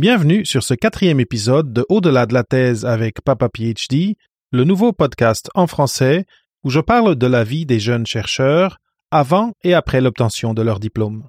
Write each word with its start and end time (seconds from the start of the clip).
Bienvenue 0.00 0.44
sur 0.44 0.64
ce 0.64 0.74
quatrième 0.74 1.20
épisode 1.20 1.72
de 1.72 1.86
Au-delà 1.88 2.26
de 2.26 2.34
la 2.34 2.42
thèse 2.42 2.84
avec 2.84 3.20
Papa 3.20 3.48
PhD, 3.48 4.16
le 4.50 4.64
nouveau 4.64 4.92
podcast 4.92 5.48
en 5.54 5.68
français 5.68 6.26
où 6.64 6.70
je 6.70 6.80
parle 6.80 7.14
de 7.14 7.28
la 7.28 7.44
vie 7.44 7.64
des 7.64 7.78
jeunes 7.78 8.04
chercheurs 8.04 8.78
avant 9.12 9.52
et 9.62 9.72
après 9.72 10.00
l'obtention 10.00 10.52
de 10.52 10.62
leur 10.62 10.80
diplôme. 10.80 11.28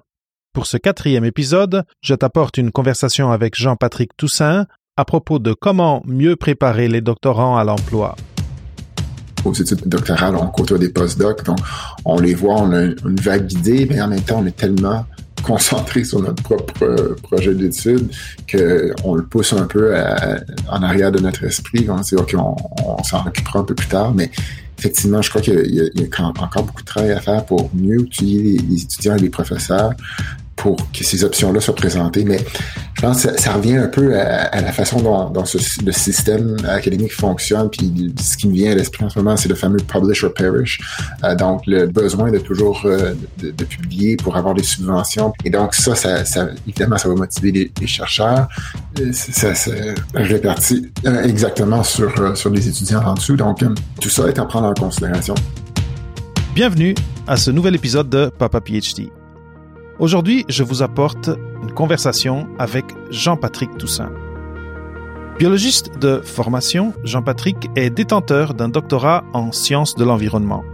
Pour 0.52 0.66
ce 0.66 0.78
quatrième 0.78 1.24
épisode, 1.24 1.84
je 2.02 2.16
t'apporte 2.16 2.58
une 2.58 2.72
conversation 2.72 3.30
avec 3.30 3.54
Jean-Patrick 3.54 4.16
Toussaint 4.16 4.66
à 4.96 5.04
propos 5.04 5.38
de 5.38 5.52
comment 5.52 6.02
mieux 6.04 6.34
préparer 6.34 6.88
les 6.88 7.00
doctorants 7.00 7.56
à 7.56 7.62
l'emploi. 7.62 8.16
Aux 9.44 9.52
études 9.52 9.86
doctorales, 9.86 10.34
on 10.34 10.48
côtoie 10.48 10.78
des 10.78 10.88
postdocs, 10.88 11.44
donc 11.44 11.58
on 12.04 12.18
les 12.18 12.34
voit, 12.34 12.56
on 12.56 12.72
a 12.72 12.82
une 12.82 13.20
vague 13.22 13.52
idée, 13.52 13.86
mais 13.88 14.00
en 14.00 14.08
même 14.08 14.22
temps, 14.22 14.40
on 14.40 14.46
est 14.46 14.56
tellement 14.56 15.06
concentré 15.46 16.02
sur 16.02 16.20
notre 16.20 16.42
propre 16.42 16.82
euh, 16.82 17.16
projet 17.22 17.54
d'étude 17.54 18.10
qu'on 18.50 19.14
le 19.14 19.22
pousse 19.22 19.52
un 19.52 19.66
peu 19.66 19.94
en 20.68 20.82
arrière 20.82 21.12
de 21.12 21.20
notre 21.20 21.44
esprit. 21.44 21.86
On 21.88 22.02
se 22.02 22.16
OK, 22.16 22.34
on, 22.36 23.02
s'en 23.04 23.24
occupera 23.26 23.60
un 23.60 23.64
peu 23.64 23.74
plus 23.74 23.86
tard, 23.86 24.12
mais 24.12 24.30
effectivement, 24.78 25.22
je 25.22 25.30
crois 25.30 25.40
qu'il 25.40 25.54
y, 25.72 25.80
a 25.80 26.26
encore 26.26 26.64
beaucoup 26.64 26.82
de 26.82 26.86
travail 26.86 27.12
à 27.12 27.20
faire 27.20 27.44
pour 27.46 27.70
mieux 27.74 27.98
outiller 27.98 28.58
les 28.58 28.82
étudiants 28.82 29.16
et 29.16 29.20
les 29.20 29.30
professeurs 29.30 29.92
pour 30.56 30.76
que 30.92 31.04
ces 31.04 31.22
options-là 31.22 31.60
soient 31.60 31.74
présentées. 31.74 32.24
Mais 32.24 32.38
je 32.94 33.02
pense 33.02 33.24
que 33.24 33.40
ça, 33.40 33.52
revient 33.52 33.76
un 33.76 33.88
peu 33.88 34.18
à, 34.18 34.60
la 34.60 34.72
façon 34.72 35.00
dont, 35.00 35.44
le 35.84 35.92
système 35.92 36.56
académique 36.66 37.12
fonctionne. 37.12 37.68
Puis 37.70 38.14
ce 38.20 38.36
qui 38.36 38.48
me 38.48 38.54
vient 38.54 38.72
à 38.72 38.74
l'esprit 38.74 39.04
en 39.04 39.10
ce 39.10 39.18
moment, 39.18 39.36
c'est 39.36 39.48
le 39.48 39.54
fameux 39.54 39.76
publish 39.76 40.24
or 40.24 40.32
perish. 40.32 40.80
Euh, 41.22 41.34
donc 41.34 41.62
le 41.66 41.86
besoin 41.86 42.30
de 42.30 42.38
toujours 42.38 42.82
euh, 42.86 43.14
de, 43.38 43.64
publier 43.64 44.16
pour 44.16 44.36
avoir 44.36 44.54
des 44.54 44.62
subventions. 44.62 45.32
Et 45.44 45.50
donc 45.50 45.74
ça, 45.74 45.92
évidemment, 46.66 46.96
ça 46.96 47.08
va 47.08 47.14
motiver 47.14 47.70
les, 47.78 47.86
chercheurs. 47.86 48.48
Euh, 48.98 49.12
ça, 49.12 49.54
ça 49.54 49.70
répartit 50.14 50.90
exactement 51.24 51.82
sur, 51.82 52.36
sur 52.36 52.50
les 52.50 52.68
étudiants 52.68 53.02
en 53.04 53.14
dessous. 53.14 53.36
Donc 53.36 53.62
tout 54.00 54.10
ça 54.10 54.26
est 54.26 54.38
à 54.38 54.44
prendre 54.44 54.68
en 54.68 54.74
considération. 54.74 55.34
Bienvenue 56.54 56.94
à 57.26 57.36
ce 57.36 57.50
nouvel 57.50 57.74
épisode 57.74 58.08
de 58.08 58.30
Papa 58.38 58.60
PhD. 58.60 59.10
Aujourd'hui, 59.98 60.44
je 60.50 60.62
vous 60.62 60.82
apporte 60.82 61.30
une 61.62 61.72
conversation 61.72 62.48
avec 62.58 62.84
Jean-Patrick 63.10 63.78
Toussaint. 63.78 64.12
Biologiste 65.38 65.98
de 65.98 66.20
formation, 66.20 66.92
Jean-Patrick 67.02 67.70
est 67.76 67.88
détenteur 67.88 68.52
d'un 68.52 68.68
doctorat 68.68 69.24
en 69.32 69.52
sciences 69.52 69.94
de 69.94 70.04
l'environnement. 70.04 70.64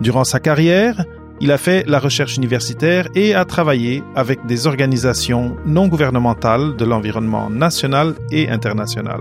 Durant 0.00 0.22
sa 0.22 0.38
carrière, 0.38 1.04
il 1.40 1.50
a 1.50 1.58
fait 1.58 1.84
la 1.88 1.98
recherche 1.98 2.36
universitaire 2.36 3.08
et 3.16 3.34
a 3.34 3.44
travaillé 3.44 4.04
avec 4.14 4.46
des 4.46 4.68
organisations 4.68 5.56
non 5.66 5.88
gouvernementales 5.88 6.76
de 6.76 6.84
l'environnement 6.84 7.50
national 7.50 8.14
et 8.30 8.48
international. 8.48 9.20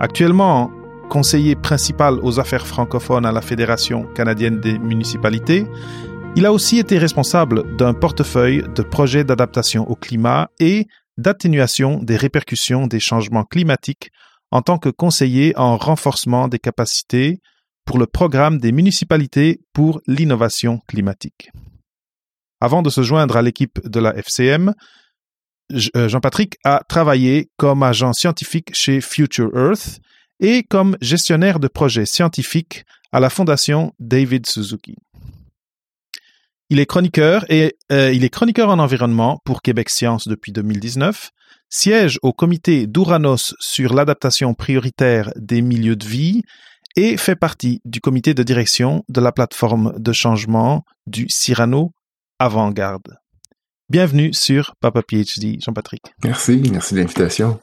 Actuellement, 0.00 0.70
conseiller 1.10 1.56
principal 1.56 2.18
aux 2.22 2.40
affaires 2.40 2.66
francophones 2.66 3.26
à 3.26 3.32
la 3.32 3.42
Fédération 3.42 4.04
canadienne 4.14 4.60
des 4.60 4.78
municipalités, 4.78 5.66
il 6.36 6.46
a 6.46 6.52
aussi 6.52 6.78
été 6.78 6.98
responsable 6.98 7.76
d'un 7.76 7.94
portefeuille 7.94 8.64
de 8.74 8.82
projets 8.82 9.24
d'adaptation 9.24 9.88
au 9.88 9.94
climat 9.94 10.48
et 10.58 10.86
d'atténuation 11.16 12.02
des 12.02 12.16
répercussions 12.16 12.88
des 12.88 12.98
changements 12.98 13.44
climatiques 13.44 14.10
en 14.50 14.60
tant 14.60 14.78
que 14.78 14.88
conseiller 14.88 15.56
en 15.56 15.76
renforcement 15.76 16.48
des 16.48 16.58
capacités 16.58 17.38
pour 17.84 17.98
le 17.98 18.06
programme 18.06 18.58
des 18.58 18.72
municipalités 18.72 19.60
pour 19.72 20.00
l'innovation 20.06 20.80
climatique. 20.88 21.50
Avant 22.60 22.82
de 22.82 22.90
se 22.90 23.02
joindre 23.02 23.36
à 23.36 23.42
l'équipe 23.42 23.78
de 23.86 24.00
la 24.00 24.16
FCM, 24.16 24.74
euh, 25.96 26.08
Jean-Patrick 26.08 26.56
a 26.64 26.82
travaillé 26.88 27.50
comme 27.56 27.82
agent 27.82 28.12
scientifique 28.12 28.74
chez 28.74 29.00
Future 29.00 29.50
Earth 29.56 30.00
et 30.40 30.64
comme 30.64 30.96
gestionnaire 31.00 31.60
de 31.60 31.68
projets 31.68 32.06
scientifiques 32.06 32.84
à 33.12 33.20
la 33.20 33.30
Fondation 33.30 33.92
David 34.00 34.46
Suzuki. 34.46 34.96
Il 36.70 36.80
est 36.80 36.86
chroniqueur 36.86 37.44
et 37.50 37.76
euh, 37.92 38.10
il 38.12 38.24
est 38.24 38.30
chroniqueur 38.30 38.70
en 38.70 38.78
environnement 38.78 39.38
pour 39.44 39.60
Québec 39.60 39.90
Science 39.90 40.26
depuis 40.26 40.50
2019, 40.50 41.30
siège 41.68 42.18
au 42.22 42.32
comité 42.32 42.86
d'Ouranos 42.86 43.54
sur 43.60 43.92
l'adaptation 43.92 44.54
prioritaire 44.54 45.30
des 45.36 45.60
milieux 45.60 45.96
de 45.96 46.06
vie 46.06 46.42
et 46.96 47.16
fait 47.18 47.36
partie 47.36 47.80
du 47.84 48.00
comité 48.00 48.32
de 48.32 48.42
direction 48.42 49.04
de 49.08 49.20
la 49.20 49.32
plateforme 49.32 49.92
de 49.98 50.12
changement 50.12 50.84
du 51.06 51.26
Cyrano 51.28 51.92
Avant-Garde. 52.38 53.18
Bienvenue 53.90 54.32
sur 54.32 54.74
Papa 54.80 55.02
PhD, 55.02 55.60
Jean-Patrick. 55.60 56.02
Merci, 56.24 56.62
merci 56.72 56.94
de 56.94 57.00
l'invitation. 57.00 57.60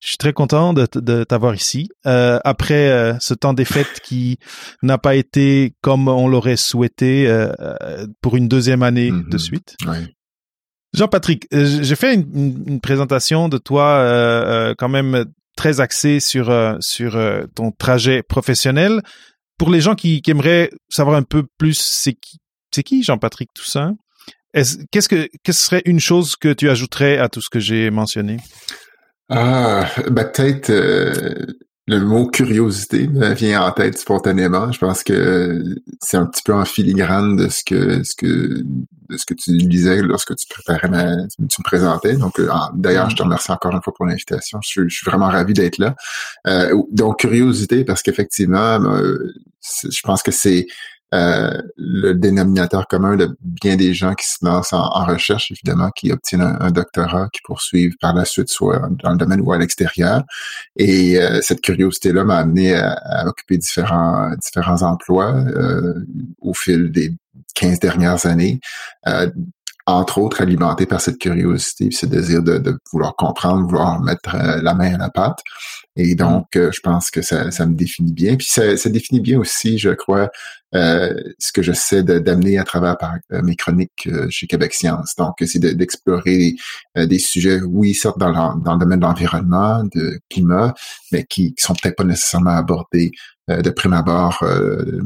Je 0.00 0.08
suis 0.08 0.16
très 0.16 0.32
content 0.32 0.72
de, 0.72 0.86
de 0.94 1.24
t'avoir 1.24 1.54
ici. 1.54 1.88
Euh, 2.06 2.38
après 2.44 2.90
euh, 2.90 3.14
ce 3.20 3.34
temps 3.34 3.52
des 3.52 3.66
fêtes 3.66 4.00
qui 4.02 4.38
n'a 4.82 4.96
pas 4.96 5.14
été 5.14 5.74
comme 5.82 6.08
on 6.08 6.26
l'aurait 6.26 6.56
souhaité 6.56 7.28
euh, 7.28 7.52
euh 7.60 8.06
pour 8.22 8.36
une 8.36 8.48
deuxième 8.48 8.82
année 8.82 9.10
de 9.30 9.38
suite. 9.38 9.76
Ouais. 9.86 10.06
Jean-Patrick, 10.94 11.46
euh, 11.52 11.82
j'ai 11.82 11.96
fait 11.96 12.14
une, 12.14 12.64
une- 12.66 12.80
présentation 12.80 13.48
de 13.48 13.58
toi 13.58 13.98
euh, 13.98 14.74
quand 14.76 14.88
même 14.88 15.26
très 15.56 15.80
axée 15.80 16.18
sur 16.18 16.48
euh, 16.50 16.76
sur 16.80 17.18
ton 17.54 17.70
trajet 17.70 18.22
professionnel. 18.22 19.02
Pour 19.58 19.70
les 19.70 19.82
gens 19.82 19.94
qui, 19.94 20.22
qui 20.22 20.30
aimeraient 20.30 20.70
savoir 20.88 21.16
un 21.16 21.22
peu 21.22 21.44
plus, 21.58 21.78
c'est 21.78 22.14
qui, 22.14 22.38
c'est 22.74 22.82
qui 22.82 23.02
Jean-Patrick 23.02 23.50
Toussaint? 23.54 23.96
Est-ce- 24.54 24.78
Qu'est-ce 24.90 25.08
que 25.10 25.28
qu'est-ce 25.44 25.60
serait 25.66 25.82
une 25.84 26.00
chose 26.00 26.34
que 26.36 26.52
tu 26.54 26.70
ajouterais 26.70 27.18
à 27.18 27.28
tout 27.28 27.42
ce 27.42 27.50
que 27.50 27.60
j'ai 27.60 27.90
mentionné? 27.90 28.38
Ah, 29.30 29.86
ben 30.10 30.24
peut-être 30.24 30.70
euh, 30.70 31.46
le 31.86 32.00
mot 32.00 32.26
curiosité 32.26 33.08
vient 33.34 33.62
en 33.62 33.70
tête 33.72 33.96
spontanément. 33.98 34.72
Je 34.72 34.78
pense 34.78 35.04
que 35.04 35.62
c'est 36.02 36.16
un 36.16 36.26
petit 36.26 36.42
peu 36.42 36.52
en 36.52 36.64
filigrane 36.64 37.36
de 37.36 37.48
ce 37.48 37.62
que 37.64 38.02
ce 38.02 38.14
que 38.16 38.26
de 39.08 39.16
ce 39.16 39.24
que 39.26 39.34
tu 39.34 39.56
disais 39.56 40.02
lorsque 40.02 40.34
tu 40.36 40.46
préparais 40.48 40.88
ma, 40.88 41.16
tu 41.28 41.42
me 41.42 41.62
présentais. 41.62 42.16
Donc 42.16 42.40
euh, 42.40 42.48
d'ailleurs, 42.74 43.08
je 43.10 43.16
te 43.16 43.22
remercie 43.22 43.52
encore 43.52 43.72
une 43.72 43.82
fois 43.82 43.92
pour 43.96 44.06
l'invitation. 44.06 44.58
Je, 44.62 44.68
suis- 44.68 44.88
je 44.90 44.96
suis 44.96 45.04
vraiment 45.08 45.28
ravi 45.28 45.52
d'être 45.52 45.78
là. 45.78 45.94
Euh, 46.48 46.74
donc 46.90 47.20
curiosité 47.20 47.84
parce 47.84 48.02
qu'effectivement, 48.02 48.80
euh, 48.82 49.32
je 49.84 50.00
pense 50.02 50.22
que 50.22 50.32
c'est 50.32 50.66
euh, 51.12 51.60
le 51.76 52.12
dénominateur 52.12 52.86
commun 52.86 53.16
de 53.16 53.36
bien 53.40 53.76
des 53.76 53.94
gens 53.94 54.14
qui 54.14 54.26
se 54.26 54.44
lancent 54.44 54.72
en, 54.72 55.04
recherche, 55.04 55.50
évidemment, 55.50 55.90
qui 55.90 56.12
obtiennent 56.12 56.56
un, 56.60 56.70
doctorat, 56.70 57.28
qui 57.32 57.40
poursuivent 57.44 57.96
par 58.00 58.14
la 58.14 58.24
suite 58.24 58.48
soit 58.48 58.80
dans 59.02 59.10
le 59.10 59.16
domaine 59.16 59.40
ou 59.40 59.52
à 59.52 59.58
l'extérieur. 59.58 60.22
Et 60.76 61.18
euh, 61.18 61.40
cette 61.42 61.60
curiosité-là 61.60 62.24
m'a 62.24 62.36
amené 62.36 62.74
à, 62.74 62.92
à 62.92 63.26
occuper 63.26 63.58
différents 63.58 64.30
différents 64.36 64.82
emplois 64.82 65.34
euh, 65.34 65.94
au 66.40 66.54
fil 66.54 66.90
des 66.90 67.12
15 67.54 67.80
dernières 67.80 68.26
années. 68.26 68.60
Entre 69.90 70.18
autres 70.18 70.40
alimenté 70.40 70.86
par 70.86 71.00
cette 71.00 71.18
curiosité, 71.18 71.90
ce 71.90 72.06
désir 72.06 72.44
de, 72.44 72.58
de 72.58 72.78
vouloir 72.92 73.16
comprendre, 73.16 73.66
vouloir 73.66 74.00
mettre 74.00 74.36
euh, 74.36 74.62
la 74.62 74.72
main 74.74 74.94
à 74.94 74.98
la 74.98 75.10
pâte. 75.10 75.40
Et 75.96 76.14
donc, 76.14 76.46
euh, 76.54 76.70
je 76.72 76.78
pense 76.80 77.10
que 77.10 77.22
ça, 77.22 77.50
ça 77.50 77.66
me 77.66 77.74
définit 77.74 78.12
bien. 78.12 78.36
Puis 78.36 78.46
ça, 78.48 78.76
ça 78.76 78.88
définit 78.88 79.20
bien 79.20 79.38
aussi, 79.40 79.78
je 79.78 79.90
crois, 79.90 80.30
euh, 80.76 81.12
ce 81.40 81.50
que 81.52 81.60
j'essaie 81.62 82.04
d'amener 82.04 82.56
à 82.56 82.62
travers 82.62 82.96
par, 82.98 83.14
mes 83.42 83.56
chroniques 83.56 84.06
euh, 84.06 84.28
chez 84.30 84.46
Québec 84.46 84.72
Science. 84.74 85.14
Donc, 85.18 85.34
c'est 85.44 85.58
de- 85.58 85.72
d'explorer 85.72 86.54
euh, 86.96 87.06
des 87.06 87.18
sujets, 87.18 87.60
oui, 87.60 87.92
certes 87.94 88.18
dans, 88.18 88.28
le- 88.28 88.62
dans 88.64 88.74
le 88.74 88.78
domaine 88.78 89.00
de 89.00 89.04
l'environnement, 89.04 89.82
de 89.92 90.20
climat, 90.30 90.72
mais 91.10 91.24
qui, 91.24 91.52
qui 91.54 91.64
sont 91.64 91.74
peut-être 91.74 91.96
pas 91.96 92.04
nécessairement 92.04 92.56
abordés 92.56 93.10
de 93.62 93.70
prime 93.70 93.92
abord, 93.94 94.42
euh, 94.42 95.00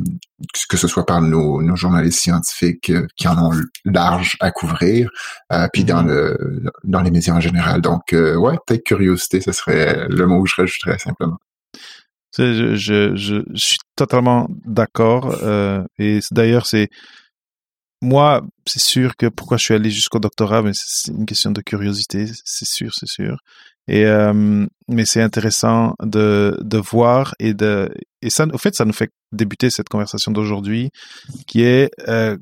que 0.69 0.77
ce 0.77 0.89
soit 0.89 1.07
par 1.07 1.21
nos, 1.23 1.63
nos 1.63 1.77
journalistes 1.77 2.21
scientifiques 2.21 2.91
euh, 2.91 3.07
qui 3.17 3.29
en 3.29 3.39
ont 3.39 3.53
large 3.85 4.37
à 4.41 4.51
couvrir, 4.51 5.09
euh, 5.53 5.67
puis 5.73 5.85
dans 5.85 6.03
le 6.03 6.63
dans 6.85 7.01
les 7.01 7.11
médias 7.11 7.35
en 7.35 7.41
général. 7.41 7.81
Donc, 7.81 8.13
euh, 8.13 8.35
ouais, 8.37 8.57
peut-être 8.67 8.85
curiosité, 8.85 9.41
ce 9.41 9.53
serait 9.53 10.07
le 10.09 10.27
mot 10.27 10.43
que 10.43 10.51
je 10.51 10.57
rajouterais 10.57 10.99
simplement. 10.99 11.39
Je, 12.37 12.75
je, 12.75 13.15
je, 13.15 13.43
je 13.55 13.65
suis 13.65 13.79
totalement 13.97 14.49
d'accord. 14.67 15.39
euh, 15.43 15.85
et 15.99 16.19
d'ailleurs, 16.33 16.67
c'est 16.67 16.89
moi, 18.03 18.43
c'est 18.67 18.83
sûr 18.83 19.17
que 19.17 19.27
pourquoi 19.29 19.57
je 19.57 19.65
suis 19.65 19.75
allé 19.75 19.89
jusqu'au 19.91 20.19
doctorat, 20.19 20.61
mais 20.63 20.73
c'est 20.75 21.13
une 21.13 21.25
question 21.25 21.53
de 21.53 21.63
curiosité, 21.63 22.27
c'est 22.45 22.69
sûr, 22.69 22.93
c'est 22.95 23.09
sûr. 23.09 23.39
Et 23.89 24.07
euh, 24.07 24.67
mais 24.89 25.05
c'est 25.05 25.21
intéressant 25.23 25.95
de 26.03 26.57
de 26.63 26.79
voir 26.79 27.35
et 27.39 27.53
de 27.55 27.91
et 28.23 28.31
ça, 28.31 28.47
au 28.53 28.59
fait, 28.59 28.75
ça 28.75 28.85
nous 28.87 28.93
fait 28.95 29.11
débuter 29.33 29.69
cette 29.71 29.89
conversation 29.91 30.33
d'aujourd'hui, 30.33 30.91
qui 31.47 31.63
est 31.63 31.91
euh, 32.09 32.37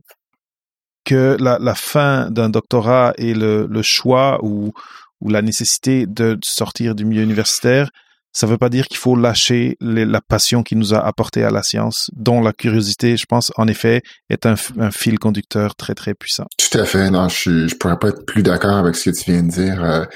que 1.04 1.36
la, 1.40 1.58
la 1.60 1.74
fin 1.74 2.30
d'un 2.30 2.48
doctorat 2.48 3.12
et 3.18 3.34
le, 3.34 3.66
le 3.68 3.82
choix 3.82 4.38
ou 4.44 4.72
ou 5.20 5.30
la 5.30 5.42
nécessité 5.42 6.06
de 6.06 6.38
sortir 6.44 6.94
du 6.94 7.04
milieu 7.04 7.22
universitaire 7.22 7.90
ça 8.34 8.46
veut 8.46 8.56
pas 8.56 8.70
dire 8.70 8.86
qu'il 8.86 8.96
faut 8.96 9.14
lâcher 9.14 9.76
les- 9.82 10.06
la 10.06 10.22
passion 10.22 10.62
qui 10.62 10.74
nous 10.74 10.94
a 10.94 10.98
apporté 11.06 11.44
à 11.44 11.50
la 11.50 11.62
science, 11.62 12.08
dont 12.14 12.40
la 12.40 12.54
curiosité, 12.54 13.18
je 13.18 13.26
pense, 13.26 13.52
en 13.58 13.68
effet, 13.68 14.00
est 14.30 14.46
un, 14.46 14.54
un 14.78 14.90
fil 14.90 15.18
conducteur 15.18 15.74
très, 15.76 15.94
très 15.94 16.14
puissant. 16.14 16.46
Tout 16.56 16.78
à 16.78 16.86
fait. 16.86 17.10
Non, 17.10 17.28
je, 17.28 17.68
je 17.68 17.74
pourrais 17.76 17.98
pas 17.98 18.08
être 18.08 18.24
plus 18.24 18.42
d'accord 18.42 18.78
avec 18.78 18.96
ce 18.96 19.10
que 19.10 19.14
tu 19.22 19.32
viens 19.32 19.42
de 19.42 19.50
dire. 19.50 19.84
Euh, 19.84 20.06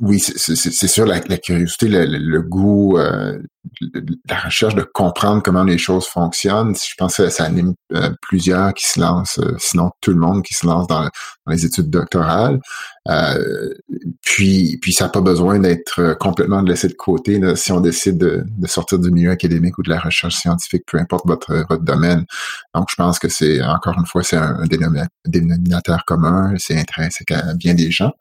oui, 0.00 0.20
c'est 0.20 0.86
sûr, 0.86 1.06
la, 1.06 1.20
curiosité, 1.38 1.88
le, 1.88 2.42
goût, 2.42 2.98
euh, 2.98 3.36
la 4.28 4.38
recherche 4.38 4.76
de 4.76 4.82
comprendre 4.82 5.42
comment 5.42 5.64
les 5.64 5.78
choses 5.78 6.06
fonctionnent, 6.06 6.76
je 6.76 6.94
pense 6.96 7.16
que 7.16 7.28
ça 7.30 7.44
anime 7.44 7.74
euh, 7.92 8.10
plusieurs 8.22 8.74
qui 8.74 8.86
se 8.86 9.00
lancent, 9.00 9.40
euh, 9.40 9.56
sinon 9.58 9.90
tout 10.00 10.12
le 10.12 10.18
monde 10.18 10.44
qui 10.44 10.54
se 10.54 10.66
lance 10.66 10.86
dans, 10.86 11.08
les 11.48 11.66
études 11.66 11.90
doctorales. 11.90 12.60
Puis, 14.22 14.78
puis 14.80 14.92
ça 14.92 15.04
n'a 15.04 15.10
pas 15.10 15.20
besoin 15.20 15.58
d'être 15.58 16.16
complètement 16.18 16.62
laissé 16.62 16.88
de 16.88 16.94
côté 16.94 17.40
si 17.56 17.72
on 17.72 17.80
décide 17.80 18.18
de, 18.18 18.44
sortir 18.66 18.98
du 18.98 19.10
milieu 19.10 19.30
académique 19.30 19.76
ou 19.78 19.82
de 19.82 19.90
la 19.90 19.98
recherche 19.98 20.36
scientifique, 20.36 20.84
peu 20.86 20.98
importe 20.98 21.26
votre, 21.26 21.64
votre 21.68 21.82
domaine. 21.82 22.24
Donc, 22.74 22.86
je 22.90 22.94
pense 22.94 23.18
que 23.18 23.28
c'est, 23.28 23.62
encore 23.62 23.98
une 23.98 24.06
fois, 24.06 24.22
c'est 24.22 24.36
un, 24.36 24.64
dénominateur 25.24 26.04
commun, 26.04 26.54
c'est 26.58 26.78
intrinsèque 26.78 27.32
à 27.32 27.54
bien 27.54 27.74
des 27.74 27.90
gens. 27.90 28.12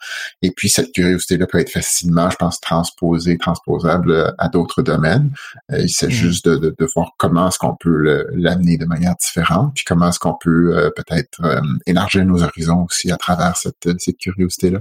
Et 0.42 0.52
puis, 0.52 0.70
cette 0.70 0.92
curiosité-là 0.92 1.48
peut 1.48 1.60
être 1.60 1.70
facilement, 1.70 2.30
je 2.30 2.36
pense, 2.36 2.60
transposée, 2.60 3.38
transposable 3.38 4.34
à 4.38 4.50
d'autres 4.50 4.82
domaines. 4.82 5.32
Euh, 5.72 5.80
il 5.80 5.90
s'agit 5.90 6.24
mm. 6.24 6.28
juste 6.28 6.48
de, 6.50 6.76
voir 6.96 7.12
comment 7.18 7.48
est-ce 7.48 7.58
qu'on 7.58 7.76
peut 7.76 8.26
l'amener 8.34 8.78
de 8.78 8.86
manière 8.86 9.16
différente, 9.16 9.74
puis 9.76 9.84
comment 9.86 10.10
est-ce 10.10 10.20
qu'on 10.20 10.36
peut 10.36 10.76
euh, 10.76 10.90
peut-être 10.90 11.42
euh, 11.44 11.62
élargir 11.86 12.26
nos 12.26 12.44
horizons 12.44 12.86
aussi 12.90 13.12
à 13.12 13.18
travers 13.18 13.56
cette, 13.56 13.88
curiosité-là. 14.20 14.80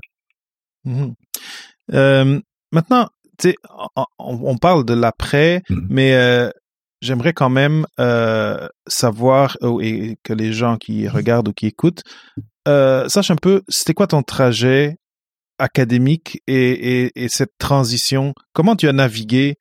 Mm-hmm. 0.87 2.41
maintenant, 2.73 3.09
tu 3.39 3.51
sais, 3.51 3.55
on, 4.19 4.57
parle 4.59 4.85
de 4.85 4.95
l'après, 4.95 5.63
mm-hmm. 5.69 5.87
mais 5.89 6.51
j'aimerais 7.01 7.33
quand 7.33 7.51
même 7.51 7.87
savoir 8.87 9.57
et 9.81 10.17
que 10.23 10.33
les 10.33 10.53
gens 10.53 10.77
qui 10.77 11.09
regardent 11.09 11.49
ou 11.49 11.53
qui 11.53 11.67
écoutent 11.67 12.03
sachent 12.67 13.31
un 13.31 13.37
peu, 13.37 13.63
c'était 13.69 13.95
quoi 13.95 14.07
ton 14.07 14.23
trajet 14.23 14.97
académique 15.61 16.43
et, 16.47 17.13
cette 17.29 17.57
transition? 17.59 18.35
Comment 18.53 18.77
tu 18.77 18.89
as 18.89 18.93
navigué 18.93 19.57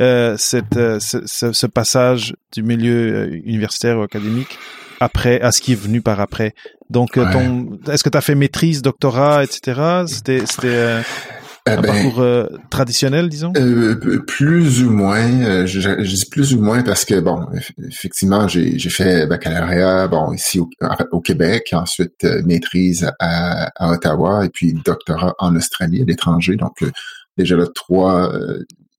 euh, 0.00 0.36
cette, 0.36 0.76
euh, 0.76 0.98
ce, 0.98 1.66
passage 1.66 2.34
du 2.52 2.64
milieu 2.64 3.14
euh, 3.14 3.40
universitaire 3.44 3.98
ou 3.98 4.02
académique 4.02 4.58
après 5.00 5.40
à 5.40 5.52
ce 5.52 5.60
qui 5.60 5.72
est 5.72 5.76
venu 5.80 6.00
par 6.00 6.20
après. 6.20 6.54
Donc, 6.90 7.12
ton, 7.12 7.78
est-ce 7.90 8.04
que 8.04 8.10
tu 8.10 8.18
as 8.18 8.20
fait 8.20 8.34
maîtrise, 8.34 8.82
doctorat, 8.82 9.42
etc. 9.42 10.04
C'était, 10.06 10.44
c'était 10.46 11.02
un 11.66 11.80
ben, 11.80 11.82
parcours 11.82 12.48
traditionnel, 12.70 13.28
disons? 13.28 13.52
plus 14.26 14.82
ou 14.82 14.90
moins. 14.90 15.64
Je, 15.66 16.02
dis 16.02 16.24
plus 16.30 16.54
ou 16.54 16.60
moins 16.60 16.82
parce 16.82 17.04
que 17.04 17.20
bon, 17.20 17.46
effectivement, 17.88 18.48
j'ai, 18.48 18.78
j'ai 18.78 18.90
fait 18.90 19.26
baccalauréat, 19.26 20.08
bon 20.08 20.32
ici 20.32 20.60
au, 20.60 20.68
au 21.10 21.20
Québec, 21.20 21.70
ensuite 21.72 22.24
maîtrise 22.44 23.10
à, 23.18 23.70
à, 23.76 23.92
Ottawa 23.92 24.44
et 24.44 24.50
puis 24.50 24.74
doctorat 24.74 25.34
en 25.38 25.56
Australie 25.56 26.02
à 26.02 26.04
l'étranger. 26.04 26.56
Donc 26.56 26.84
déjà 27.38 27.56
là 27.56 27.66
trois 27.74 28.30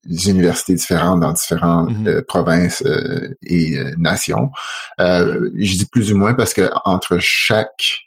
universités 0.08 0.74
différentes 0.74 1.20
dans 1.20 1.32
différentes 1.32 1.90
mhm. 1.90 2.08
euh, 2.08 2.22
provinces 2.26 2.82
euh, 2.86 3.34
et 3.42 3.78
euh, 3.78 3.94
nations. 3.98 4.50
je 4.98 5.76
dis 5.76 5.86
plus 5.86 6.12
ou 6.12 6.16
moins 6.16 6.34
parce 6.34 6.54
que 6.54 6.70
entre 6.84 7.18
chaque 7.18 8.02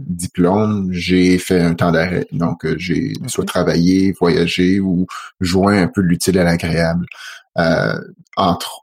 diplôme, 0.00 0.88
j'ai 0.90 1.38
fait 1.38 1.60
un 1.60 1.74
temps 1.74 1.92
d'arrêt. 1.92 2.26
Donc, 2.32 2.66
j'ai 2.76 3.12
soit 3.28 3.44
travaillé, 3.44 4.12
voyagé 4.18 4.80
ou 4.80 5.06
joint 5.40 5.80
un 5.80 5.86
peu 5.86 6.00
l'utile 6.00 6.40
à 6.40 6.44
l'agréable. 6.44 7.06
entre 8.36 8.81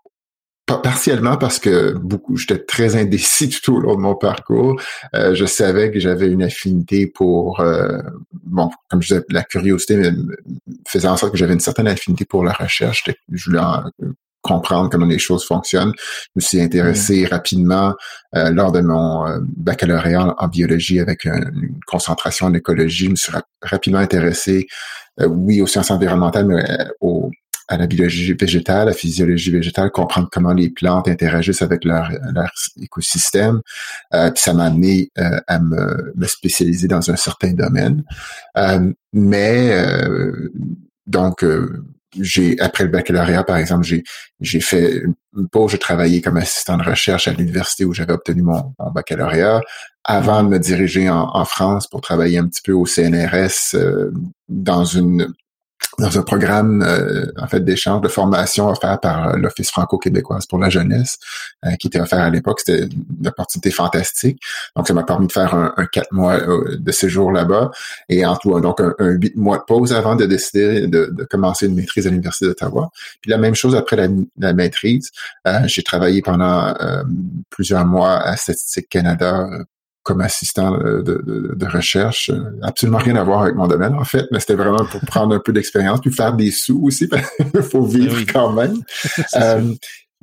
partiellement 0.77 1.37
parce 1.37 1.59
que 1.59 1.93
beaucoup, 1.93 2.37
j'étais 2.37 2.59
très 2.59 2.95
indécis 2.95 3.49
tout 3.49 3.75
au 3.75 3.79
long 3.79 3.95
de 3.95 4.01
mon 4.01 4.15
parcours. 4.15 4.79
Euh, 5.15 5.33
je 5.33 5.45
savais 5.45 5.91
que 5.91 5.99
j'avais 5.99 6.27
une 6.27 6.43
affinité 6.43 7.07
pour, 7.07 7.59
euh, 7.59 7.99
bon, 8.43 8.69
comme 8.89 9.01
je 9.01 9.15
disais, 9.15 9.25
la 9.29 9.43
curiosité 9.43 10.11
faisait 10.87 11.07
en 11.07 11.17
sorte 11.17 11.31
que 11.31 11.37
j'avais 11.37 11.53
une 11.53 11.59
certaine 11.59 11.87
affinité 11.87 12.25
pour 12.25 12.43
la 12.43 12.53
recherche. 12.53 13.03
Je 13.31 13.45
voulais 13.45 13.61
comprendre 14.41 14.89
comment 14.89 15.05
les 15.05 15.19
choses 15.19 15.45
fonctionnent. 15.45 15.93
Je 15.97 16.29
me 16.35 16.41
suis 16.41 16.61
intéressé 16.61 17.23
mmh. 17.23 17.27
rapidement 17.27 17.93
euh, 18.35 18.51
lors 18.51 18.71
de 18.71 18.81
mon 18.81 19.25
baccalauréat 19.57 20.35
en, 20.37 20.47
biologie 20.47 20.99
avec 20.99 21.25
une, 21.25 21.79
concentration 21.87 22.47
en 22.47 22.53
écologie. 22.53 23.05
Je 23.05 23.11
me 23.11 23.15
suis 23.15 23.33
rapidement 23.61 23.99
intéressé, 23.99 24.67
oui, 25.19 25.61
aux 25.61 25.67
sciences 25.67 25.91
environnementales, 25.91 26.45
mais 26.45 26.63
au 27.01 27.29
à 27.69 27.77
la 27.77 27.85
biologie 27.85 28.33
végétale, 28.33 28.87
la 28.87 28.93
physiologie 28.93 29.51
végétale, 29.51 29.91
comprendre 29.91 30.27
comment 30.31 30.53
les 30.53 30.69
plantes 30.69 31.07
interagissent 31.07 31.61
avec 31.61 31.85
leur, 31.85 32.09
leur 32.33 32.51
écosystème. 32.81 33.61
Euh, 34.15 34.31
puis 34.31 34.41
ça 34.41 34.53
m'a 34.55 34.65
amené 34.65 35.11
euh, 35.19 35.39
à 35.47 35.59
me, 35.59 36.11
me, 36.15 36.25
spécialiser 36.25 36.87
dans 36.87 37.11
un 37.11 37.15
certain 37.15 37.53
domaine. 37.53 38.03
Euh, 38.57 38.91
mais 39.13 39.69
euh, 39.71 40.49
donc 41.05 41.45
j'ai 42.19 42.59
après 42.59 42.85
le 42.85 42.89
baccalauréat, 42.89 43.43
par 43.43 43.57
exemple, 43.57 43.83
j'ai 43.83 44.03
j'ai 44.39 44.61
fait 44.61 45.03
une 45.37 45.47
pause, 45.47 45.71
j'ai 45.71 45.77
travaillé 45.77 46.21
comme 46.21 46.37
assistant 46.37 46.75
de 46.75 46.83
recherche 46.83 47.27
à 47.27 47.33
l'université 47.33 47.85
où 47.85 47.93
j'avais 47.93 48.13
obtenu 48.13 48.41
mon, 48.41 48.73
mon, 48.79 48.91
baccalauréat, 48.91 49.61
avant 50.03 50.41
de 50.41 50.49
me 50.49 50.57
diriger 50.57 51.07
en, 51.07 51.29
en, 51.35 51.45
France 51.45 51.85
pour 51.87 52.01
travailler 52.01 52.39
un 52.39 52.47
petit 52.47 52.61
peu 52.63 52.71
au 52.71 52.87
CNRS 52.87 53.77
dans 54.47 54.85
une 54.85 55.31
dans 55.99 56.17
un 56.17 56.21
programme 56.23 56.81
euh, 56.81 57.25
en 57.37 57.47
fait 57.47 57.59
d'échange 57.59 58.01
de 58.01 58.07
formation 58.07 58.67
offert 58.69 58.99
par 58.99 59.29
euh, 59.29 59.37
l'Office 59.37 59.69
franco-québécoise 59.69 60.45
pour 60.45 60.59
la 60.59 60.69
jeunesse 60.69 61.19
euh, 61.65 61.71
qui 61.75 61.87
était 61.87 61.99
offert 61.99 62.19
à 62.19 62.29
l'époque. 62.29 62.61
C'était 62.65 62.85
une 62.85 63.27
opportunité 63.27 63.71
fantastique. 63.71 64.41
Donc, 64.75 64.87
ça 64.87 64.93
m'a 64.93 65.03
permis 65.03 65.27
de 65.27 65.31
faire 65.31 65.53
un, 65.53 65.85
quatre 65.91 66.11
mois 66.11 66.39
de 66.39 66.91
séjour 66.91 67.31
là-bas 67.31 67.71
et 68.07 68.25
en 68.25 68.35
tout, 68.37 68.59
donc 68.61 68.79
un, 68.79 68.93
huit 68.99 69.35
mois 69.35 69.57
de 69.57 69.63
pause 69.63 69.93
avant 69.93 70.15
de 70.15 70.25
décider 70.25 70.87
de, 70.87 71.27
commencer 71.29 71.67
une 71.67 71.75
maîtrise 71.75 72.07
à 72.07 72.09
l'Université 72.09 72.45
d'Ottawa. 72.45 72.89
Puis 73.21 73.29
la 73.29 73.37
même 73.37 73.55
chose 73.55 73.75
après 73.75 73.95
la, 73.95 74.07
la 74.37 74.53
maîtrise. 74.53 75.11
J'ai 75.65 75.83
travaillé 75.83 76.21
pendant 76.21 76.73
plusieurs 77.49 77.85
mois 77.85 78.17
à 78.17 78.35
Statistique 78.35 78.89
Canada 78.89 79.47
comme 80.09 80.21
assistant 80.21 80.75
de, 80.75 81.01
de, 81.03 81.53
de, 81.55 81.65
recherche. 81.67 82.31
Absolument 82.63 82.97
rien 82.97 83.15
à 83.15 83.23
voir 83.23 83.43
avec 83.43 83.53
mon 83.53 83.67
domaine, 83.67 83.93
en 83.93 84.05
fait, 84.05 84.25
mais 84.31 84.39
c'était 84.39 84.55
vraiment 84.55 84.83
pour 84.85 85.01
prendre 85.01 85.35
un 85.35 85.39
peu 85.39 85.53
d'expérience, 85.53 86.01
puis 86.01 86.11
faire 86.11 86.33
des 86.33 86.49
sous 86.49 86.81
aussi, 86.83 87.07
il 87.53 87.61
faut 87.61 87.83
vivre 87.83 88.15
ben 88.15 88.25
quand 88.25 88.51
même. 88.51 88.81
euh, 89.35 89.61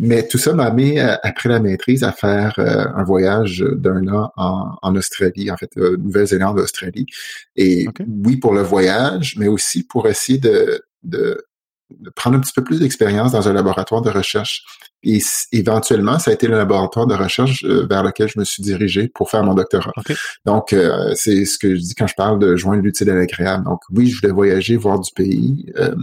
mais 0.01 0.27
tout 0.27 0.39
ça 0.39 0.53
m'a 0.53 0.65
amené, 0.65 1.01
euh, 1.01 1.15
après 1.23 1.49
la 1.49 1.61
maîtrise, 1.61 2.03
à 2.03 2.11
faire 2.11 2.55
euh, 2.59 2.85
un 2.97 3.05
voyage 3.05 3.61
d'un 3.61 4.09
an 4.09 4.33
en, 4.37 4.75
en, 4.83 4.97
Australie, 4.97 5.53
en 5.53 5.57
fait, 5.57 5.71
euh, 5.77 5.97
Nouvelle-Zélande, 5.99 6.59
Australie. 6.59 7.07
Et 7.55 7.87
oui, 8.25 8.37
pour 8.37 8.55
le 8.55 8.63
voyage, 8.63 9.37
mais 9.39 9.47
aussi 9.47 9.85
pour 9.85 10.09
essayer 10.09 10.39
de, 10.39 10.83
de, 11.05 11.47
de 11.91 12.11
prendre 12.11 12.37
un 12.37 12.41
petit 12.41 12.53
peu 12.55 12.65
plus 12.65 12.81
d'expérience 12.81 13.33
dans 13.33 13.49
un 13.49 13.53
laboratoire 13.53 14.03
de 14.03 14.11
recherche. 14.11 14.65
Et 15.03 15.21
éventuellement, 15.53 16.19
ça 16.19 16.31
a 16.31 16.35
été 16.35 16.49
le 16.49 16.57
laboratoire 16.57 17.07
de 17.07 17.15
recherche 17.15 17.65
euh, 17.65 17.87
vers 17.89 18.03
lequel 18.03 18.29
je 18.29 18.39
me 18.39 18.45
suis 18.45 18.63
dirigé 18.63 19.09
pour 19.09 19.31
faire 19.31 19.45
mon 19.45 19.55
doctorat. 19.55 19.93
Donc, 20.45 20.73
euh, 20.73 21.13
c'est 21.15 21.45
ce 21.45 21.59
que 21.59 21.77
je 21.77 21.81
dis 21.81 21.95
quand 21.95 22.09
je 22.09 22.15
parle 22.15 22.39
de 22.41 22.57
joindre 22.57 22.83
l'utile 22.83 23.11
à 23.11 23.15
l'agréable. 23.15 23.65
Donc, 23.65 23.81
oui, 23.91 24.09
je 24.09 24.21
voulais 24.21 24.33
voyager, 24.33 24.77
voir 24.77 24.99
du 24.99 25.11
pays, 25.15 25.73
euh, 25.77 25.95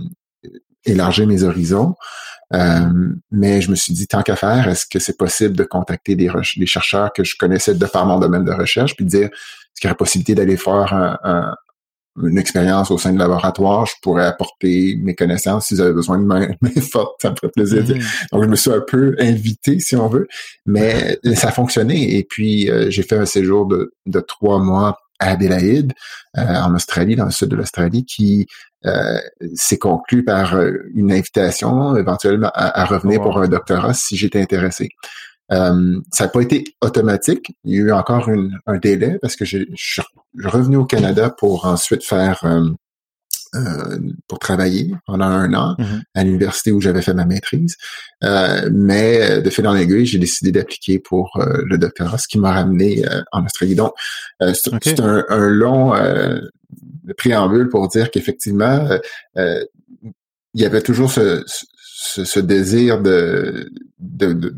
élargir 0.86 1.28
mes 1.28 1.44
horizons. 1.44 1.96
mais 3.32 3.62
je 3.62 3.72
me 3.72 3.76
suis 3.76 3.94
dit, 3.94 4.08
tant 4.08 4.22
qu'à 4.22 4.36
faire, 4.36 4.70
est-ce 4.70 4.86
que 4.86 5.00
c'est 5.00 5.18
possible 5.18 5.56
de 5.58 5.64
contacter 5.64 6.16
des, 6.16 6.30
chercheurs 6.66 7.12
que 7.12 7.24
je 7.24 7.36
connaissais 7.38 7.74
de 7.74 7.86
par 7.86 8.06
mon 8.06 8.20
domaine 8.20 8.46
de 8.46 8.54
recherche, 8.54 8.96
puis 8.96 9.06
de 9.06 9.10
dire, 9.10 9.26
est-ce 9.28 9.82
qu'il 9.82 9.88
y 9.88 9.90
aurait 9.90 9.98
possibilité 9.98 10.36
d'aller 10.36 10.56
faire 10.56 10.94
un, 11.24 11.56
une 12.22 12.38
expérience 12.38 12.92
au 12.92 12.98
sein 12.98 13.12
du 13.12 13.18
laboratoire, 13.18 13.86
je 13.86 13.94
pourrais 14.02 14.26
apporter 14.26 14.96
mes 15.02 15.16
connaissances 15.16 15.68
si 15.68 15.76
j'avais 15.76 15.94
besoin 15.94 16.20
de 16.20 16.26
main, 16.26 16.48
main 16.62 16.82
forte, 16.82 17.16
ça 17.22 17.32
me 17.32 17.36
ferait 17.36 17.52
plaisir. 17.52 17.84
Mm-hmm. 17.84 18.32
Donc, 18.32 18.44
je 18.44 18.50
me 18.50 18.56
suis 18.56 18.72
un 18.72 18.84
peu 18.86 19.16
invité, 19.20 19.80
si 19.80 19.96
on 19.96 20.08
veut, 20.08 20.28
mais 20.66 21.18
ça 21.34 21.50
a 21.50 21.52
fonctionné. 21.52 22.18
Et 22.18 22.24
puis, 22.24 22.70
euh, 22.70 22.90
j'ai 22.90 23.04
fait 23.04 23.18
un 23.18 23.26
séjour 23.26 23.66
de, 23.66 23.94
de 24.06 24.20
trois 24.20 24.60
mois 24.60 25.00
à 25.20 25.32
Adélaïde, 25.32 25.94
euh, 26.38 26.42
en 26.42 26.76
Australie, 26.76 27.16
dans 27.16 27.26
le 27.26 27.32
sud 27.32 27.50
de 27.50 27.56
l'Australie, 27.56 28.06
qui 28.06 28.48
euh, 28.86 29.20
s'est 29.56 29.78
conclu 29.78 30.24
par 30.24 30.60
une 30.94 31.12
invitation 31.12 31.96
éventuellement 31.96 32.52
à, 32.54 32.86
revenir 32.86 33.22
pour 33.22 33.40
un 33.40 33.48
doctorat 33.48 33.94
si 33.94 34.18
j'étais 34.18 34.42
intéressé. 34.42 34.90
Euh, 35.52 36.00
ça 36.12 36.26
n'a 36.26 36.30
pas 36.30 36.42
été 36.42 36.64
automatique. 36.82 37.52
Il 37.64 37.74
y 37.74 37.78
a 37.78 37.82
eu 37.82 37.92
encore 37.92 38.30
un 38.66 38.78
délai 38.78 39.18
parce 39.22 39.36
que 39.36 39.46
je 39.46 39.60
suis 39.76 40.02
revenu 40.44 40.78
au 40.78 40.86
Canada 40.86 41.30
pour 41.30 41.66
ensuite 41.66 42.04
faire 42.04 42.40
euh, 42.44 42.70
euh, 43.56 44.00
pour 44.28 44.40
travailler 44.40 44.96
pendant 45.06 45.26
un 45.26 45.54
an 45.54 45.76
mm-hmm. 45.78 46.02
à 46.16 46.24
l'université 46.24 46.72
où 46.72 46.82
j'avais 46.82 47.04
fait 47.04 47.14
ma 47.14 47.26
maîtrise. 47.26 47.76
mais 48.22 49.42
de 49.42 49.50
fil 49.50 49.68
en 49.68 49.76
aiguille, 49.76 50.06
j'ai 50.06 50.18
décidé 50.18 50.52
d'appliquer 50.52 50.98
pour 51.00 51.30
le 51.38 51.78
doctorat, 51.78 52.18
ce 52.18 52.28
qui 52.28 52.40
m'a 52.40 52.54
ramené 52.54 53.04
en 53.32 53.46
Australie. 53.46 53.76
Donc, 53.76 53.94
c'est 54.82 55.00
un, 55.00 55.50
long 55.50 55.94
préambule 57.16 57.70
pour 57.70 57.88
dire 57.90 58.10
qu'effectivement, 58.10 58.90
il 59.36 60.62
y 60.62 60.66
avait 60.66 60.82
toujours 60.82 61.12
ce, 61.12 61.44
ce, 61.46 62.40
désir 62.40 63.02
de, 63.02 63.70
de, 64.00 64.56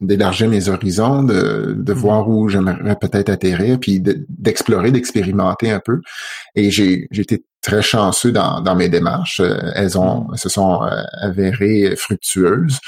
d'élargir 0.00 0.48
mes 0.48 0.68
horizons, 0.68 1.22
de, 1.22 1.74
de 1.76 1.92
mm. 1.92 1.96
voir 1.96 2.28
où 2.28 2.48
j'aimerais 2.48 2.96
peut-être 3.00 3.28
atterrir, 3.28 3.78
puis 3.80 4.00
d'explorer, 4.00 4.90
d'expérimenter 4.92 5.70
un 5.70 5.80
peu. 5.80 6.00
Et 6.54 6.70
j'ai 6.70 7.08
été 7.12 7.44
très 7.62 7.82
chanceux 7.82 8.30
dans, 8.30 8.60
dans 8.60 8.76
mes 8.76 8.88
démarches. 8.88 9.40
Euh, 9.40 9.58
elles 9.74 9.98
ont 9.98 10.28
mm. 10.30 10.36
se 10.36 10.48
sont 10.48 10.82
euh, 10.84 11.02
avérées 11.20 11.94
fructueuses. 11.96 12.78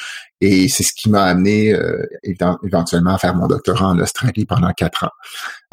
Et 0.41 0.69
c'est 0.69 0.85
ce 0.85 0.93
qui 0.95 1.11
m'a 1.11 1.25
amené 1.25 1.75
euh, 1.75 2.07
éventuellement 2.23 3.15
à 3.15 3.19
faire 3.19 3.35
mon 3.35 3.49
doctorat 3.49 3.89
en 3.89 3.99
Australie 3.99 4.47
pendant 4.47 4.73
quatre 4.73 5.05
ans. 5.05 5.11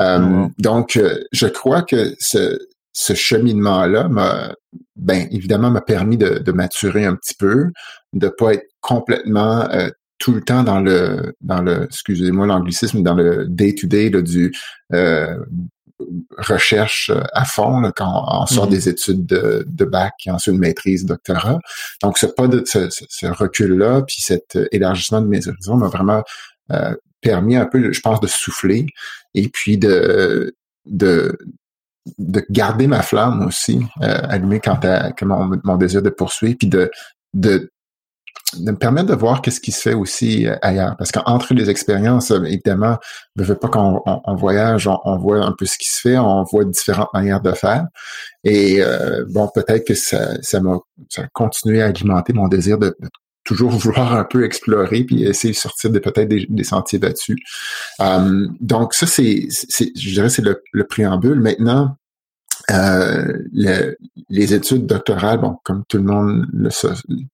Euh, 0.02 0.48
donc, 0.58 1.00
je 1.32 1.48
crois 1.48 1.84
que 1.84 2.16
ce, 2.20 2.58
ce 2.92 3.14
cheminement-là 3.14 4.08
m'a, 4.08 4.56
ben 4.96 5.28
évidemment, 5.30 5.70
m'a 5.70 5.82
permis 5.82 6.18
de, 6.18 6.40
de, 6.40 6.52
maturer 6.52 7.06
un 7.06 7.16
petit 7.16 7.36
peu, 7.36 7.68
de 8.14 8.28
pas 8.28 8.56
être 8.56 8.66
complètement 8.82 9.70
tout 10.18 10.34
le 10.34 10.42
temps 10.42 10.64
dans 10.64 10.80
le 10.80 11.36
dans 11.42 11.62
le 11.62 11.86
excusez-moi 11.86 12.48
l'anglicisme 12.48 13.04
dans 13.04 13.16
le 13.16 13.46
day 13.48 13.76
to 13.76 13.88
day 13.88 14.10
du 14.10 14.54
euh, 14.94 15.38
recherche 16.38 17.12
à 17.34 17.46
fond 17.46 17.92
quand 17.96 18.26
on 18.28 18.46
sort 18.46 18.68
mm-hmm. 18.68 18.70
des 18.70 18.90
études 18.90 19.26
de, 19.26 19.66
de 19.68 19.86
bac 19.86 20.14
et 20.26 20.32
ensuite 20.32 20.54
une 20.54 20.60
maîtrise 20.60 21.06
doctorat 21.06 21.60
donc 22.02 22.18
ce 22.18 22.26
pas 22.26 22.48
de 22.48 22.64
ce, 22.66 22.90
ce 22.90 23.28
recul 23.28 23.78
là 23.78 24.02
puis 24.02 24.18
cet 24.20 24.58
élargissement 24.72 25.22
de 25.22 25.28
mes 25.28 25.48
horizons 25.48 25.78
m'a 25.78 25.88
vraiment 25.88 26.24
euh, 26.72 26.96
permis 27.22 27.56
un 27.56 27.66
peu 27.66 27.92
je 27.92 28.02
pense 28.02 28.20
de 28.20 28.28
souffler 28.28 28.86
et 29.34 29.50
puis 29.50 29.78
de 29.78 30.56
de 30.86 31.38
de 32.18 32.46
garder 32.50 32.88
ma 32.88 33.02
flamme 33.02 33.46
aussi 33.46 33.80
euh, 34.02 34.20
allumée 34.30 34.60
quant 34.60 34.80
à 34.84 35.12
mon, 35.24 35.60
mon 35.64 35.76
désir 35.78 36.02
de 36.02 36.10
poursuivre 36.10 36.58
puis 36.60 36.68
de 36.68 36.92
de 37.34 37.72
de 38.58 38.72
me 38.72 38.78
permettre 38.78 39.08
de 39.08 39.16
voir 39.16 39.42
qu'est-ce 39.42 39.60
qui 39.60 39.72
se 39.72 39.82
fait 39.82 39.94
aussi 39.94 40.48
euh, 40.48 40.56
ailleurs. 40.62 40.96
Parce 40.98 41.12
qu'entre 41.12 41.54
les 41.54 41.70
expériences, 41.70 42.32
euh, 42.32 42.44
évidemment, 42.44 42.98
ne 43.36 43.44
veut 43.44 43.56
pas 43.56 43.68
qu'on 43.68 44.36
voyage, 44.36 44.88
on, 44.88 45.18
voit 45.18 45.40
un 45.40 45.54
peu 45.58 45.66
ce 45.66 45.78
qui 45.78 45.90
se 45.90 46.00
fait, 46.02 46.18
on 46.18 46.44
voit 46.44 46.66
différentes 46.66 47.14
manières 47.14 47.42
de 47.42 47.52
faire. 47.52 47.86
Et 48.44 48.82
euh, 48.82 49.26
bon, 49.30 49.50
peut-être 49.54 49.86
que 49.86 49.96
ça, 49.96 50.42
ça 50.42 50.62
m'a 50.62 50.78
ça 51.10 51.24
a 51.24 51.28
continué 51.34 51.82
à 51.82 51.88
alimenter 51.88 52.34
mon 52.34 52.48
désir 52.48 52.78
de, 52.78 52.96
toujours 53.44 53.72
vouloir 53.72 54.16
un 54.16 54.24
peu 54.24 54.46
explorer 54.46 55.04
puis 55.04 55.24
essayer 55.24 55.54
de 55.54 55.58
sortir 55.58 55.90
de 55.92 56.00
peut-être 56.00 56.28
des, 56.28 56.64
sentiers 56.64 57.00
battus. 57.00 57.38
donc 58.62 58.94
ça, 58.94 59.08
c'est, 59.08 59.48
je 59.50 60.14
dirais, 60.14 60.30
c'est 60.30 60.44
le, 60.44 60.62
le 60.72 60.84
préambule. 60.86 61.40
Maintenant, 61.40 61.96
euh, 62.72 63.34
les 64.30 64.54
études 64.54 64.88
doctorales, 64.88 65.40
bon, 65.40 65.58
comme 65.64 65.84
tout 65.88 65.98
le 65.98 66.04
monde 66.04 66.48
le, 66.52 66.70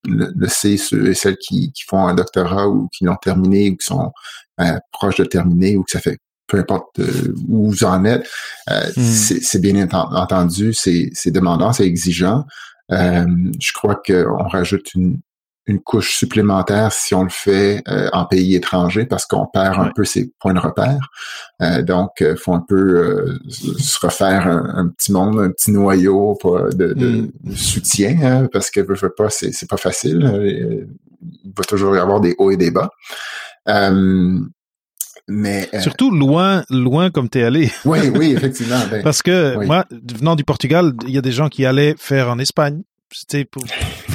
le, 0.05 0.47
sait, 0.47 0.77
ceux 0.77 1.09
et 1.09 1.13
celles 1.13 1.37
qui, 1.37 1.71
qui, 1.71 1.83
font 1.83 2.05
un 2.05 2.13
doctorat 2.13 2.67
ou 2.67 2.89
qui 2.89 3.05
l'ont 3.05 3.15
terminé 3.15 3.69
ou 3.69 3.77
qui 3.77 3.85
sont 3.85 4.11
euh, 4.59 4.77
proches 4.91 5.17
de 5.17 5.25
terminer 5.25 5.77
ou 5.77 5.83
que 5.83 5.91
ça 5.91 5.99
fait 5.99 6.17
peu 6.47 6.59
importe 6.59 6.99
euh, 6.99 7.33
où 7.47 7.71
vous 7.71 7.85
en 7.85 8.03
êtes, 8.03 8.29
euh, 8.69 8.89
hmm. 8.97 9.01
c'est 9.01 9.61
bien 9.61 9.87
entendu, 9.89 10.73
c'est 10.73 11.31
demandant, 11.31 11.71
c'est 11.71 11.85
exigeant. 11.85 12.45
je 12.89 13.73
crois 13.73 14.01
qu'on 14.05 14.49
rajoute 14.49 14.93
une, 14.95 15.21
une 15.67 15.79
couche 15.79 16.17
supplémentaire 16.17 16.91
si 16.91 17.13
on 17.13 17.23
le 17.23 17.29
fait 17.29 17.83
euh, 17.87 18.09
en 18.13 18.25
pays 18.25 18.55
étranger 18.55 19.05
parce 19.05 19.25
qu'on 19.25 19.45
perd 19.45 19.79
un 19.79 19.91
peu 19.95 20.05
ses 20.05 20.31
points 20.39 20.53
de 20.53 20.59
repère. 20.59 21.09
Euh, 21.61 21.81
donc, 21.83 22.09
il 22.19 22.27
euh, 22.27 22.35
faut 22.35 22.53
un 22.53 22.63
peu 22.67 23.37
se 23.49 23.99
refaire 23.99 24.47
un, 24.47 24.87
petit 24.89 25.11
monde, 25.11 25.39
un 25.39 25.51
petit 25.51 25.71
noyau 25.71 26.37
de, 26.43 26.93
de, 26.93 27.31
mm. 27.43 27.55
soutien 27.55 28.17
hein, 28.23 28.47
parce 28.51 28.71
que 28.71 28.81
veux, 28.81 29.13
pas, 29.15 29.29
c'est 29.29 29.69
pas 29.69 29.77
facile. 29.77 30.87
Il 31.43 31.53
va 31.55 31.63
toujours 31.63 31.95
y 31.95 31.99
avoir 31.99 32.21
des 32.21 32.33
hauts 32.39 32.51
et 32.51 32.57
des 32.57 32.71
bas. 32.71 32.89
mais 35.27 35.69
surtout 35.79 36.09
loin, 36.09 36.63
loin 36.71 37.11
comme 37.11 37.29
t'es 37.29 37.43
allé. 37.43 37.71
oui, 37.85 37.99
oui, 38.15 38.31
effectivement. 38.31 38.79
Ben, 38.89 39.03
parce 39.03 39.21
que 39.21 39.63
moi, 39.63 39.85
venant 39.91 40.35
du 40.35 40.43
Portugal, 40.43 40.93
il 41.07 41.13
y 41.13 41.19
a 41.19 41.21
des 41.21 41.31
gens 41.31 41.49
qui 41.49 41.67
allaient 41.67 41.95
faire 41.99 42.29
en 42.29 42.39
Espagne, 42.39 42.81
c'était 43.11 43.45
pour 43.45 43.63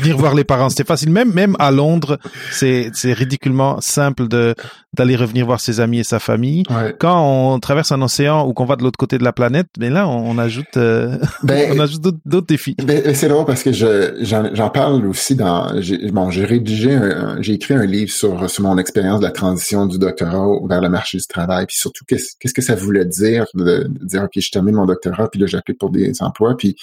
venir 0.06 0.18
voir 0.18 0.34
les 0.34 0.44
parents. 0.44 0.68
C'était 0.68 0.84
facile. 0.84 1.10
Même, 1.10 1.32
même 1.32 1.56
à 1.58 1.70
Londres, 1.70 2.18
c'est, 2.50 2.90
c'est 2.94 3.12
ridiculement 3.12 3.80
simple 3.80 4.28
de, 4.28 4.54
d'aller 4.94 5.16
revenir 5.16 5.46
voir 5.46 5.60
ses 5.60 5.80
amis 5.80 6.00
et 6.00 6.04
sa 6.04 6.18
famille. 6.18 6.64
Quand 6.98 7.22
on 7.22 7.58
traverse 7.58 7.92
un 7.92 8.02
océan 8.02 8.46
ou 8.46 8.52
qu'on 8.52 8.64
va 8.64 8.76
de 8.76 8.82
l'autre 8.82 8.98
côté 8.98 9.18
de 9.18 9.24
la 9.24 9.32
planète, 9.32 9.66
mais 9.78 9.88
ben 9.88 9.94
là, 9.94 10.08
on, 10.08 10.38
ajoute, 10.38 10.76
euh, 10.76 11.18
ben, 11.42 11.72
on 11.76 11.78
ajoute 11.78 12.02
d'autres, 12.24 12.46
défis. 12.46 12.76
Ben, 12.84 13.14
c'est 13.14 13.28
drôle 13.28 13.44
parce 13.44 13.62
que 13.62 13.72
je, 13.72 14.16
j'en, 14.20 14.70
parle 14.70 15.06
aussi 15.06 15.34
dans, 15.34 15.80
j'ai, 15.80 16.10
bon, 16.10 16.30
j'ai 16.30 16.44
rédigé, 16.44 16.98
j'ai 17.40 17.54
écrit 17.54 17.74
un 17.74 17.86
livre 17.86 18.10
sur, 18.10 18.48
sur 18.48 18.62
mon 18.62 18.78
expérience 18.78 19.20
de 19.20 19.24
la 19.24 19.32
transition 19.32 19.86
du 19.86 19.98
doctorat 19.98 20.46
vers 20.68 20.80
le 20.80 20.88
marché 20.88 21.18
du 21.18 21.26
travail, 21.26 21.66
puis 21.66 21.76
surtout 21.76 22.04
qu'est-ce, 22.06 22.34
qu'est-ce 22.38 22.54
que 22.54 22.62
ça 22.62 22.74
voulait 22.74 23.04
dire 23.04 23.46
de, 23.54 23.88
dire, 24.02 24.24
ok, 24.24 24.32
je 24.36 24.50
termine 24.50 24.74
mon 24.74 24.86
doctorat, 24.86 25.28
puis 25.28 25.40
là, 25.40 25.46
j'applique 25.46 25.78
pour 25.78 25.90
des 25.90 26.22
emplois, 26.22 26.56
puis 26.56 26.76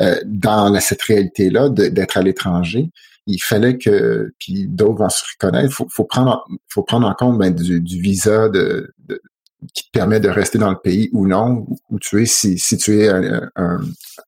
euh, 0.00 0.16
dans 0.24 0.78
cette 0.80 1.02
réalité-là 1.02 1.68
d'être 1.68 2.16
à 2.16 2.22
l'étranger, 2.22 2.69
il 3.26 3.42
fallait 3.42 3.78
que, 3.78 4.32
puis 4.38 4.66
d'autres 4.66 4.98
vont 4.98 5.08
se 5.08 5.22
reconnaître, 5.32 5.72
faut, 5.72 5.86
faut 5.90 6.04
prendre, 6.04 6.44
faut 6.68 6.82
prendre 6.82 7.06
en 7.06 7.14
compte 7.14 7.38
ben, 7.38 7.54
du, 7.54 8.00
visa 8.00 8.48
de, 8.48 8.92
qui 9.74 9.84
te 9.84 9.90
permet 9.92 10.20
de 10.20 10.28
rester 10.28 10.58
dans 10.58 10.70
le 10.70 10.78
pays 10.82 11.10
ou 11.12 11.26
non, 11.26 11.66
où 11.90 11.98
tu 11.98 12.22
es 12.22 12.26
si, 12.26 12.58
si 12.58 12.76
tu 12.76 13.00
es 13.00 13.08
un, 13.08 13.50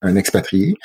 un, 0.02 0.16
expatrié. 0.16 0.76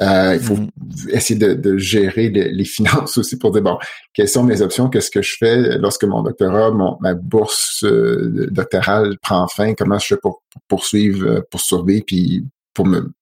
Euh, 0.00 0.34
il 0.34 0.40
faut 0.40 0.56
mm-hmm. 0.56 1.10
essayer 1.10 1.38
de, 1.38 1.78
gérer 1.78 2.28
les, 2.28 2.64
finances 2.64 3.16
aussi 3.18 3.38
pour 3.38 3.52
dire, 3.52 3.62
bon, 3.62 3.78
quelles 4.12 4.28
sont 4.28 4.42
mes 4.42 4.60
options, 4.60 4.88
qu'est-ce 4.88 5.10
que 5.10 5.22
je 5.22 5.36
fais 5.38 5.78
lorsque 5.78 6.04
mon 6.04 6.22
doctorat, 6.22 6.70
mon, 6.70 6.98
ma 7.00 7.14
bourse 7.14 7.84
euh, 7.84 8.48
doctorale 8.50 9.18
prend 9.22 9.46
fin, 9.46 9.74
comment 9.74 9.98
je 9.98 10.08
fais 10.08 10.16
pour, 10.16 10.42
pour 10.50 10.62
poursuivre, 10.68 11.44
pour 11.50 11.60
survivre, 11.60 12.04
puis 12.06 12.44
pour 12.74 12.86
me 12.86 13.12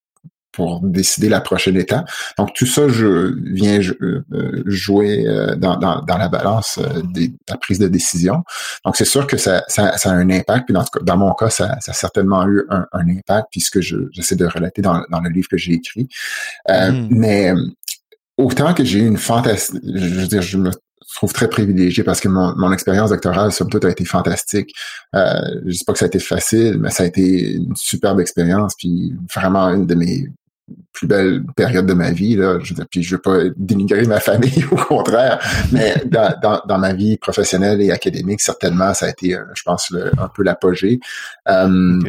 pour 0.52 0.80
décider 0.83 1.28
la 1.28 1.40
prochaine 1.40 1.76
étape. 1.76 2.09
Donc 2.38 2.54
tout 2.54 2.66
ça 2.66 2.88
je 2.88 3.35
viens 3.52 3.80
euh, 4.00 4.62
jouer 4.66 5.26
euh, 5.26 5.54
dans, 5.57 5.76
dans, 5.76 6.02
dans, 6.02 6.19
la 6.19 6.28
balance 6.28 6.78
euh, 6.78 7.02
de 7.02 7.30
la 7.49 7.57
prise 7.57 7.78
de 7.78 7.88
décision. 7.88 8.42
Donc 8.85 8.97
c'est 8.97 9.04
sûr 9.04 9.26
que 9.26 9.37
ça, 9.37 9.64
ça, 9.69 9.97
ça, 9.97 10.11
a 10.11 10.14
un 10.14 10.30
impact. 10.30 10.66
Puis 10.66 10.75
dans, 10.75 10.85
dans 11.02 11.16
mon 11.16 11.33
cas, 11.35 11.50
ça, 11.50 11.76
ça 11.80 11.92
a 11.92 11.95
certainement 11.95 12.47
eu 12.47 12.64
un, 12.69 12.87
un 12.92 13.09
impact 13.09 13.49
puisque 13.50 13.80
je 13.80 13.97
j'essaie 14.12 14.37
de 14.37 14.47
relater 14.47 14.83
dans, 14.83 15.04
dans 15.11 15.21
le 15.21 15.30
livre 15.30 15.49
que 15.49 15.57
j'ai 15.57 15.75
écrit. 15.75 16.09
Mm. 16.69 17.09
Mais 17.11 17.52
autant 18.37 18.75
que 18.75 18.85
j'ai 18.85 19.00
eu 19.00 19.07
une 19.07 19.19
fantastique, 19.19 19.80
je 19.85 20.21
veux 20.21 20.26
dire, 20.26 20.42
je 20.42 20.59
me 20.59 20.71
trouve 21.16 21.33
très 21.33 21.49
privilégié 21.49 22.04
parce 22.04 22.21
que 22.21 22.28
mon, 22.28 22.54
mon 22.57 22.73
expérience 22.73 23.11
doctorale, 23.11 23.52
somme 23.52 23.69
toute, 23.69 23.85
a 23.85 23.90
été 23.90 24.04
fantastique. 24.04 24.73
Euh, 25.14 25.40
je 25.66 25.73
dis 25.73 25.85
pas 25.85 25.92
que 25.92 25.99
ça 25.99 26.07
a 26.07 26.09
été 26.09 26.19
facile, 26.19 26.78
mais 26.78 26.90
ça 26.90 27.02
a 27.02 27.07
été 27.07 27.54
une 27.54 27.75
superbe 27.76 28.21
expérience, 28.21 28.75
puis 28.76 29.12
vraiment 29.35 29.69
une 29.69 29.87
de 29.87 29.95
mes 29.95 30.28
plus 30.92 31.06
belle 31.06 31.44
période 31.56 31.86
de 31.86 31.94
ma 31.94 32.10
vie 32.10 32.36
là. 32.36 32.58
Je 32.62 32.74
puis 32.90 33.02
je 33.02 33.16
veux 33.16 33.20
pas 33.20 33.38
dénigrer 33.56 34.04
ma 34.06 34.20
famille 34.20 34.64
au 34.70 34.76
contraire. 34.76 35.38
Mais 35.72 36.02
dans, 36.06 36.62
dans, 36.66 36.78
ma 36.78 36.92
vie 36.92 37.16
professionnelle 37.16 37.80
et 37.80 37.90
académique 37.90 38.40
certainement 38.40 38.94
ça 38.94 39.06
a 39.06 39.10
été 39.10 39.34
euh, 39.34 39.44
je 39.54 39.62
pense 39.64 39.92
un 40.18 40.28
peu 40.28 40.42
l'apogée. 40.42 41.00
Euh, 41.48 42.00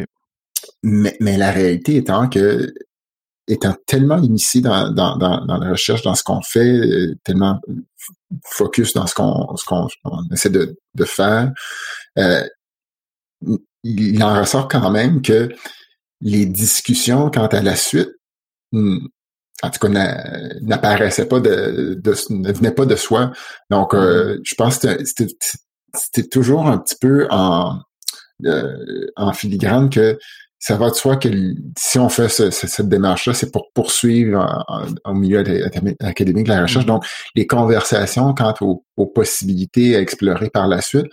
mais, 0.82 1.16
mais 1.20 1.36
la 1.36 1.50
réalité 1.50 1.96
étant 1.96 2.28
que 2.28 2.72
étant 3.48 3.74
tellement 3.86 4.18
initié 4.18 4.60
dans, 4.60 4.90
dans, 4.90 5.16
dans, 5.16 5.44
la 5.44 5.70
recherche 5.70 6.02
dans 6.02 6.14
ce 6.14 6.22
qu'on 6.22 6.42
fait 6.42 6.60
euh, 6.60 7.14
tellement 7.24 7.60
focus 8.44 8.92
dans 8.92 9.06
ce 9.06 9.14
qu'on 9.14 9.56
ce 9.56 9.64
qu'on 9.64 9.88
essaie 10.32 10.50
de, 10.50 10.76
de 10.94 11.04
faire 11.04 11.52
euh, 12.18 12.44
il 13.84 14.22
en 14.22 14.40
ressort 14.40 14.68
quand 14.68 14.90
même 14.90 15.22
que 15.22 15.50
les 16.20 16.46
discussions 16.46 17.30
quant 17.30 17.46
à 17.46 17.62
la 17.62 17.74
suite 17.74 18.10
Hmm. 18.72 19.06
en 19.62 19.70
tout 19.70 19.78
cas, 19.78 19.88
n'apparaissait 20.62 21.26
pas 21.26 21.40
de, 21.40 22.00
ne 22.30 22.52
venait 22.52 22.72
pas 22.72 22.86
de 22.86 22.96
soi. 22.96 23.32
Donc, 23.70 23.94
euh, 23.94 24.36
mm-hmm. 24.36 24.40
je 24.44 24.54
pense 24.54 24.78
que 24.78 25.04
c'était 25.94 26.28
toujours 26.28 26.66
un 26.66 26.78
petit 26.78 26.96
peu 27.00 27.26
en, 27.30 27.80
euh, 28.46 29.06
en 29.16 29.32
filigrane 29.32 29.90
que 29.90 30.18
ça 30.58 30.76
va 30.76 30.90
de 30.90 30.94
soi 30.94 31.16
que 31.16 31.28
si 31.76 31.98
on 31.98 32.08
fait 32.08 32.28
cette 32.28 32.88
démarche-là, 32.88 33.34
c'est 33.34 33.50
pour 33.50 33.72
poursuivre 33.74 34.64
au 35.04 35.12
milieu 35.12 35.40
académique 36.00 36.48
la 36.48 36.62
recherche. 36.62 36.84
Mm-hmm. 36.84 36.88
Donc, 36.88 37.04
les 37.34 37.46
conversations 37.46 38.32
quant 38.32 38.54
aux, 38.60 39.06
possibilités 39.06 39.96
à 39.96 40.00
explorer 40.00 40.50
par 40.50 40.66
la 40.66 40.80
suite, 40.80 41.06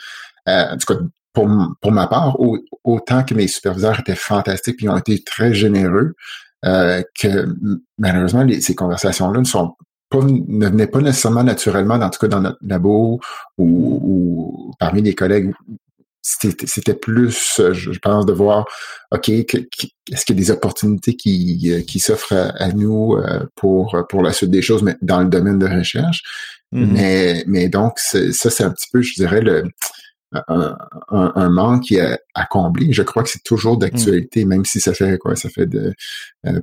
euh, 0.48 0.66
en 0.72 0.78
tout 0.78 0.94
cas, 0.94 1.00
pour, 1.34 1.48
pour 1.82 1.92
ma 1.92 2.08
part, 2.08 2.38
autant 2.84 3.24
que 3.24 3.34
mes 3.34 3.48
superviseurs 3.48 4.00
étaient 4.00 4.16
fantastiques 4.16 4.84
et 4.84 4.90
ont 4.90 4.98
été 4.98 5.24
très 5.24 5.54
généreux, 5.54 6.14
euh, 6.66 7.02
que 7.20 7.46
malheureusement, 7.98 8.46
ces 8.60 8.76
conversations-là 8.76 9.40
ne 9.40 9.46
sont 9.46 9.76
pas, 10.10 10.20
ne 10.22 10.68
venaient 10.68 10.88
pas 10.88 11.02
nécessairement 11.02 11.44
naturellement, 11.44 11.96
en 11.96 12.10
tout 12.10 12.20
cas 12.20 12.28
dans 12.28 12.42
notre 12.42 12.58
labo 12.62 13.20
ou, 13.58 14.00
ou 14.04 14.72
parmi 14.80 15.02
les 15.02 15.16
collègues. 15.16 15.54
C'était 16.22 16.96
plus, 16.96 17.62
je 17.72 17.98
pense, 18.00 18.26
de 18.26 18.34
voir, 18.34 18.68
OK, 19.12 19.30
est-ce 19.30 20.26
qu'il 20.26 20.36
y 20.36 20.40
a 20.40 20.42
des 20.42 20.52
opportunités 20.52 21.16
qui, 21.16 21.72
euh, 21.72 21.82
qui 21.82 22.00
s'offrent 22.00 22.54
à, 22.56 22.72
nous 22.74 23.16
euh, 23.16 23.46
pour, 23.56 24.06
pour 24.10 24.22
la 24.22 24.34
suite 24.34 24.52
des 24.52 24.62
choses, 24.62 24.84
mais 24.84 24.96
dans 25.02 25.22
le 25.22 25.30
domaine 25.30 25.58
de 25.58 25.68
recherche. 25.68 26.22
Mm-hmm. 26.74 26.92
Mais, 26.92 27.44
mais 27.48 27.70
donc, 27.70 27.98
ça, 28.00 28.20
c'est 28.32 28.64
un 28.64 28.70
petit 28.72 28.90
peu, 28.92 29.02
je 29.02 29.14
dirais, 29.16 29.42
le, 29.42 29.64
un, 30.32 31.50
manque 31.50 31.84
qui 31.84 31.96
est 31.96 32.20
à 32.36 32.46
combler. 32.46 32.94
Je 32.94 33.02
crois 33.02 33.24
que 33.24 33.30
c'est 33.30 33.44
toujours 33.44 33.78
d'actualité, 33.78 34.46
même 34.46 34.66
si 34.66 34.80
ça 34.80 34.94
fait 34.94 35.18
quoi, 35.18 35.36
ça 35.36 35.50
fait 35.50 35.66
de 35.66 35.94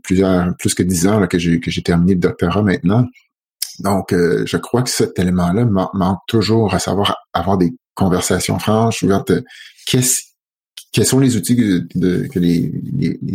plusieurs, 0.03 0.57
plus 0.57 0.75
que 0.75 0.83
dix 0.83 1.07
ans 1.07 1.27
que 1.27 1.39
j'ai 1.39 1.61
que 1.61 1.71
j'ai 1.71 1.83
terminé 1.83 2.15
le 2.15 2.21
doctorat 2.21 2.63
maintenant. 2.63 3.07
Donc, 3.81 4.13
je 4.13 4.57
crois 4.57 4.83
que 4.83 4.91
cet 4.91 5.19
élément-là 5.19 5.65
manque 5.65 6.21
toujours 6.29 6.75
à 6.75 6.79
savoir 6.79 7.17
avoir 7.33 7.59
des 7.59 7.75
conversations 7.95 8.59
franches, 8.59 9.03
ouvertes. 9.03 9.33
Qu'est-ce 9.87 10.23
quels 10.97 11.05
sont 11.05 11.19
les 11.19 11.37
outils 11.37 11.57
que, 11.57 12.39
les, 12.39 12.73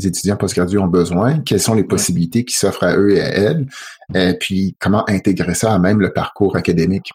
étudiants 0.08 0.36
postgradués 0.36 0.80
ont 0.80 0.88
besoin, 0.88 1.42
quelles 1.42 1.60
sont 1.60 1.76
les 1.76 1.84
possibilités 1.84 2.44
qui 2.44 2.56
s'offrent 2.56 2.84
à 2.84 2.98
eux 2.98 3.12
et 3.12 3.22
à 3.22 3.28
elles, 3.28 3.68
et 4.16 4.34
puis 4.34 4.76
comment 4.80 5.08
intégrer 5.08 5.54
ça 5.54 5.72
à 5.72 5.78
même 5.78 6.00
le 6.00 6.12
parcours 6.12 6.56
académique? 6.56 7.12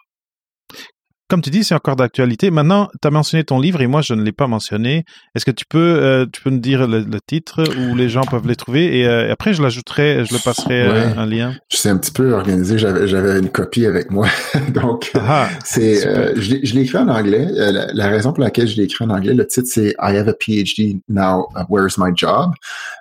Comme 1.29 1.41
tu 1.41 1.49
dis, 1.49 1.63
c'est 1.63 1.75
encore 1.75 1.97
d'actualité. 1.97 2.51
Maintenant, 2.51 2.89
tu 3.01 3.07
as 3.07 3.11
mentionné 3.11 3.43
ton 3.43 3.59
livre 3.59 3.81
et 3.81 3.87
moi, 3.87 4.01
je 4.01 4.13
ne 4.13 4.23
l'ai 4.23 4.31
pas 4.31 4.47
mentionné. 4.47 5.03
Est-ce 5.35 5.45
que 5.45 5.51
tu 5.51 5.65
peux, 5.65 5.77
euh, 5.77 6.25
tu 6.31 6.41
peux 6.41 6.49
nous 6.49 6.59
dire 6.59 6.87
le, 6.87 7.05
titre 7.25 7.63
où 7.77 7.95
les 7.95 8.07
gens 8.07 8.21
peuvent 8.21 8.47
les 8.47 8.55
trouver 8.55 8.99
et 8.99 9.07
euh, 9.07 9.31
après, 9.31 9.53
je 9.53 9.61
l'ajouterai, 9.61 10.23
je 10.23 10.33
le 10.33 10.39
passerai 10.39 10.83
euh, 10.83 11.15
un 11.17 11.25
lien. 11.25 11.53
Je 11.69 11.77
suis 11.77 11.89
un 11.89 11.97
petit 11.97 12.11
peu 12.11 12.31
organisé. 12.31 12.77
J'avais, 12.77 13.07
j'avais 13.07 13.39
une 13.39 13.49
copie 13.49 13.85
avec 13.85 14.11
moi, 14.11 14.27
donc 14.69 15.11
ah, 15.15 15.49
c'est. 15.65 16.01
je, 16.39 16.73
l'ai 16.73 16.81
écrit 16.81 16.97
en 16.97 17.09
anglais. 17.09 17.47
La, 17.51 18.07
raison 18.07 18.31
pour 18.31 18.43
laquelle 18.43 18.67
je 18.67 18.77
l'ai 18.77 18.83
écrit 18.83 19.03
en 19.03 19.09
anglais, 19.09 19.33
le 19.33 19.45
titre 19.45 19.67
c'est 19.69 19.89
I 19.99 20.15
have 20.15 20.29
a 20.29 20.33
PhD 20.33 21.01
now. 21.09 21.47
where's 21.69 21.97
my 21.97 22.11
job? 22.15 22.51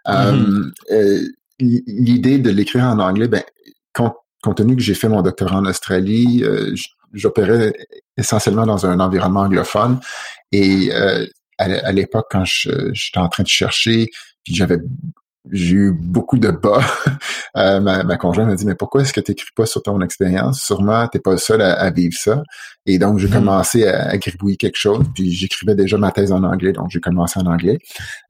Mm-hmm. 0.06 0.72
L'idée 1.58 2.38
de 2.38 2.50
l'écrire 2.50 2.84
en 2.84 2.98
anglais, 2.98 3.28
ben, 3.28 3.42
compte, 3.94 4.14
compte 4.42 4.56
tenu 4.56 4.74
que 4.76 4.82
j'ai 4.82 4.94
fait 4.94 5.08
mon 5.08 5.22
doctorat 5.22 5.58
en 5.58 5.64
Australie, 5.64 6.42
j'opérais 7.12 7.72
essentiellement 8.16 8.66
dans 8.66 8.86
un 8.86 9.00
environnement 9.00 9.40
anglophone. 9.40 10.00
Et 10.52 10.90
euh, 10.92 11.26
à, 11.58 11.92
l'époque, 11.92 12.26
quand 12.30 12.44
j'étais 12.44 13.18
en 13.18 13.28
train 13.28 13.42
de 13.42 13.48
chercher, 13.48 14.08
puis 14.44 14.54
j'avais 14.54 14.78
j'ai 15.52 15.74
eu 15.74 15.92
beaucoup 15.92 16.38
de 16.38 16.50
bas. 16.50 16.80
euh, 17.56 17.80
ma, 17.80 18.02
ma 18.02 18.16
conjointe 18.16 18.48
m'a 18.48 18.54
dit, 18.54 18.66
mais 18.66 18.74
pourquoi 18.74 19.02
est-ce 19.02 19.12
que 19.12 19.20
tu 19.20 19.30
n'écris 19.30 19.50
pas 19.54 19.66
sur 19.66 19.82
ton 19.82 20.00
expérience? 20.00 20.60
Sûrement, 20.60 21.06
t'es 21.08 21.18
pas 21.18 21.32
le 21.32 21.38
seul 21.38 21.62
à, 21.62 21.90
vivre 21.90 22.14
ça. 22.16 22.42
Et 22.86 22.98
donc, 22.98 23.18
j'ai 23.18 23.28
mm-hmm. 23.28 23.32
commencé 23.32 23.86
à, 23.86 24.08
à, 24.08 24.16
gribouiller 24.16 24.56
quelque 24.56 24.76
chose, 24.76 25.04
puis 25.14 25.32
j'écrivais 25.32 25.74
déjà 25.74 25.98
ma 25.98 26.12
thèse 26.12 26.32
en 26.32 26.42
anglais, 26.44 26.72
donc 26.72 26.90
j'ai 26.90 27.00
commencé 27.00 27.38
en 27.40 27.46
anglais. 27.46 27.78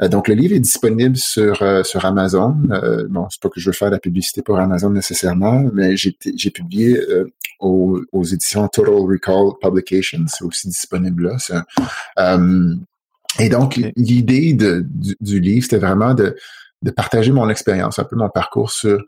Euh, 0.02 0.08
donc, 0.08 0.28
le 0.28 0.34
livre 0.34 0.54
est 0.54 0.60
disponible 0.60 1.16
sur 1.16 1.62
euh, 1.62 1.82
sur 1.82 2.04
Amazon. 2.04 2.56
Euh, 2.70 3.06
bon, 3.08 3.26
c'est 3.30 3.40
pas 3.40 3.48
que 3.48 3.60
je 3.60 3.70
veux 3.70 3.74
faire 3.74 3.90
la 3.90 3.98
publicité 3.98 4.42
pour 4.42 4.58
Amazon 4.58 4.90
nécessairement, 4.90 5.64
mais 5.72 5.96
j'ai 5.96 6.50
publié 6.50 6.98
euh, 6.98 7.30
aux, 7.60 8.00
aux, 8.12 8.24
éditions 8.24 8.68
Total 8.68 8.94
Recall 8.94 9.52
Publications. 9.60 10.24
C'est 10.28 10.44
aussi 10.44 10.68
disponible 10.68 11.30
là. 11.30 11.64
et 13.38 13.48
donc, 13.48 13.80
l'idée 13.96 14.54
du, 14.54 15.16
du 15.20 15.40
livre, 15.40 15.64
c'était 15.64 15.78
vraiment 15.78 16.14
de 16.14 16.36
de 16.82 16.90
partager 16.90 17.32
mon 17.32 17.48
expérience, 17.48 17.98
un 17.98 18.04
peu 18.04 18.16
mon 18.16 18.28
parcours 18.28 18.70
sur 18.70 19.02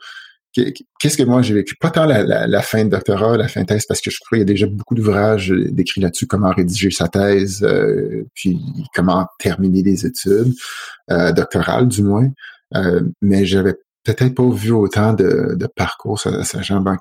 qu'est-ce 0.53 1.17
que 1.17 1.23
moi 1.23 1.43
j'ai 1.43 1.55
vécu. 1.55 1.77
Pas 1.77 1.91
tant 1.91 2.07
la, 2.07 2.63
fin 2.63 2.85
de 2.85 2.91
doctorat, 2.91 3.37
la 3.37 3.49
fin 3.49 3.63
de 3.63 3.67
thèse, 3.67 3.87
parce 3.87 4.01
que 4.01 4.11
je 4.11 4.19
crois 4.19 4.39
qu'il 4.39 4.39
y 4.39 4.43
a 4.43 4.45
déjà 4.45 4.67
beaucoup 4.67 4.95
d'ouvrages 4.95 5.51
décrits 5.51 6.01
là-dessus, 6.01 6.27
comment 6.27 6.51
rédiger 6.51 6.91
sa 6.91 7.09
thèse, 7.09 7.63
euh, 7.63 8.25
puis 8.35 8.59
comment 8.95 9.27
terminer 9.39 9.83
les 9.83 10.07
études 10.07 10.55
euh, 11.11 11.33
doctorales 11.33 11.89
du 11.89 12.03
moins. 12.03 12.29
Euh, 12.75 13.03
mais 13.23 13.47
j'avais 13.47 13.75
peut-être 14.05 14.35
pas 14.35 14.49
vu 14.49 14.73
autant 14.73 15.13
de, 15.13 15.55
de 15.55 15.67
parcours 15.67 16.19
sachant 16.19 16.81
ben, 16.81 16.97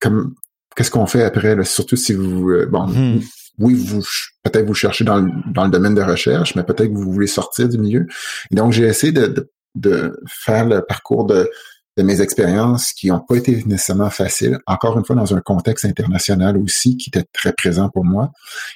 comme 0.00 0.34
qu'est-ce 0.76 0.90
qu'on 0.90 1.06
fait 1.06 1.22
après, 1.22 1.62
surtout 1.64 1.96
si 1.96 2.14
vous 2.14 2.50
bon. 2.68 2.86
Hmm. 2.86 3.20
Oui, 3.58 3.74
vous 3.74 4.02
peut-être 4.42 4.66
vous 4.66 4.74
cherchez 4.74 5.04
dans 5.04 5.18
le, 5.18 5.30
dans 5.52 5.64
le 5.64 5.70
domaine 5.70 5.94
de 5.94 6.02
recherche, 6.02 6.56
mais 6.56 6.64
peut-être 6.64 6.88
que 6.88 6.96
vous 6.96 7.12
voulez 7.12 7.28
sortir 7.28 7.68
du 7.68 7.78
milieu. 7.78 8.06
donc, 8.50 8.72
j'ai 8.72 8.84
essayé 8.84 9.12
de 9.12 9.48
de 9.74 10.20
faire 10.28 10.66
le 10.66 10.82
parcours 10.82 11.26
de 11.26 11.50
de 11.96 12.02
mes 12.02 12.20
expériences 12.20 12.92
qui 12.92 13.08
n'ont 13.08 13.20
pas 13.20 13.36
été 13.36 13.62
nécessairement 13.66 14.10
faciles, 14.10 14.58
encore 14.66 14.98
une 14.98 15.04
fois 15.04 15.14
dans 15.14 15.34
un 15.34 15.40
contexte 15.40 15.84
international 15.84 16.56
aussi 16.58 16.96
qui 16.96 17.10
était 17.10 17.24
très 17.32 17.52
présent 17.52 17.88
pour 17.88 18.04
moi, 18.04 18.32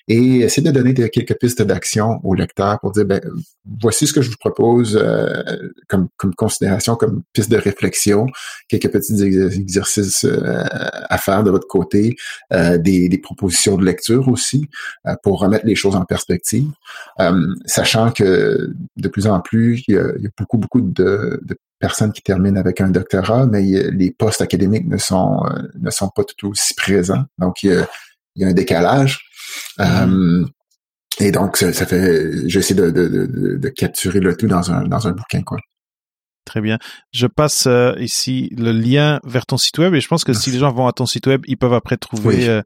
et 0.07 0.41
essayer 0.41 0.67
de 0.67 0.71
donner 0.73 0.95
quelques 0.95 1.37
pistes 1.39 1.63
d'action 1.63 2.21
aux 2.23 2.35
lecteurs 2.35 2.79
pour 2.81 2.93
dire, 2.93 3.05
ben, 3.05 3.21
voici 3.83 4.07
ce 4.07 4.13
que 4.13 4.23
je 4.23 4.31
vous 4.31 4.37
propose 4.39 4.97
euh, 4.97 5.43
comme, 5.89 6.09
comme 6.17 6.35
considération, 6.35 6.95
comme 6.95 7.23
piste 7.33 7.51
de 7.51 7.57
réflexion, 7.57 8.27
quelques 8.69 8.91
petits 8.91 9.21
exercices 9.23 10.25
euh, 10.25 10.65
à 11.09 11.19
faire 11.19 11.43
de 11.43 11.51
votre 11.51 11.67
côté, 11.67 12.17
euh, 12.53 12.79
des, 12.79 13.09
des, 13.09 13.19
propositions 13.19 13.77
de 13.77 13.85
lecture 13.85 14.29
aussi, 14.29 14.67
pour 15.23 15.41
remettre 15.41 15.67
les 15.67 15.75
choses 15.75 15.97
en 15.97 16.05
perspective, 16.05 16.71
sachant 17.67 18.11
que 18.13 18.73
de 18.97 19.09
plus 19.09 19.27
en 19.27 19.41
plus, 19.41 19.83
il 19.89 19.95
y 19.95 19.99
a, 19.99 20.13
il 20.17 20.23
y 20.23 20.27
a 20.27 20.31
beaucoup, 20.39 20.57
beaucoup 20.57 20.81
de, 20.81 21.41
de 21.43 21.57
personnes 21.79 22.13
qui 22.13 22.23
terminent 22.23 22.59
avec 22.59 22.81
un 22.81 22.91
doctorat, 22.91 23.47
mais 23.47 23.63
les 23.63 24.11
postes 24.11 24.41
académiques 24.41 24.87
ne 24.87 24.99
sont 24.99 25.45
euh, 25.45 25.63
ne 25.81 25.91
sont 25.91 26.09
pas 26.09 26.25
tout 26.25 26.49
aussi 26.49 26.75
présents. 26.75 27.25
Donc 27.39 27.63
il 27.63 27.87
y 28.37 28.45
a, 28.45 28.49
un 28.49 28.53
décalage. 28.53 29.21
Mm-hmm. 29.79 30.43
Euh, 30.43 30.47
et 31.21 31.33
donc 31.33 31.57
ça, 31.57 31.73
fait 31.73 32.49
j'essaie 32.49 32.75
de, 32.75 32.91
de, 32.91 33.27
de, 33.57 33.69
capturer 33.71 34.21
le 34.21 34.37
tout 34.37 34.47
dans 34.47 34.71
un 34.71 34.85
dans 34.85 35.09
un 35.09 35.13
bouquin 35.13 35.43
quoi. 35.43 35.57
Très 36.45 36.61
bien. 36.61 36.79
Je 37.13 37.27
passe 37.27 37.67
euh, 37.67 37.95
ici 37.99 38.51
le 38.57 38.71
lien 38.73 39.19
vers 39.25 39.45
ton 39.45 39.57
site 39.59 39.79
web 39.79 39.95
et 39.95 40.01
je 40.01 40.09
pense 40.09 40.25
que 40.25 40.33
si 40.33 40.51
les 40.51 40.59
gens 40.59 40.73
vont 40.73 40.87
à 40.87 40.93
ton 40.93 41.07
site 41.07 41.27
web, 41.27 41.43
ils 41.47 41.59
peuvent 41.59 41.75
après 41.75 41.99
trouver 41.99 42.47
le 42.47 42.65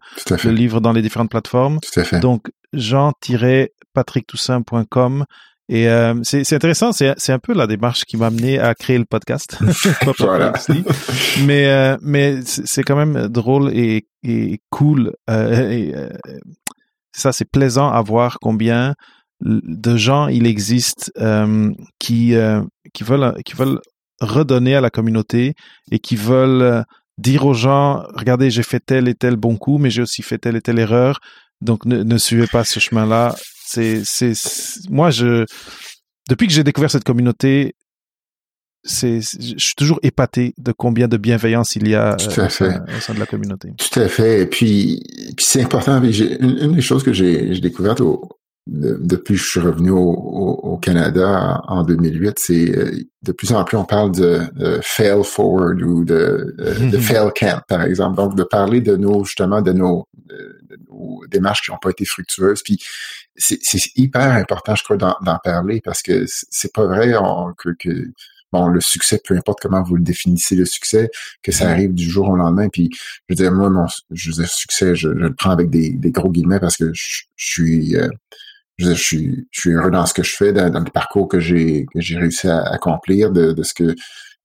livre 0.50 0.80
dans 0.80 0.92
les 0.92 1.02
différentes 1.02 1.30
plateformes. 1.30 1.80
Tout 1.80 2.00
à 2.00 2.04
fait. 2.04 2.20
Donc 2.20 2.52
jean-patricktoussaint.com 2.72 5.24
et 5.72 5.88
euh, 5.88 6.12
c'est 6.22 6.52
intéressant, 6.52 6.92
c'est 6.92 7.32
un 7.32 7.38
peu 7.38 7.54
la 7.54 7.66
démarche 7.66 8.04
qui 8.04 8.18
m'a 8.18 8.26
amené 8.26 8.58
à 8.58 8.74
créer 8.74 8.98
le 8.98 9.06
podcast. 9.06 9.56
voilà. 10.18 10.52
mais 11.46 11.64
euh, 11.64 11.96
mais 12.02 12.42
c'est 12.44 12.82
quand 12.82 12.94
même 12.94 13.28
drôle 13.28 13.74
et, 13.74 14.06
et 14.22 14.60
cool. 14.68 15.14
Euh, 15.30 15.70
et, 15.70 15.94
euh, 15.96 16.10
ça, 17.16 17.32
c'est 17.32 17.50
plaisant 17.50 17.88
à 17.90 18.02
voir 18.02 18.36
combien 18.42 18.94
de 19.40 19.96
gens 19.96 20.28
il 20.28 20.46
existe 20.46 21.10
qui 21.98 22.34
qui 22.92 23.04
veulent 23.04 23.34
qui 23.42 23.54
veulent 23.54 23.80
redonner 24.20 24.74
à 24.76 24.82
la 24.82 24.90
communauté 24.90 25.54
et 25.90 26.00
qui 26.00 26.16
veulent 26.16 26.84
dire 27.16 27.46
aux 27.46 27.54
gens 27.54 28.04
regardez 28.14 28.50
j'ai 28.50 28.62
fait 28.62 28.78
tel 28.78 29.08
et 29.08 29.14
tel 29.14 29.36
bon 29.36 29.56
coup 29.56 29.78
mais 29.78 29.90
j'ai 29.90 30.02
aussi 30.02 30.22
fait 30.22 30.38
telle 30.38 30.54
et 30.54 30.60
telle 30.60 30.78
erreur 30.78 31.18
donc 31.60 31.86
ne, 31.86 32.04
ne 32.04 32.18
suivez 32.18 32.46
pas 32.46 32.62
ce 32.62 32.78
chemin-là 32.78 33.34
c'est, 33.72 34.02
c'est, 34.04 34.32
moi, 34.90 35.10
je, 35.10 35.44
depuis 36.28 36.46
que 36.46 36.52
j'ai 36.52 36.64
découvert 36.64 36.90
cette 36.90 37.04
communauté, 37.04 37.74
c'est, 38.84 39.20
je 39.20 39.54
suis 39.58 39.74
toujours 39.76 40.00
épaté 40.02 40.54
de 40.58 40.72
combien 40.72 41.06
de 41.06 41.16
bienveillance 41.16 41.76
il 41.76 41.88
y 41.88 41.94
a 41.94 42.12
euh, 42.12 42.14
au, 42.14 42.48
sein, 42.48 43.14
de 43.14 43.18
la 43.18 43.26
communauté. 43.26 43.70
Tout 43.78 44.00
à 44.00 44.08
fait. 44.08 44.42
Et 44.42 44.46
puis, 44.46 45.00
puis 45.36 45.46
c'est 45.46 45.62
important. 45.62 46.02
Une, 46.02 46.58
une, 46.60 46.72
des 46.72 46.80
choses 46.80 47.04
que 47.04 47.12
j'ai, 47.12 47.54
j'ai 47.54 47.60
découvertes 47.60 48.00
au, 48.00 48.28
depuis 48.66 49.34
que 49.34 49.40
je 49.40 49.48
suis 49.48 49.60
revenu 49.60 49.90
au, 49.90 49.98
au, 49.98 50.78
Canada 50.78 51.60
en 51.66 51.82
2008, 51.82 52.38
c'est 52.38 52.78
euh, 52.78 52.92
de 53.22 53.32
plus 53.32 53.52
en 53.52 53.64
plus 53.64 53.76
on 53.76 53.84
parle 53.84 54.12
de, 54.12 54.40
fail 54.82 55.24
forward 55.24 55.82
ou 55.82 56.04
de, 56.04 56.54
de, 56.58 56.98
fail 56.98 57.30
camp, 57.34 57.60
par 57.66 57.82
exemple. 57.82 58.16
Donc 58.16 58.36
de 58.36 58.44
parler 58.44 58.80
de 58.80 58.96
nos 58.96 59.24
justement 59.24 59.62
de 59.62 59.72
nos, 59.72 60.06
de 60.28 60.78
nos 60.88 61.22
démarches 61.28 61.62
qui 61.62 61.70
n'ont 61.72 61.78
pas 61.78 61.90
été 61.90 62.04
fructueuses. 62.04 62.62
Puis 62.62 62.78
c'est 63.36 63.58
hyper 63.96 64.30
important, 64.30 64.74
je 64.74 64.84
crois, 64.84 64.96
d'en 64.96 65.38
parler 65.42 65.80
parce 65.82 66.02
que 66.02 66.24
c'est 66.26 66.72
pas 66.72 66.86
vrai 66.86 67.14
que, 67.58 67.70
que 67.78 68.12
bon, 68.52 68.68
le 68.68 68.80
succès, 68.80 69.20
peu 69.24 69.34
importe 69.34 69.60
comment 69.62 69.82
vous 69.82 69.96
le 69.96 70.02
définissez, 70.02 70.54
le 70.54 70.66
succès, 70.66 71.10
que 71.42 71.52
ça 71.52 71.70
arrive 71.70 71.94
du 71.94 72.08
jour 72.08 72.28
au 72.28 72.36
lendemain. 72.36 72.68
Puis, 72.68 72.90
je 72.92 72.98
veux 73.30 73.36
dire, 73.36 73.52
moi, 73.52 73.70
mon 73.70 73.86
je 74.10 74.30
veux 74.30 74.36
dire, 74.36 74.48
succès, 74.48 74.94
je, 74.94 75.08
le 75.08 75.34
prends 75.34 75.50
avec 75.50 75.70
des, 75.70 75.90
des, 75.90 76.10
gros 76.10 76.30
guillemets 76.30 76.60
parce 76.60 76.76
que 76.76 76.92
je, 76.92 77.22
suis, 77.36 77.96
euh, 77.96 78.08
je, 78.78 78.92
suis, 78.92 79.46
heureux 79.66 79.90
dans 79.90 80.06
ce 80.06 80.14
que 80.14 80.22
je 80.22 80.34
fais, 80.34 80.52
dans, 80.52 80.78
le 80.78 80.90
parcours 80.90 81.28
que 81.28 81.40
j'ai 81.40 81.86
que 81.92 82.00
j'ai 82.00 82.16
réussi 82.16 82.48
à 82.48 82.60
accomplir, 82.60 83.30
de 83.30 83.62
ce 83.62 83.74
que 83.74 83.94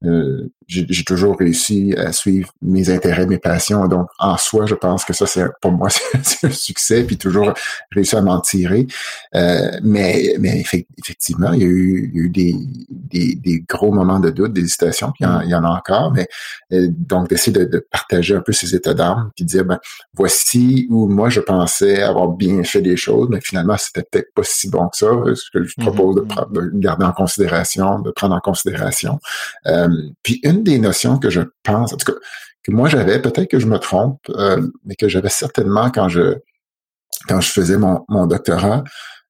euh, 0.06 0.50
j'ai 0.68 1.04
toujours 1.06 1.38
réussi 1.38 1.96
à 1.98 2.12
suivre 2.12 2.52
mes 2.62 2.90
intérêts, 2.90 3.26
mes 3.26 3.40
passions. 3.40 3.88
Donc, 3.88 4.10
en 4.20 4.38
soi, 4.38 4.66
je 4.66 4.76
pense 4.76 5.06
que 5.06 5.14
ça, 5.14 5.26
c'est 5.26 5.46
pour 5.62 5.72
moi, 5.72 5.88
c'est 6.24 6.48
un 6.48 6.52
succès, 6.52 7.04
puis 7.04 7.18
toujours 7.18 7.54
réussi 7.92 8.16
à 8.18 8.22
m'en 8.22 8.42
tirer. 8.42 8.86
Euh, 9.34 9.72
mais, 9.82 10.36
mais 10.40 10.62
effectivement, 10.98 11.54
il 11.54 11.62
y 11.62 11.64
a 11.64 11.68
eu, 11.68 12.12
il 12.14 12.20
y 12.20 12.22
a 12.22 12.26
eu 12.26 12.30
des, 12.30 12.56
des, 12.90 13.36
des, 13.36 13.62
gros 13.62 13.94
moments 13.94 14.20
de 14.20 14.30
doute, 14.30 14.52
d'hésitation, 14.52 15.14
puis 15.14 15.26
il 15.46 15.50
y, 15.50 15.56
en, 15.56 15.64
a 15.64 15.70
encore. 15.70 16.12
Mais 16.12 16.28
euh, 16.74 16.88
donc, 16.92 17.30
d'essayer 17.30 17.54
de, 17.54 17.64
de, 17.64 17.88
partager 17.90 18.36
un 18.36 18.42
peu 18.42 18.52
ces 18.52 18.76
états 18.76 18.94
d'âme, 18.94 19.32
puis 19.38 19.46
dire, 19.46 19.64
ben, 19.64 19.80
voici 20.14 20.86
où 20.90 21.08
moi, 21.08 21.30
je 21.30 21.40
pensais 21.40 22.02
avoir 22.02 22.28
bien 22.28 22.64
fait 22.64 22.82
des 22.82 22.98
choses, 22.98 23.30
mais 23.32 23.40
finalement, 23.40 23.78
c'était 23.78 24.04
peut-être 24.04 24.34
pas 24.36 24.44
si 24.44 24.70
bon 24.70 24.90
que 24.90 24.98
ça. 24.98 25.08
Ce 25.34 25.50
que 25.54 25.64
je 25.64 25.74
mm-hmm. 25.76 25.82
propose 25.82 26.16
de, 26.16 26.60
de, 26.60 26.72
garder 26.74 27.06
en 27.06 27.14
considération, 27.14 28.00
de 28.00 28.12
prendre 28.12 28.36
en 28.36 28.42
considération. 28.42 29.20
Euh, 29.66 29.87
puis 30.24 30.40
une 30.44 30.64
des 30.64 30.80
notions 30.80 31.18
que 31.18 31.30
je 31.30 31.42
pense, 31.64 31.94
en 31.94 31.98
tout 31.98 32.12
cas, 32.12 32.20
que 32.68 32.72
moi 32.72 32.90
j'avais, 32.90 33.22
peut-être 33.22 33.50
que 33.50 33.60
je 33.60 33.66
me 33.66 33.78
trompe, 33.78 34.20
euh, 34.30 34.68
mais 34.86 34.96
que 34.96 35.08
j'avais 35.08 35.30
certainement 35.30 35.90
quand 35.90 36.10
je 36.10 36.36
quand 37.28 37.42
je 37.42 37.52
faisais 37.52 37.78
mon, 37.78 38.28
doctorat, 38.28 38.84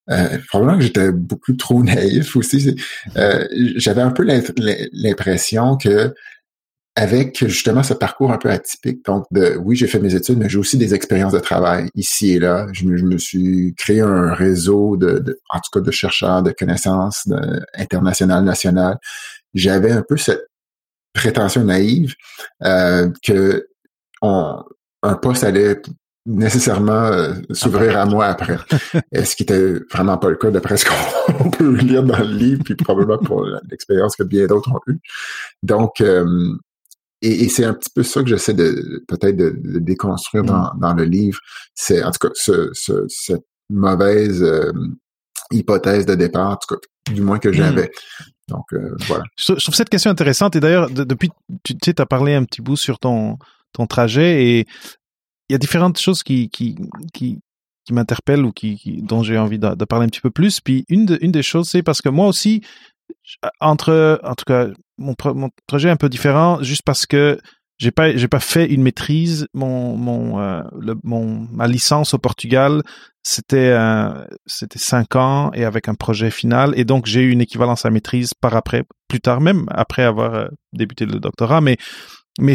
euh, 0.10 0.38
probablement 0.50 0.78
que 0.78 0.84
j'étais 0.84 1.12
beaucoup 1.12 1.54
trop 1.54 1.84
naïf 1.84 2.36
aussi. 2.36 2.76
Euh, 3.16 3.48
J'avais 3.76 4.02
un 4.02 4.12
peu 4.12 4.24
l'impression 4.24 5.78
que 5.78 6.14
avec 6.96 7.48
justement 7.48 7.84
ce 7.84 7.94
parcours 7.94 8.32
un 8.32 8.40
peu 8.40 8.50
atypique, 8.50 9.06
donc 9.06 9.26
de 9.30 9.56
oui, 9.64 9.76
j'ai 9.76 9.86
fait 9.86 10.00
mes 10.00 10.16
études, 10.16 10.40
mais 10.40 10.50
j'ai 10.50 10.58
aussi 10.58 10.78
des 10.80 10.96
expériences 10.96 11.34
de 11.34 11.40
travail 11.40 11.90
ici 11.94 12.34
et 12.34 12.40
là. 12.40 12.68
Je 12.74 12.86
me, 12.86 13.18
suis 13.20 13.76
créé 13.78 14.02
un 14.02 14.34
réseau 14.34 14.98
de, 14.98 15.40
en 15.50 15.60
tout 15.60 15.70
cas, 15.72 15.80
de 15.80 15.92
chercheurs, 15.92 16.42
de 16.42 16.52
connaissances 16.52 17.28
internationales, 17.76 18.44
nationales. 18.44 18.98
J'avais 19.54 19.92
un 19.92 20.02
peu 20.02 20.18
cette 20.18 20.47
prétention 21.18 21.64
naïve 21.64 22.14
euh, 22.64 23.10
que 23.24 23.68
on, 24.22 24.64
un 25.04 25.16
poste 25.16 25.44
allait 25.44 25.82
nécessairement 26.26 27.06
euh, 27.06 27.34
s'ouvrir 27.52 27.98
à 27.98 28.06
moi 28.06 28.26
après. 28.26 28.58
Ce 29.14 29.36
qui 29.36 29.44
était 29.44 29.80
vraiment 29.92 30.18
pas 30.18 30.30
le 30.30 30.36
cas 30.36 30.52
d'après 30.52 30.78
ce 30.78 30.86
qu'on 30.86 31.50
peut 31.58 31.76
lire 31.76 32.04
dans 32.04 32.20
le 32.20 32.34
livre, 32.34 32.64
puis 32.64 32.76
probablement 32.76 33.18
pour 33.18 33.46
l'expérience 33.70 34.16
que 34.16 34.24
bien 34.24 34.46
d'autres 34.46 34.72
ont 34.72 34.82
eue? 34.88 35.00
Donc, 35.64 36.02
euh, 36.02 36.54
et, 37.22 37.50
c'est 37.50 37.66
un 37.66 37.74
petit 37.74 37.90
peu 37.90 38.04
ça 38.04 38.22
que 38.22 38.30
j'essaie 38.30 38.54
de 38.54 39.04
peut-être 39.08 39.36
de, 39.38 39.80
déconstruire 39.80 40.44
mm. 40.44 40.48
dans, 40.48 40.72
dans, 40.80 40.94
le 40.94 41.04
livre. 41.04 41.40
C'est 41.74 42.04
en 42.04 42.12
tout 42.12 42.28
cas 42.28 42.34
ce, 42.36 42.72
cette 43.08 43.46
mauvaise 43.70 44.44
euh, 44.44 44.72
hypothèse 45.52 46.06
de 46.06 46.16
départ, 46.16 46.52
en 46.52 46.56
tout 46.58 46.76
cas, 46.76 46.82
du 47.14 47.22
moins 47.22 47.40
que 47.40 47.52
j'avais. 47.52 47.92
Donc 48.48 48.74
voilà. 49.08 49.24
Je, 49.38 49.54
trouve 49.54 49.76
cette 49.76 49.90
question 49.90 50.10
intéressante 50.10 50.56
et 50.56 50.60
d'ailleurs 50.60 50.90
depuis 50.90 51.32
tu 51.64 51.76
sais 51.84 52.00
as 52.00 52.06
parlé 52.06 52.34
un 52.34 52.46
petit 52.46 52.62
bout 52.62 52.78
sur 52.78 52.98
ton 52.98 53.38
ton 53.74 53.88
trajet 53.88 54.44
et 54.44 54.68
il 55.50 55.54
y 55.54 55.56
a 55.56 55.58
différentes 55.58 56.00
choses 56.00 56.24
qui, 56.24 56.50
qui, 56.50 56.76
qui, 57.14 57.40
qui 57.86 57.94
m'interpellent 57.94 58.46
ou 58.46 58.52
qui, 58.52 59.02
dont 59.02 59.24
j'ai 59.24 59.38
envie 59.38 59.60
de, 59.60 59.86
parler 59.86 60.06
un 60.06 60.10
petit 60.10 60.22
peu 60.22 60.32
plus. 60.32 60.60
Puis 60.60 60.86
une, 60.90 61.18
une 61.22 61.32
des 61.32 61.44
choses, 61.44 61.70
c'est 61.70 61.84
parce 61.84 62.02
que 62.02 62.10
moi 62.10 62.28
aussi, 62.28 62.62
entre, 63.62 64.20
en 64.24 64.36
tout 64.36 64.46
cas, 64.46 64.68
mon, 64.98 65.16
mon 65.34 65.50
trajet 65.68 65.88
est 65.88 65.92
un 65.92 65.98
peu 65.98 66.10
différent, 66.10 66.62
juste 66.62 66.82
parce 66.86 67.06
que 67.06 67.40
j'ai 67.78 67.92
pas 67.92 68.16
j'ai 68.16 68.28
pas 68.28 68.40
fait 68.40 68.66
une 68.66 68.82
maîtrise. 68.82 69.48
Mon 69.54 69.96
mon 69.96 70.40
euh, 70.40 70.62
le, 70.80 70.96
mon 71.04 71.48
ma 71.52 71.68
licence 71.68 72.14
au 72.14 72.18
Portugal 72.18 72.82
c'était 73.28 73.74
euh, 73.74 74.26
c'était 74.46 74.80
cinq 74.80 75.16
ans 75.16 75.52
et 75.54 75.66
avec 75.66 75.90
un 75.90 75.96
projet 75.96 76.32
final. 76.32 76.74
Et 76.78 76.86
donc 76.86 77.06
j'ai 77.06 77.22
eu 77.22 77.32
une 77.32 77.42
équivalence 77.42 77.86
à 77.86 77.90
maîtrise 77.90 78.34
par 78.34 78.56
après 78.56 78.84
plus 79.08 79.20
tard 79.20 79.42
même 79.42 79.66
après 79.70 80.04
avoir 80.04 80.34
euh, 80.34 80.48
débuté 80.74 81.06
le 81.06 81.20
doctorat. 81.20 81.62
Mais 81.62 81.78
mais 82.40 82.54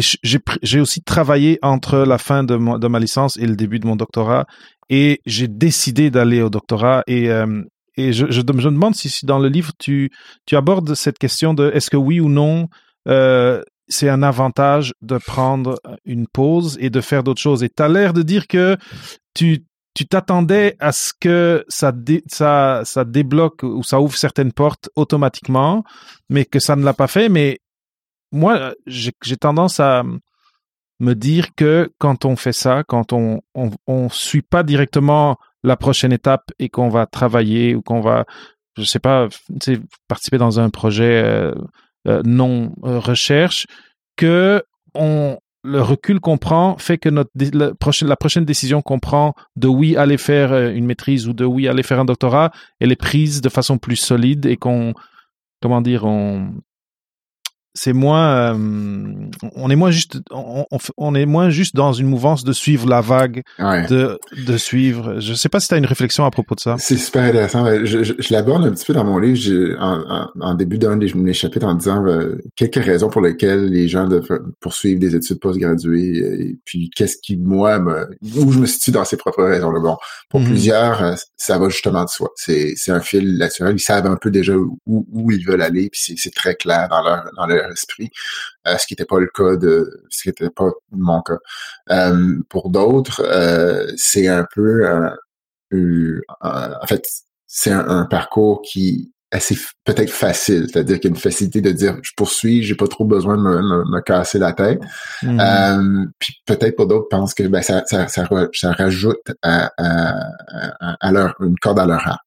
j'ai 0.63 0.79
aussi 0.79 1.01
travaillé 1.01 1.59
entre 1.61 1.99
la 1.99 2.17
fin 2.17 2.43
de, 2.43 2.77
de, 2.77 2.87
ma 2.87 2.99
licence 2.99 3.35
et 3.37 3.45
le 3.45 3.57
début 3.57 3.79
de 3.79 3.85
mon 3.85 3.97
doctorat. 3.97 4.45
Et 4.89 5.19
j'ai 5.25 5.49
décidé 5.49 6.09
d'aller 6.09 6.41
au 6.41 6.49
doctorat. 6.49 7.03
Et 7.05 7.29
euh, 7.29 7.61
et 7.95 8.11
je, 8.11 8.25
je, 8.31 8.39
me 8.39 8.63
demande 8.63 8.95
si, 8.95 9.09
si, 9.09 9.25
dans 9.25 9.37
le 9.37 9.49
livre 9.49 9.71
tu 9.77 10.09
tu 10.47 10.55
abordes 10.55 10.95
cette 10.95 11.19
question 11.19 11.53
de 11.53 11.69
est-ce 11.75 11.91
que 11.91 11.97
oui 11.97 12.19
ou 12.19 12.29
non 12.29 12.67
euh, 13.07 13.61
c'est 13.87 14.09
un 14.09 14.23
avantage 14.23 14.93
de 15.01 15.17
prendre 15.17 15.79
une 16.05 16.27
pause 16.27 16.77
et 16.79 16.89
de 16.89 17.01
faire 17.01 17.23
d'autres 17.23 17.41
choses 17.41 17.63
et 17.63 17.69
tu 17.69 17.83
as 17.83 17.89
l'air 17.89 18.13
de 18.13 18.21
dire 18.21 18.47
que 18.47 18.77
tu 19.33 19.65
tu 19.93 20.07
t'attendais 20.07 20.75
à 20.79 20.91
ce 20.91 21.11
que 21.19 21.63
ça, 21.67 21.93
ça, 22.27 22.81
ça 22.83 23.05
débloque 23.05 23.63
ou 23.63 23.83
ça 23.83 24.01
ouvre 24.01 24.15
certaines 24.15 24.51
portes 24.51 24.89
automatiquement, 24.95 25.83
mais 26.29 26.45
que 26.45 26.59
ça 26.59 26.75
ne 26.75 26.83
l'a 26.83 26.93
pas 26.93 27.07
fait. 27.07 27.29
Mais 27.29 27.59
moi, 28.31 28.73
j'ai 28.87 29.37
tendance 29.37 29.79
à 29.79 30.03
me 30.99 31.13
dire 31.13 31.53
que 31.55 31.91
quand 31.99 32.25
on 32.25 32.35
fait 32.35 32.53
ça, 32.53 32.83
quand 32.87 33.13
on 33.13 33.41
on, 33.53 34.09
suit 34.09 34.41
pas 34.41 34.63
directement 34.63 35.37
la 35.63 35.77
prochaine 35.77 36.11
étape 36.13 36.51
et 36.59 36.69
qu'on 36.69 36.89
va 36.89 37.05
travailler 37.05 37.75
ou 37.75 37.81
qu'on 37.81 38.01
va, 38.01 38.25
je 38.77 38.83
sais 38.83 38.99
pas, 38.99 39.27
participer 40.07 40.37
dans 40.37 40.59
un 40.59 40.69
projet 40.69 41.21
euh, 41.23 41.53
non 42.05 42.73
euh, 42.83 42.99
recherche, 42.99 43.67
que 44.15 44.63
on 44.93 45.37
le 45.63 45.81
recul 45.81 46.19
qu'on 46.19 46.37
prend 46.37 46.77
fait 46.77 46.97
que 46.97 47.07
notre 47.07 47.31
la 47.53 47.73
prochaine, 47.73 48.09
la 48.09 48.45
décision 48.45 48.81
qu'on 48.81 48.99
prend 48.99 49.33
de 49.55 49.67
oui 49.67 49.95
aller 49.95 50.17
faire 50.17 50.53
une 50.69 50.85
maîtrise 50.85 51.27
ou 51.27 51.33
de 51.33 51.45
oui 51.45 51.69
aller 51.69 51.83
faire 51.83 52.01
un 52.01 52.05
doctorat, 52.05 52.51
elle 52.81 52.91
est 52.91 52.97
prise 52.97 53.39
de 53.39 53.47
façon 53.47 53.77
plus 53.77 53.95
solide 53.95 54.45
et 54.45 54.57
qu'on 54.57 54.93
comment 55.61 55.81
dire 55.81 56.03
on 56.03 56.53
c'est 57.75 57.93
moins 57.93 58.53
euh, 58.53 59.29
on 59.55 59.69
est 59.69 59.75
moins 59.75 59.89
juste 59.89 60.19
on, 60.31 60.65
on, 60.97 61.15
est 61.15 61.25
moins 61.25 61.49
juste 61.49 61.75
dans 61.75 61.91
une 61.91 62.07
mouvance 62.07 62.43
de 62.43 62.53
suivre 62.53 62.87
la 62.87 63.01
vague 63.01 63.43
de 63.59 64.19
de 64.45 64.57
suivre. 64.57 65.19
Je 65.19 65.33
sais 65.33 65.49
pas 65.49 65.59
si 65.59 65.69
tu 65.69 65.73
as 65.73 65.77
une 65.77 65.85
réflexion 65.85 66.25
à 66.25 66.31
propos 66.31 66.53
de 66.53 66.59
ça. 66.59 66.75
C'est 66.77 66.97
super 66.97 67.23
intéressant. 67.23 67.65
Je, 67.83 68.03
je, 68.03 68.13
je 68.17 68.33
l'aborde 68.33 68.63
un 68.65 68.71
petit 68.71 68.85
peu 68.85 68.93
dans 68.93 69.03
mon 69.03 69.17
livre. 69.17 69.33
En, 69.79 70.27
en, 70.39 70.53
début 70.53 70.77
d'un 70.77 70.97
des 70.97 71.33
chapitres 71.33 71.65
en 71.65 71.73
disant 71.73 72.05
euh, 72.05 72.37
quelques 72.55 72.83
raisons 72.83 73.09
pour 73.09 73.21
lesquelles 73.21 73.65
les 73.65 73.87
gens 73.87 74.07
doivent 74.07 74.39
poursuivre 74.59 74.99
des 74.99 75.15
études 75.15 75.39
postgraduées 75.39 76.17
et 76.17 76.57
puis 76.65 76.91
qu'est-ce 76.95 77.17
qui 77.21 77.37
moi 77.37 77.79
me, 77.79 78.09
où 78.37 78.51
je 78.51 78.59
me 78.59 78.65
situe 78.65 78.91
dans 78.91 79.05
ces 79.05 79.17
propres 79.17 79.43
raisons 79.43 79.71
là 79.71 79.79
bon 79.79 79.97
pour 80.29 80.39
mhm. 80.41 80.47
plusieurs 80.47 81.03
euh, 81.03 81.15
ça 81.37 81.57
va 81.57 81.69
justement 81.69 82.03
de 82.03 82.09
soi. 82.09 82.29
C'est 82.35 82.73
c'est 82.75 82.91
un 82.91 82.99
fil 82.99 83.37
naturel. 83.37 83.75
Ils 83.75 83.79
savent 83.79 84.05
un 84.05 84.15
peu 84.15 84.29
déjà 84.29 84.53
où, 84.55 84.79
où 84.85 85.31
ils 85.31 85.45
veulent 85.45 85.61
aller 85.61 85.89
puis 85.89 86.15
c'est 86.15 86.33
très 86.33 86.55
clair 86.55 86.87
dans 86.89 87.01
leur 87.01 87.23
dans 87.35 87.47
leur 87.47 87.62
esprit, 87.71 88.11
euh, 88.67 88.77
ce 88.77 88.85
qui 88.87 88.93
n'était 88.93 89.05
pas 89.05 89.19
le 89.19 89.27
cas 89.27 89.55
de, 89.55 90.03
ce 90.09 90.23
qui 90.23 90.29
n'était 90.29 90.49
pas 90.49 90.71
mon 90.91 91.21
cas. 91.21 91.37
Euh, 91.91 92.39
pour 92.49 92.69
d'autres, 92.69 93.21
euh, 93.25 93.91
c'est 93.97 94.27
un 94.27 94.45
peu, 94.53 94.87
en 96.41 96.87
fait, 96.87 97.07
c'est 97.47 97.71
un, 97.71 98.05
parcours 98.05 98.61
qui 98.61 99.11
assez 99.33 99.55
peut-être 99.83 100.11
facile, 100.11 100.67
c'est-à-dire 100.69 100.99
qu'il 100.99 101.09
y 101.09 101.13
a 101.13 101.15
une 101.15 101.21
facilité 101.21 101.59
de 101.59 101.71
dire 101.71 101.97
je 102.03 102.11
poursuis, 102.15 102.63
j'ai 102.63 102.75
pas 102.75 102.87
trop 102.87 103.03
besoin 103.03 103.35
de 103.35 103.41
me, 103.41 104.01
casser 104.01 104.37
la 104.37 104.53
tête. 104.53 104.79
Mm-hmm. 105.23 105.39
euh, 105.41 106.05
puis 106.19 106.35
peut-être 106.45 106.75
pour 106.75 106.87
d'autres 106.87 107.07
pensent 107.09 107.33
que 107.33 107.43
ben, 107.43 107.61
ça, 107.61 107.83
ça, 107.87 108.07
ça, 108.07 108.27
ça 108.53 108.71
rajoute 108.71 109.23
à, 109.41 109.71
à, 109.77 110.97
à, 111.01 111.11
leur 111.11 111.35
une 111.41 111.57
corde 111.57 111.79
à 111.79 111.85
leur 111.87 112.07
arc. 112.07 112.21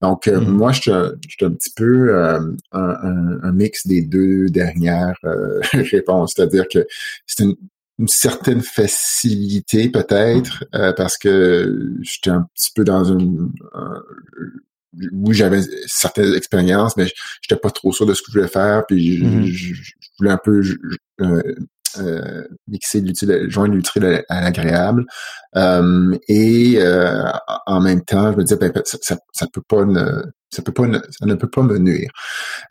Donc 0.00 0.28
euh, 0.28 0.40
mm-hmm. 0.40 0.46
moi, 0.46 0.72
je 0.72 0.80
suis 0.80 1.44
un 1.44 1.50
petit 1.50 1.72
peu 1.74 2.14
euh, 2.14 2.40
un, 2.70 3.38
un, 3.42 3.52
mix 3.52 3.86
des 3.86 4.02
deux 4.02 4.48
dernières 4.48 5.18
euh, 5.24 5.60
réponses, 5.72 6.34
c'est-à-dire 6.36 6.66
que 6.72 6.86
c'est 7.26 7.42
une, 7.42 7.56
une 7.98 8.08
certaine 8.08 8.62
facilité 8.62 9.88
peut-être 9.88 10.64
parce 10.96 11.18
que 11.18 11.92
j'étais 12.00 12.30
un 12.30 12.46
petit 12.54 12.70
peu 12.74 12.84
dans 12.84 13.04
une 13.04 13.50
oui, 15.12 15.34
j'avais 15.34 15.60
certaines 15.86 16.34
expériences, 16.34 16.96
mais 16.96 17.06
j'étais 17.40 17.60
pas 17.60 17.70
trop 17.70 17.92
sûr 17.92 18.06
de 18.06 18.14
ce 18.14 18.22
que 18.22 18.32
je 18.32 18.38
voulais 18.38 18.48
faire, 18.48 18.84
puis 18.86 19.18
je, 19.18 19.24
mm-hmm. 19.24 19.94
voulais 20.18 20.30
un 20.30 20.40
peu 20.42 20.62
euh, 21.20 21.42
euh, 21.98 22.46
mixer 22.68 23.00
l'utile, 23.00 23.46
joindre 23.48 23.74
l'utile 23.74 24.24
à 24.28 24.40
l'agréable. 24.40 25.04
Euh, 25.56 26.16
et 26.28 26.76
euh, 26.78 27.24
en 27.66 27.80
même 27.80 28.02
temps, 28.02 28.32
je 28.32 28.36
me 28.38 28.42
disais, 28.44 28.56
ben, 28.56 28.72
ça, 28.84 28.98
ça, 29.02 29.16
ça, 29.32 29.46
peut 29.52 29.62
pas 29.66 29.84
ne, 29.84 30.22
ça 30.52 30.62
peut 30.62 30.72
pas 30.72 30.86
ne, 30.86 30.98
ça 31.10 31.26
ne 31.26 31.34
peut 31.34 31.48
pas 31.48 31.62
me 31.62 31.78
nuire. 31.78 32.10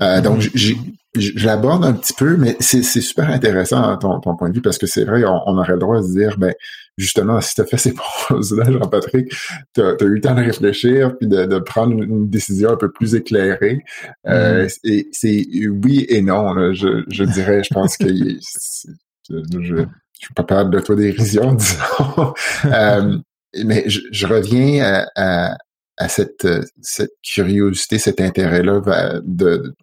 Euh, 0.02 0.22
donc, 0.22 0.42
mm-hmm. 0.42 0.78
je 1.16 1.46
l'aborde 1.46 1.84
un 1.84 1.94
petit 1.94 2.14
peu, 2.14 2.38
mais 2.38 2.56
c'est 2.60 2.84
super 2.84 3.30
intéressant 3.30 3.98
ton, 3.98 4.20
ton 4.20 4.36
point 4.36 4.50
de 4.50 4.56
vue 4.56 4.62
parce 4.62 4.78
que 4.78 4.86
c'est 4.86 5.04
vrai, 5.04 5.24
on, 5.26 5.42
on, 5.48 5.58
aurait 5.58 5.74
le 5.74 5.80
droit 5.80 5.98
de 6.00 6.06
se 6.06 6.14
dire, 6.14 6.38
ben 6.38 6.54
justement, 6.98 7.42
si 7.42 7.56
tu 7.56 7.62
as 7.62 7.66
fait 7.66 7.78
ces 7.78 7.94
pauses-là, 8.28 8.66
Jean-Patrick, 8.72 9.34
tu 9.74 9.82
as, 9.82 9.96
eu 10.00 10.10
le 10.10 10.22
temps 10.22 10.36
de 10.36 10.42
réfléchir 10.42 11.18
puis 11.18 11.28
de, 11.28 11.46
de 11.46 11.60
prendre 11.60 11.94
une, 12.02 12.30
décision 12.30 12.70
un 12.70 12.78
peu 12.78 12.92
plus 12.92 13.16
éclairée. 13.16 13.84
Euh, 14.28 14.68
mm-hmm. 14.68 14.92
et 14.92 15.08
c'est 15.12 15.46
oui 15.68 16.06
et 16.08 16.22
non. 16.22 16.54
Là, 16.54 16.74
je, 16.74 17.04
je 17.10 17.24
dirais, 17.24 17.64
je 17.64 17.74
pense 17.74 17.98
que 17.98 18.08
je, 18.08 18.38
je 19.32 19.76
suis 20.20 20.34
pas 20.36 20.44
peur 20.44 20.66
de 20.68 20.80
toi 20.80 20.96
dérision, 20.96 21.54
disons. 21.56 22.34
euh, 22.66 23.18
mais 23.66 23.84
je, 23.88 24.02
je 24.12 24.28
reviens 24.28 24.84
à, 24.84 25.08
à, 25.16 25.58
à, 26.02 26.08
cette, 26.08 26.48
cette 26.82 27.14
curiosité, 27.24 27.98
cet 27.98 28.22
intérêt-là 28.22 28.82
de, 29.24 29.76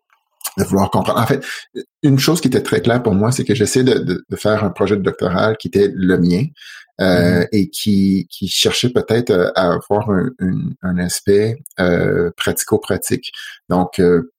de 0.56 0.64
vouloir 0.64 0.90
comprendre. 0.90 1.20
En 1.20 1.26
fait, 1.26 1.44
une 2.02 2.18
chose 2.18 2.40
qui 2.40 2.48
était 2.48 2.62
très 2.62 2.80
claire 2.80 3.02
pour 3.02 3.14
moi, 3.14 3.32
c'est 3.32 3.44
que 3.44 3.54
j'essaie 3.54 3.84
de, 3.84 3.98
de, 3.98 4.24
de, 4.28 4.36
faire 4.36 4.64
un 4.64 4.70
projet 4.70 4.96
de 4.96 5.02
doctoral 5.02 5.56
qui 5.56 5.68
était 5.68 5.90
le 5.94 6.18
mien 6.18 6.44
euh, 7.00 7.40
mm-hmm. 7.42 7.48
et 7.52 7.70
qui, 7.70 8.26
qui 8.30 8.48
cherchait 8.48 8.90
peut-être 8.90 9.52
à 9.54 9.72
avoir 9.72 10.10
un, 10.10 10.30
un, 10.82 10.98
aspect 10.98 11.56
euh, 11.80 12.30
pratico-pratique. 12.36 13.32
Donc, 13.68 14.00
euh, 14.00 14.30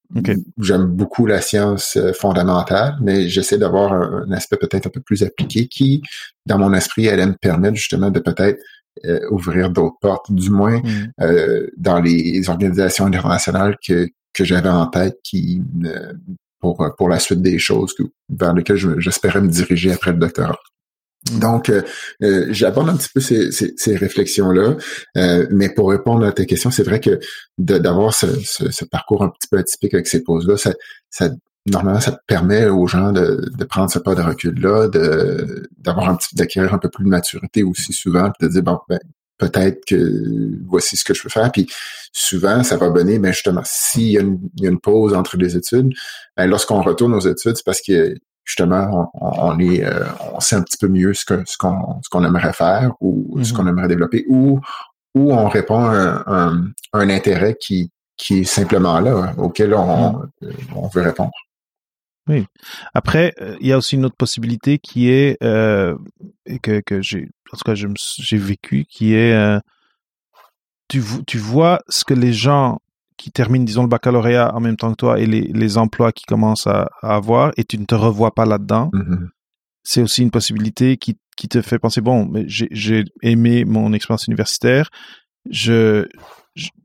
J'aime 0.60 0.88
beaucoup 0.88 1.28
la 1.28 1.40
science 1.40 1.96
euh, 1.96 2.14
fondamentale, 2.14 2.98
mais 3.00 3.30
j'essaie 3.30 3.60
d'avoir 3.60 3.94
un, 3.94 4.32
aspect 4.32 4.58
peut-être 4.58 4.88
un 4.88 4.90
peu 4.90 5.02
plus 5.02 5.22
appliqué 5.22 5.68
qui, 5.68 6.02
dans 6.48 6.58
mon 6.58 6.74
esprit, 6.74 7.10
allait 7.10 7.28
me 7.28 7.36
permettre 7.36 7.76
justement 7.76 8.10
de 8.10 8.20
peut-être 8.20 8.60
euh, 9.06 9.20
ouvrir 9.32 9.70
d'autres 9.70 9.98
portes, 10.02 10.32
du 10.32 10.50
moins 10.50 10.80
mm. 10.80 11.12
euh, 11.22 11.68
dans 11.78 12.00
les 12.00 12.50
organisations 12.50 13.06
internationales 13.06 13.78
que, 13.86 14.08
que 14.34 14.44
j'avais 14.44 14.70
en 14.70 14.88
tête 14.88 15.18
qui 15.24 15.62
pour, 16.60 16.86
pour 16.98 17.10
la 17.10 17.20
suite 17.20 17.42
des 17.42 17.58
choses 17.58 17.94
vers 18.30 18.54
lesquelles 18.54 19.00
j'espérais 19.00 19.42
me 19.42 19.48
diriger 19.48 19.92
après 19.92 20.12
le 20.12 20.18
doctorat. 20.18 20.60
Mm. 21.32 21.40
Donc, 21.40 21.70
euh, 21.70 21.82
euh, 22.24 22.48
j'aborde 22.50 22.90
un 22.90 22.96
petit 22.96 23.10
peu 23.14 23.20
ces, 23.20 23.52
ces, 23.52 23.74
ces 23.78 23.96
réflexions-là, 23.96 24.78
euh, 25.18 25.48
mais 25.52 25.70
pour 25.70 25.90
répondre 25.90 26.26
à 26.26 26.32
ta 26.32 26.46
question, 26.46 26.72
c'est 26.72 26.84
vrai 26.84 27.00
que 27.00 27.20
d'avoir 27.58 28.14
ce, 28.14 28.28
ce, 28.44 28.72
ce, 28.72 28.86
parcours 28.86 29.24
un 29.24 29.30
petit 29.30 29.48
peu 29.50 29.58
atypique 29.58 29.94
avec 29.94 30.08
ces 30.08 30.24
pauses-là, 30.24 30.58
ça, 30.58 30.74
ça, 31.10 31.30
normalement, 31.66 32.00
ça 32.00 32.20
permet 32.28 32.66
aux 32.68 32.88
gens 32.88 33.12
de, 33.12 33.50
de 33.58 33.64
prendre 33.64 33.92
ce 33.92 34.00
pas 34.00 34.16
de 34.16 34.22
recul-là, 34.22 34.88
de 34.88 35.70
d'avoir 35.78 36.10
un 36.10 36.16
petit 36.16 36.36
d'acquérir 36.36 36.74
un 36.74 36.78
peu 36.78 36.90
plus 36.90 37.04
de 37.04 37.10
maturité 37.10 37.64
aussi 37.64 37.94
souvent, 37.94 38.32
puis 38.32 38.48
de 38.48 38.54
dire 38.54 38.64
bon, 38.64 38.80
ben, 38.88 39.00
peut-être 39.38 39.86
que 39.86 40.52
voici 40.68 40.98
ce 40.98 41.04
que 41.04 41.14
je 41.14 41.24
peux 41.24 41.30
faire. 41.30 41.52
Puis 41.52 41.68
souvent, 42.14 42.64
ça 42.64 42.78
va 42.78 42.90
donner, 42.90 43.18
mais 43.20 43.34
justement, 43.34 43.62
s'il 43.66 44.12
y, 44.12 44.18
a 44.18 44.22
une, 44.22 44.40
y 44.58 44.68
a 44.68 44.70
une 44.70 44.80
pause 44.80 45.14
entre 45.14 45.38
les 45.38 45.58
études, 45.58 45.94
ben, 46.38 46.48
lorsqu'on 46.48 46.82
retourne 46.82 47.14
aux 47.14 47.22
études, 47.22 47.56
c'est 47.56 47.66
parce 47.66 47.82
que 47.82 48.16
justement, 48.44 49.12
on, 49.14 49.60
est, 49.60 49.84
euh, 49.84 50.06
on 50.34 50.40
sait 50.40 50.56
un 50.56 50.62
petit 50.62 50.78
peu 50.78 50.88
mieux 50.88 51.14
ce 51.14 51.26
que 51.26 51.44
ce 51.46 51.58
qu'on 51.58 52.02
ce 52.04 52.10
qu'on 52.10 52.24
aimerait 52.26 52.54
faire 52.54 52.94
ou 53.00 53.40
ce 53.42 53.52
mm-hmm. 53.52 53.56
qu'on 53.56 53.68
aimerait 53.68 53.88
développer, 53.88 54.26
ou 54.28 54.60
ou 55.16 55.34
on 55.34 55.48
répond 55.50 55.86
à 55.86 56.24
un, 56.28 56.66
un, 56.94 57.10
intérêt 57.10 57.56
qui 57.60 57.92
qui 58.18 58.40
est 58.40 58.44
simplement 58.44 59.00
là, 59.00 59.34
auquel 59.38 59.74
on, 59.74 60.14
mm. 60.14 60.32
on 60.76 60.88
veut 60.88 61.02
répondre. 61.02 61.32
Oui. 62.30 62.46
Après, 62.94 63.34
euh, 63.42 63.58
il 63.60 63.68
y 63.68 63.74
a 63.74 63.78
aussi 63.78 63.96
une 63.96 64.06
autre 64.06 64.16
possibilité 64.16 64.78
qui 64.78 65.10
est 65.10 65.42
euh, 65.44 65.98
que, 66.62 66.80
que 66.82 67.02
j'ai, 67.02 67.28
en 67.52 67.58
tout 67.58 67.64
cas, 67.66 67.74
j'ai 67.76 68.38
vécu, 68.38 68.86
qui 68.86 69.16
est 69.16 69.34
euh, 69.34 69.60
tu, 70.88 71.02
tu 71.26 71.38
vois 71.40 71.82
ce 71.90 72.06
que 72.06 72.14
les 72.14 72.32
gens 72.32 72.80
qui 73.18 73.32
terminent, 73.32 73.66
disons, 73.66 73.82
le 73.82 73.90
baccalauréat 73.90 74.56
en 74.56 74.60
même 74.60 74.78
temps 74.78 74.92
que 74.92 74.96
toi 74.96 75.20
et 75.20 75.26
les, 75.26 75.42
les 75.42 75.78
emplois 75.78 76.12
qui 76.12 76.24
commencent 76.24 76.68
à, 76.68 76.90
avoir 77.02 77.52
et 77.58 77.64
tu 77.64 77.78
ne 77.78 77.86
te 77.86 77.96
revois 77.96 78.34
pas 78.34 78.46
là-dedans. 78.46 78.92
Mm-hmm. 78.94 79.28
C'est 79.84 80.02
aussi 80.02 80.22
une 80.22 80.32
possibilité 80.32 80.98
qui, 80.98 81.18
qui 81.36 81.48
te 81.50 81.62
fait 81.62 81.80
penser, 81.80 82.00
bon, 82.00 82.32
j'ai 82.46 83.04
aimé 83.24 83.66
mon 83.66 83.92
expérience 83.92 84.28
universitaire, 84.28 84.90
je, 85.50 86.08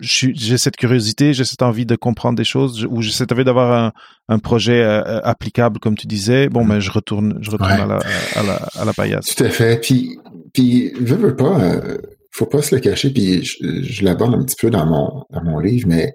j'ai 0.01 0.59
cette 0.59 0.77
curiosité, 0.77 1.35
j'ai 1.35 1.45
cette 1.45 1.63
envie 1.63 1.87
de 1.87 1.97
comprendre 1.97 2.37
des 2.37 2.45
choses, 2.45 2.87
ou 2.89 3.03
j'ai 3.03 3.13
cette 3.13 3.33
envie 3.33 3.45
d'avoir 3.45 3.73
un, 3.73 3.93
un 4.29 4.39
projet 4.39 4.83
euh, 4.83 5.21
applicable, 5.23 5.79
comme 5.79 5.97
tu 5.97 6.07
disais. 6.07 6.49
Bon, 6.49 6.61
mais 6.61 6.67
mm. 6.67 6.69
ben, 6.69 6.81
je 6.81 6.91
retourne, 6.91 7.39
je 7.41 7.51
retourne 7.51 7.71
à, 7.73 7.87
la, 7.87 7.99
à, 8.35 8.43
la, 8.43 8.55
à 8.75 8.85
la 8.85 8.93
paillasse. 8.93 9.27
Tout 9.27 9.45
à 9.45 9.49
fait. 9.49 9.81
Puis, 9.81 10.19
puis 10.53 10.93
je 11.05 11.15
veux 11.15 11.37
pas, 11.37 11.61
euh, 11.61 11.99
faut 12.31 12.47
pas 12.47 12.63
se 12.63 12.75
le 12.75 12.81
cacher. 12.81 13.11
Puis 13.11 13.45
je, 13.45 13.83
je 13.83 14.05
l'aborde 14.05 14.35
un 14.35 14.43
petit 14.45 14.57
peu 14.61 14.71
dans 14.71 14.87
mon 14.87 15.25
dans 15.31 15.45
mon 15.45 15.59
livre, 15.59 15.89
mais 15.89 16.15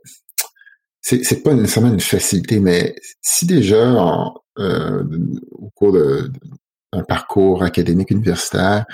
c'est 1.02 1.24
c'est 1.24 1.44
pas 1.44 1.54
nécessairement 1.54 1.94
une 1.94 2.00
facilité. 2.00 2.60
Mais 2.60 2.96
si 3.22 3.46
déjà 3.46 4.32
euh, 4.60 5.04
au 5.52 5.70
cours 5.76 5.94
d'un 5.94 7.04
parcours 7.04 7.64
académique 7.64 8.12
universitaire, 8.12 8.86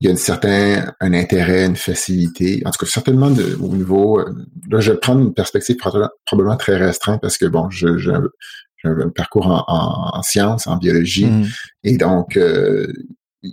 il 0.00 0.08
y 0.08 0.10
a 0.10 0.12
un 0.12 0.16
certain 0.16 0.92
un 1.00 1.12
intérêt, 1.12 1.66
une 1.66 1.76
facilité. 1.76 2.62
En 2.64 2.70
tout 2.70 2.84
cas, 2.84 2.90
certainement 2.90 3.30
de, 3.30 3.56
au 3.60 3.68
niveau. 3.68 4.20
Euh, 4.20 4.34
là, 4.68 4.80
je 4.80 4.92
vais 4.92 4.98
prendre 4.98 5.20
une 5.22 5.34
perspective 5.34 5.76
probablement 5.76 6.56
très 6.56 6.76
restreinte 6.76 7.20
parce 7.20 7.38
que 7.38 7.46
bon, 7.46 7.70
je, 7.70 7.96
j'ai 7.98 8.12
un 8.84 9.08
parcours 9.10 9.46
en, 9.46 9.64
en, 9.66 10.22
sciences, 10.22 10.66
en 10.66 10.76
biologie, 10.76 11.26
mmh. 11.26 11.46
et 11.84 11.96
donc 11.96 12.36
euh, 12.36 12.92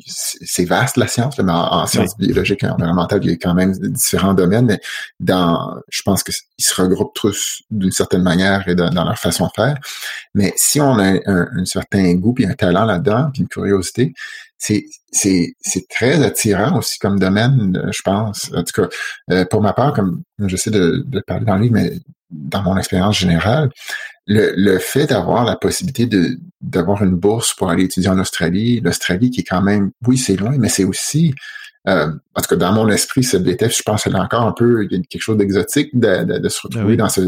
c'est 0.06 0.66
vaste 0.66 0.98
la 0.98 1.08
science, 1.08 1.38
mais 1.40 1.52
en, 1.52 1.86
sciences 1.86 2.18
biologiques 2.18 2.64
et 2.64 2.68
environnementales, 2.68 3.20
il 3.24 3.32
y 3.32 3.34
a 3.34 3.38
quand 3.38 3.54
même 3.54 3.74
différents 3.74 4.34
domaines, 4.34 4.66
mais 4.66 4.80
dans, 5.20 5.76
je 5.90 6.02
pense 6.04 6.24
qu'ils 6.24 6.36
se 6.60 6.82
regroupent 6.82 7.14
tous 7.14 7.62
d'une 7.70 7.92
certaine 7.92 8.24
manière 8.24 8.68
et 8.68 8.76
dans, 8.76 8.90
leur 8.92 9.18
façon 9.18 9.46
de 9.48 9.52
faire. 9.56 9.78
Mais 10.34 10.54
si 10.56 10.80
on 10.80 10.98
a 11.00 11.20
un, 11.26 11.66
certain 11.66 12.14
goût 12.16 12.34
puis 12.34 12.46
un 12.46 12.54
talent 12.54 12.86
là-dedans, 12.86 13.30
puis 13.34 13.42
une 13.42 13.48
curiosité, 13.48 14.14
c'est 14.62 14.86
c'est 15.12 15.56
c'est 15.60 15.88
très 15.90 16.24
attirant 16.24 16.78
aussi 16.78 17.00
comme 17.00 17.18
domaine, 17.20 17.76
euh, 17.84 17.92
je 17.92 18.02
pense. 18.04 18.52
En 18.56 18.64
tout 18.64 18.82
cas, 18.82 18.90
euh, 19.32 19.46
pour 19.46 19.62
ma 19.62 19.74
part, 19.74 19.92
comme 19.94 20.22
j'essaie 20.46 20.70
de, 20.70 21.04
de 21.06 21.20
parler 21.20 21.46
dans 21.46 21.56
le 21.56 21.64
livre, 21.64 21.74
mais 21.74 21.94
dans 22.30 22.62
mon 22.62 22.78
expérience 22.78 23.18
générale, 23.18 23.72
le, 24.28 24.54
le 24.56 24.78
fait 24.78 25.08
d'avoir 25.08 25.46
la 25.46 25.56
possibilité 25.56 26.06
de 26.06 26.38
d'avoir 26.62 27.04
une 27.04 27.16
bourse 27.16 27.56
pour 27.56 27.72
aller 27.72 27.86
étudier 27.86 28.10
en 28.10 28.20
Australie, 28.20 28.82
l'Australie 28.82 29.32
qui 29.32 29.42
est 29.42 29.46
quand 29.46 29.64
même, 29.64 29.92
oui, 30.08 30.18
c'est 30.20 30.36
loin, 30.36 30.56
mais 30.60 30.70
c'est 30.70 30.84
aussi 30.84 31.34
euh, 31.88 32.12
en 32.36 32.42
tout 32.42 32.50
cas, 32.50 32.56
dans 32.58 32.74
mon 32.74 32.88
esprit, 32.90 33.24
ce 33.24 33.38
BTF, 33.38 33.76
je 33.76 33.82
pense 33.82 34.04
qu'il 34.04 34.12
y 34.12 34.16
a 34.16 34.22
encore 34.22 34.44
un 34.44 34.52
peu 34.52 34.86
il 34.86 34.92
y 34.92 35.00
a 35.00 35.02
quelque 35.10 35.22
chose 35.22 35.38
d'exotique 35.38 35.90
de, 36.00 36.24
de, 36.24 36.38
de, 36.38 36.50
se 36.50 36.62
retrouver 36.62 36.96
ben 36.96 37.06
dans 37.06 37.10
ce, 37.10 37.22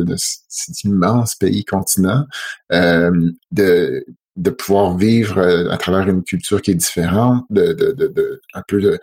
cet 0.48 0.84
immense 0.84 1.34
pays 1.34 1.65
continent, 1.65 2.26
euh, 2.72 3.32
de 3.52 4.06
de 4.36 4.50
pouvoir 4.50 4.98
vivre 4.98 5.38
euh, 5.38 5.69
à 5.69 5.78
travers 5.78 6.08
une 6.10 6.24
culture 6.24 6.62
qui 6.62 6.72
est 6.72 6.76
différente, 6.76 7.46
de, 7.50 7.74
de, 7.74 7.91
de, 7.91 8.08
de 8.08 8.41
un 8.54 8.63
peu 8.67 8.82
de 8.82 9.00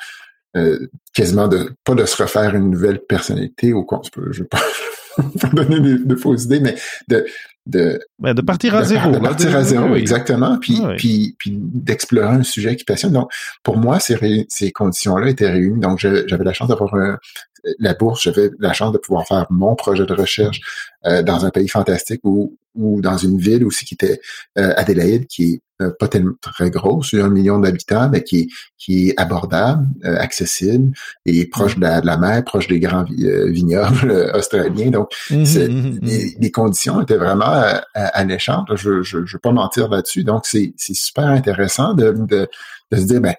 euh, 0.56 0.88
quasiment 1.14 1.46
de 1.46 1.72
pas 1.84 1.94
de 1.94 2.04
se 2.04 2.20
refaire 2.20 2.56
une 2.56 2.70
nouvelle 2.70 3.00
personnalité 3.00 3.72
au 3.72 3.84
compte, 3.84 4.10
je 4.32 4.42
veux 4.42 4.48
pas, 4.50 4.60
donner 5.52 5.98
de, 5.98 6.16
fausses 6.16 6.44
idées, 6.44 6.60
mais 6.60 6.74
de 7.08 7.24
de, 7.66 8.00
ben, 8.18 8.34
de 8.34 8.40
partir 8.40 8.74
à 8.74 8.82
zéro. 8.82 9.12
De 9.12 9.18
partir 9.18 9.54
à 9.54 9.62
zéro, 9.62 9.94
exactement, 9.94 10.58
puis, 10.58 10.80
puis, 10.96 11.36
puis 11.38 11.56
d'explorer 11.56 12.34
un 12.34 12.42
sujet 12.42 12.74
qui 12.74 12.84
passionne. 12.84 13.12
Donc, 13.12 13.30
pour 13.62 13.76
moi, 13.76 14.00
ces, 14.00 14.46
ces 14.48 14.72
conditions-là 14.72 15.28
étaient 15.28 15.50
réunies. 15.50 15.78
Donc, 15.78 15.98
j'avais 16.00 16.44
la 16.44 16.52
chance 16.52 16.68
d'avoir 16.68 16.94
un, 16.94 17.18
la 17.78 17.94
bourse, 17.94 18.22
j'avais 18.22 18.50
la 18.58 18.72
chance 18.72 18.92
de 18.92 18.98
pouvoir 18.98 19.26
faire 19.26 19.46
mon 19.50 19.74
projet 19.74 20.06
de 20.06 20.12
recherche 20.12 20.60
euh, 21.06 21.22
dans 21.22 21.44
un 21.44 21.50
pays 21.50 21.68
fantastique 21.68 22.20
ou, 22.24 22.56
ou 22.74 23.00
dans 23.00 23.16
une 23.16 23.38
ville 23.38 23.64
aussi 23.64 23.84
qui 23.84 23.94
était 23.94 24.20
euh, 24.58 24.72
Adélaïde, 24.76 25.26
qui 25.26 25.54
est 25.54 25.62
euh, 25.82 25.90
pas 25.98 26.08
tellement 26.08 26.34
très 26.40 26.70
grosse, 26.70 27.14
un 27.14 27.28
million 27.28 27.58
d'habitants, 27.58 28.08
mais 28.08 28.22
qui 28.22 28.40
est, 28.40 28.48
qui 28.78 29.08
est 29.08 29.20
abordable, 29.20 29.86
euh, 30.04 30.16
accessible 30.18 30.92
et 31.26 31.46
proche 31.46 31.76
de 31.76 31.80
la, 31.80 32.16
mer, 32.16 32.44
proche 32.44 32.68
des 32.68 32.78
grands 32.78 33.04
vignobles 33.04 34.30
australiens. 34.34 34.90
Donc, 34.90 35.10
mmh, 35.30 35.36
mmh, 35.36 35.68
mmh, 35.68 35.98
les, 36.38 36.50
conditions 36.50 37.00
étaient 37.00 37.16
vraiment 37.16 37.64
alléchantes. 37.94 38.68
Je 38.76 39.02
je, 39.02 39.24
je 39.24 39.36
veux 39.36 39.40
pas 39.40 39.52
mentir 39.52 39.88
là-dessus. 39.88 40.22
Donc, 40.22 40.44
c'est 40.46 40.72
super 40.78 41.26
intéressant 41.26 41.94
de, 41.94 42.12
de, 42.12 42.48
de 42.92 42.96
se 42.96 43.04
dire, 43.04 43.20
ben, 43.20 43.34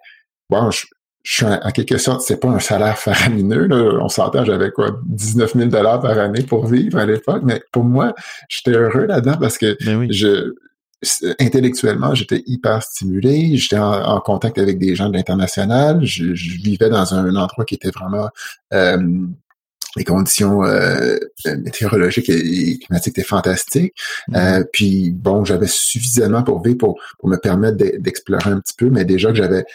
bon, 0.49 0.71
je, 0.71 0.85
je 1.23 1.33
suis 1.33 1.45
en, 1.45 1.71
quelque 1.71 1.97
sorte, 1.97 2.21
c'est 2.21 2.39
pas 2.39 2.49
un 2.49 2.59
salaire 2.59 2.97
faramineux. 2.97 3.67
Là. 3.67 3.99
On 4.01 4.09
s'entend, 4.09 4.43
j'avais 4.43 4.71
quoi, 4.71 4.99
19 5.05 5.53
000 5.55 5.69
dollars 5.69 5.99
par 5.99 6.17
année 6.17 6.43
pour 6.43 6.65
vivre 6.65 6.97
à 6.97 7.05
l'époque, 7.05 7.41
mais 7.43 7.61
pour 7.71 7.83
moi, 7.83 8.13
j'étais 8.49 8.77
heureux 8.77 9.05
là-dedans 9.05 9.37
parce 9.39 9.57
que 9.57 9.77
ben 9.85 10.11
je 10.11 10.53
intellectuellement, 11.39 12.13
j'étais 12.13 12.43
hyper 12.45 12.83
stimulé, 12.83 13.57
j'étais 13.57 13.79
en, 13.79 14.19
contact 14.19 14.57
avec 14.59 14.77
des 14.77 14.95
gens 14.95 15.09
de 15.09 15.13
l'international, 15.13 16.05
je, 16.05 16.25
vivais 16.61 16.89
dans 16.89 17.15
un, 17.15 17.35
endroit 17.35 17.65
qui 17.65 17.75
était 17.75 17.89
vraiment 17.89 18.29
euh, 18.73 18.97
les 19.95 20.03
conditions 20.03 20.63
euh, 20.63 21.17
météorologiques 21.45 22.29
et, 22.29 22.77
climatiques 22.77 23.17
étaient 23.17 23.27
fantastiques. 23.27 23.93
Mm-hmm. 24.29 24.59
Euh, 24.59 24.63
puis 24.71 25.11
bon, 25.11 25.43
j'avais 25.43 25.67
suffisamment 25.67 26.43
pour 26.43 26.61
vivre 26.61 26.77
pour, 26.77 26.99
pour 27.19 27.29
me 27.29 27.37
permettre 27.37 27.77
d'explorer 27.77 28.51
un 28.51 28.59
petit 28.59 28.75
peu, 28.77 28.89
mais 28.89 29.03
déjà 29.03 29.29
que 29.29 29.37
j'avais 29.37 29.65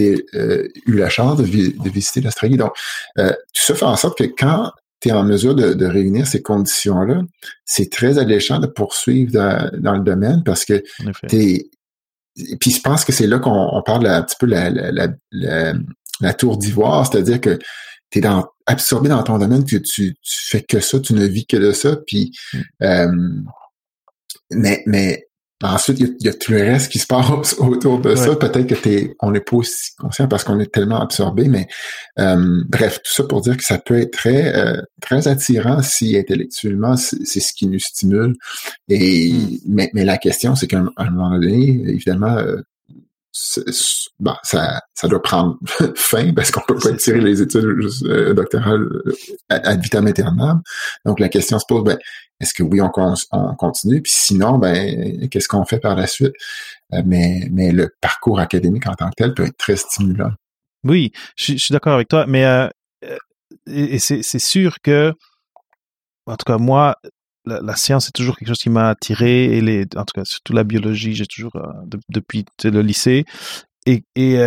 euh, 0.00 0.68
eu 0.86 0.96
la 0.96 1.08
chance 1.08 1.38
de, 1.38 1.44
visiter 1.44 2.20
l'Australie. 2.20 2.56
Donc, 2.56 2.72
euh, 3.18 3.30
tout 3.30 3.62
ça 3.62 3.74
fait 3.74 3.84
en 3.84 3.96
sorte 3.96 4.18
que 4.18 4.24
quand 4.24 4.70
tu 5.00 5.08
es 5.08 5.12
en 5.12 5.24
mesure 5.24 5.54
de, 5.54 5.86
réunir 5.86 6.26
ces 6.26 6.42
conditions-là, 6.42 7.22
c'est 7.64 7.90
très 7.90 8.18
alléchant 8.18 8.58
de 8.58 8.66
poursuivre 8.66 9.32
dans, 9.32 9.94
le 9.94 10.02
domaine 10.02 10.42
parce 10.44 10.64
que 10.64 10.82
t'es 11.28 11.68
puis 12.60 12.72
je 12.72 12.80
pense 12.80 13.04
que 13.04 13.12
c'est 13.12 13.28
là 13.28 13.38
qu'on 13.38 13.80
parle 13.86 14.06
un 14.06 14.22
petit 14.22 14.36
peu 14.38 14.46
la, 14.46 14.68
la, 14.68 15.08
la, 15.30 16.34
tour 16.34 16.56
d'ivoire, 16.56 17.06
c'est-à-dire 17.06 17.40
que 17.40 17.58
tu 18.10 18.18
es 18.18 18.20
dans, 18.20 18.48
absorbé 18.66 19.08
dans 19.08 19.22
ton 19.22 19.38
domaine, 19.38 19.64
que 19.64 19.76
tu, 19.76 20.14
tu 20.14 20.46
fais 20.48 20.62
que 20.62 20.80
ça, 20.80 20.98
tu 20.98 21.14
ne 21.14 21.24
vis 21.26 21.46
que 21.46 21.56
de 21.56 21.70
ça, 21.70 21.96
puis 22.06 22.32
mm. 22.52 22.58
euh, 22.82 23.12
mais, 24.50 24.82
mais 24.86 25.28
Ensuite, 25.66 25.98
il 25.98 26.14
y, 26.20 26.28
a, 26.28 26.34
tout 26.34 26.52
le 26.52 26.58
reste 26.58 26.92
qui 26.92 26.98
se 26.98 27.06
passe 27.06 27.54
autour 27.58 27.98
de 27.98 28.14
ça. 28.14 28.36
Peut-être 28.36 28.66
que 28.66 28.74
t'es, 28.74 29.16
on 29.20 29.30
n'est 29.30 29.40
pas 29.40 29.56
aussi 29.56 29.92
conscient 29.98 30.28
parce 30.28 30.44
qu'on 30.44 30.60
est 30.60 30.70
tellement 30.70 31.00
absorbé, 31.00 31.48
mais 31.48 31.66
euh, 32.18 32.62
bref, 32.68 33.00
tout 33.02 33.12
ça 33.12 33.24
pour 33.24 33.40
dire 33.40 33.56
que 33.56 33.62
ça 33.62 33.78
peut 33.78 33.98
être 33.98 34.12
très, 34.12 34.54
euh, 34.54 34.82
très 35.00 35.26
attirant 35.26 35.80
si 35.80 36.18
intellectuellement 36.18 36.96
c'est 36.96 37.40
ce 37.40 37.52
qui 37.54 37.66
nous 37.66 37.78
stimule. 37.78 38.34
Et 38.88 39.32
hmm. 39.32 39.58
mais, 39.66 39.90
mais 39.94 40.04
la 40.04 40.18
question, 40.18 40.54
c'est 40.54 40.66
qu'à 40.66 40.82
un, 40.96 41.10
moment 41.10 41.30
donné, 41.30 41.82
évidemment, 41.86 42.36
euh, 42.36 42.60
bon, 44.20 44.34
ça, 44.42 44.80
ça 44.94 45.08
doit 45.08 45.22
prendre 45.22 45.58
fin 45.96 46.32
parce 46.32 46.50
qu'on 46.50 46.60
peut 46.60 46.78
pas 46.78 46.92
tirer 46.94 47.20
les 47.20 47.42
études 47.42 47.88
euh, 48.04 48.32
doctorales 48.34 48.86
ad 49.48 49.80
vitam 49.82 50.06
aeternam. 50.06 50.62
Donc 51.04 51.20
la 51.20 51.28
question 51.28 51.58
se 51.58 51.64
pose, 51.66 51.84
ben, 51.84 51.98
est-ce 52.40 52.54
que 52.54 52.62
oui, 52.62 52.80
on, 52.80 53.54
continue? 53.56 54.02
Puis 54.02 54.12
sinon, 54.12 54.58
ben, 54.58 55.28
qu'est-ce 55.28 55.48
qu'on 55.48 55.64
fait 55.64 55.78
par 55.78 55.96
la 55.96 56.06
suite? 56.06 56.34
Euh, 56.92 57.02
mais, 57.04 57.48
mais 57.50 57.72
le 57.72 57.94
parcours 58.00 58.40
académique 58.40 58.86
en 58.86 58.94
tant 58.94 59.08
que 59.08 59.14
tel 59.16 59.34
peut 59.34 59.44
être 59.44 59.56
très 59.56 59.76
stimulant. 59.76 60.32
Oui, 60.84 61.12
je, 61.36 61.56
suis 61.56 61.72
d'accord 61.72 61.94
avec 61.94 62.08
toi, 62.08 62.26
mais 62.26 62.44
euh, 62.44 62.68
et, 63.66 63.98
c'est 63.98 64.38
sûr 64.38 64.80
que, 64.82 65.12
en 66.26 66.36
tout 66.36 66.44
cas, 66.44 66.58
moi, 66.58 66.96
la, 67.46 67.76
science 67.76 68.08
est 68.08 68.12
toujours 68.12 68.36
quelque 68.36 68.48
chose 68.48 68.58
qui 68.58 68.70
m'a 68.70 68.90
attiré, 68.90 69.56
et 69.56 69.60
les, 69.60 69.82
en 69.96 70.04
tout 70.04 70.14
cas, 70.14 70.24
surtout 70.24 70.52
la 70.52 70.64
biologie, 70.64 71.14
j'ai 71.14 71.26
toujours, 71.26 71.56
euh, 71.56 71.98
depuis 72.08 72.44
le 72.64 72.80
lycée. 72.80 73.24
Et, 73.86 74.04
et 74.16 74.38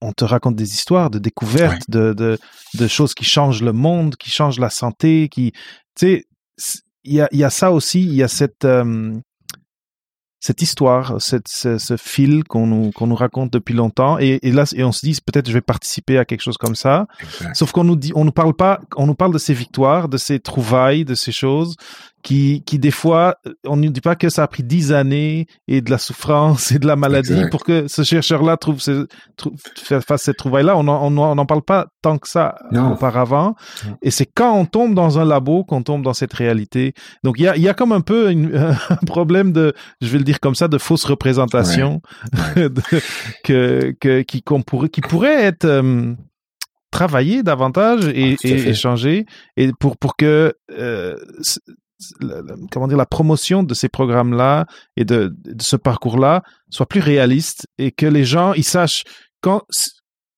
on 0.00 0.12
te 0.12 0.24
raconte 0.24 0.56
des 0.56 0.74
histoires 0.74 1.10
de 1.10 1.18
découvertes, 1.18 1.88
de, 1.88 2.12
de, 2.12 2.38
de 2.74 2.88
choses 2.88 3.14
qui 3.14 3.24
changent 3.24 3.62
le 3.62 3.72
monde, 3.72 4.16
qui 4.16 4.30
changent 4.30 4.60
la 4.60 4.70
santé, 4.70 5.28
qui, 5.28 5.52
tu 5.96 6.24
sais, 6.56 6.78
il 7.04 7.14
y 7.14 7.20
a, 7.20 7.28
y 7.32 7.44
a 7.44 7.50
ça 7.50 7.72
aussi, 7.72 8.02
il 8.02 8.14
y 8.14 8.22
a 8.22 8.28
cette, 8.28 8.64
euh, 8.64 9.14
cette 10.40 10.62
histoire, 10.62 11.20
cette, 11.20 11.48
ce, 11.48 11.78
ce 11.78 11.96
fil 11.96 12.44
qu'on 12.44 12.66
nous, 12.66 12.92
qu'on 12.92 13.08
nous 13.08 13.16
raconte 13.16 13.52
depuis 13.52 13.74
longtemps. 13.74 14.18
Et, 14.18 14.38
et 14.42 14.52
là, 14.52 14.64
et 14.74 14.84
on 14.84 14.92
se 14.92 15.04
dit, 15.04 15.18
peut-être 15.24 15.48
je 15.48 15.52
vais 15.52 15.60
participer 15.60 16.16
à 16.16 16.24
quelque 16.24 16.42
chose 16.42 16.58
comme 16.58 16.76
ça. 16.76 17.06
Exact. 17.20 17.56
Sauf 17.56 17.72
qu'on 17.72 17.84
nous 17.84 17.96
dit, 17.96 18.12
on 18.14 18.24
nous 18.24 18.32
parle 18.32 18.54
pas, 18.54 18.80
on 18.96 19.06
nous 19.06 19.14
parle 19.14 19.32
de 19.32 19.38
ces 19.38 19.54
victoires, 19.54 20.08
de 20.08 20.16
ces 20.16 20.38
trouvailles, 20.38 21.04
de 21.04 21.14
ces 21.14 21.32
choses 21.32 21.76
qui, 22.28 22.62
qui 22.66 22.78
des 22.78 22.90
fois, 22.90 23.36
on 23.66 23.76
ne 23.78 23.88
dit 23.88 24.02
pas 24.02 24.14
que 24.14 24.28
ça 24.28 24.42
a 24.42 24.48
pris 24.48 24.62
dix 24.62 24.92
années 24.92 25.46
et 25.66 25.80
de 25.80 25.90
la 25.90 25.96
souffrance 25.96 26.72
et 26.72 26.78
de 26.78 26.86
la 26.86 26.94
maladie 26.94 27.32
Exact. 27.32 27.50
pour 27.50 27.64
que 27.64 27.88
ce 27.88 28.02
chercheur-là 28.02 28.58
trouve, 28.58 28.80
ce, 28.80 29.06
trouve 29.38 29.54
fasse 30.06 30.24
cette 30.24 30.36
trouvaille-là. 30.36 30.76
On 30.76 30.82
n'en 30.82 31.02
on, 31.06 31.16
on 31.16 31.38
en 31.38 31.46
parle 31.46 31.62
pas 31.62 31.86
tant 32.02 32.18
que 32.18 32.28
ça 32.28 32.56
Non. 32.70 32.92
auparavant. 32.92 33.56
Non. 33.86 33.96
Et 34.02 34.10
c'est 34.10 34.26
quand 34.26 34.52
on 34.54 34.66
tombe 34.66 34.94
dans 34.94 35.18
un 35.18 35.24
labo 35.24 35.64
qu'on 35.64 35.82
tombe 35.82 36.02
dans 36.02 36.12
cette 36.12 36.34
réalité. 36.34 36.92
Donc 37.24 37.36
il 37.38 37.44
y 37.44 37.48
a, 37.48 37.56
y 37.56 37.66
a 37.66 37.72
comme 37.72 37.92
un 37.92 38.02
peu 38.02 38.30
une- 38.30 38.54
un 38.90 39.06
problème 39.06 39.52
de, 39.52 39.72
je 40.02 40.08
vais 40.08 40.18
le 40.18 40.24
dire 40.24 40.38
comme 40.40 40.54
ça, 40.54 40.68
de 40.68 40.76
fausse 40.76 41.04
représentation 41.06 42.02
Ouais. 42.56 42.68
de- 42.68 42.82
que, 43.42 43.94
que 43.98 44.20
qui 44.20 44.42
qu'on 44.42 44.60
pourrait 44.60 44.90
qui 44.90 45.00
pourrait 45.00 45.44
être 45.44 45.64
euh, 45.64 46.12
travaillé 46.90 47.42
davantage 47.42 48.06
et, 48.08 48.36
Ah, 48.44 48.94
et 49.56 49.72
pour 49.80 49.96
pour 49.96 50.16
que 50.16 50.52
euh, 50.78 51.16
la- 52.20 52.42
comment 52.70 52.88
dire 52.88 52.96
la 52.96 53.06
promotion 53.06 53.62
de 53.62 53.74
ces 53.74 53.88
programmes 53.88 54.34
là 54.34 54.66
et 54.96 55.04
de, 55.04 55.34
ce 55.60 55.76
parcours 55.76 56.18
là 56.18 56.42
soit 56.70 56.86
plus 56.86 57.00
réaliste 57.00 57.66
et 57.78 57.90
que 57.92 58.06
les 58.06 58.24
gens 58.24 58.52
ils 58.54 58.64
sachent 58.64 59.04
quand 59.40 59.62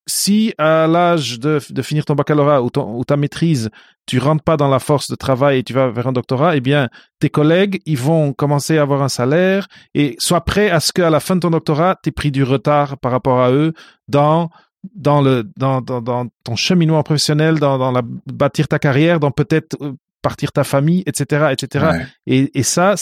si 0.07 0.55
à 0.59 0.87
l'âge 0.87 1.39
de, 1.39 1.61
de 1.71 1.83
finir 1.83 2.05
ton 2.05 2.15
baccalauréat 2.15 2.63
ou, 2.63 2.71
ton, 2.71 2.99
ou 2.99 3.05
ta 3.05 3.17
maîtrise, 3.17 3.71
tu 4.07 4.19
rentres 4.19 4.43
pas 4.43 4.57
dans 4.57 4.69
la 4.69 4.81
force 4.81 5.09
de 5.09 5.15
travail 5.15 5.59
et 5.59 5.63
tu 5.63 5.73
vas 5.73 5.89
vers 5.91 6.09
un 6.09 6.13
doctorat, 6.13 6.57
eh 6.57 6.61
bien, 6.61 6.89
tes 7.21 7.31
collègues, 7.31 7.81
ils 7.87 7.99
vont 7.99 8.33
commencer 8.33 8.79
à 8.79 8.83
avoir 8.83 9.03
un 9.03 9.09
salaire 9.09 9.69
et 9.95 10.17
sois 10.19 10.41
prêt 10.41 10.69
à 10.69 10.81
ce 10.81 10.93
qu'à 10.93 11.11
la 11.11 11.21
fin 11.21 11.37
de 11.37 11.41
ton 11.41 11.51
doctorat, 11.51 11.97
tu 12.03 12.11
pris 12.11 12.33
du 12.33 12.43
retard 12.43 12.99
par 12.99 13.13
rapport 13.13 13.41
à 13.41 13.53
eux 13.53 13.73
dans 14.09 14.51
dans 14.95 15.21
le 15.21 15.45
dans, 15.57 15.81
dans, 15.83 16.01
dans 16.01 16.27
ton 16.43 16.57
cheminement 16.57 17.03
professionnel, 17.03 17.61
dans, 17.61 17.79
dans 17.79 17.93
la 17.93 18.03
bâtir 18.33 18.67
ta 18.67 18.79
carrière, 18.79 19.21
dans 19.21 19.31
peut-être 19.31 19.77
euh, 19.83 19.93
partir 20.23 20.53
ta 20.53 20.65
famille, 20.65 21.03
etc., 21.07 21.47
etc. 21.53 21.87
Ouais. 21.93 22.07
Et, 22.27 22.59
et 22.59 22.63
ça, 22.63 22.95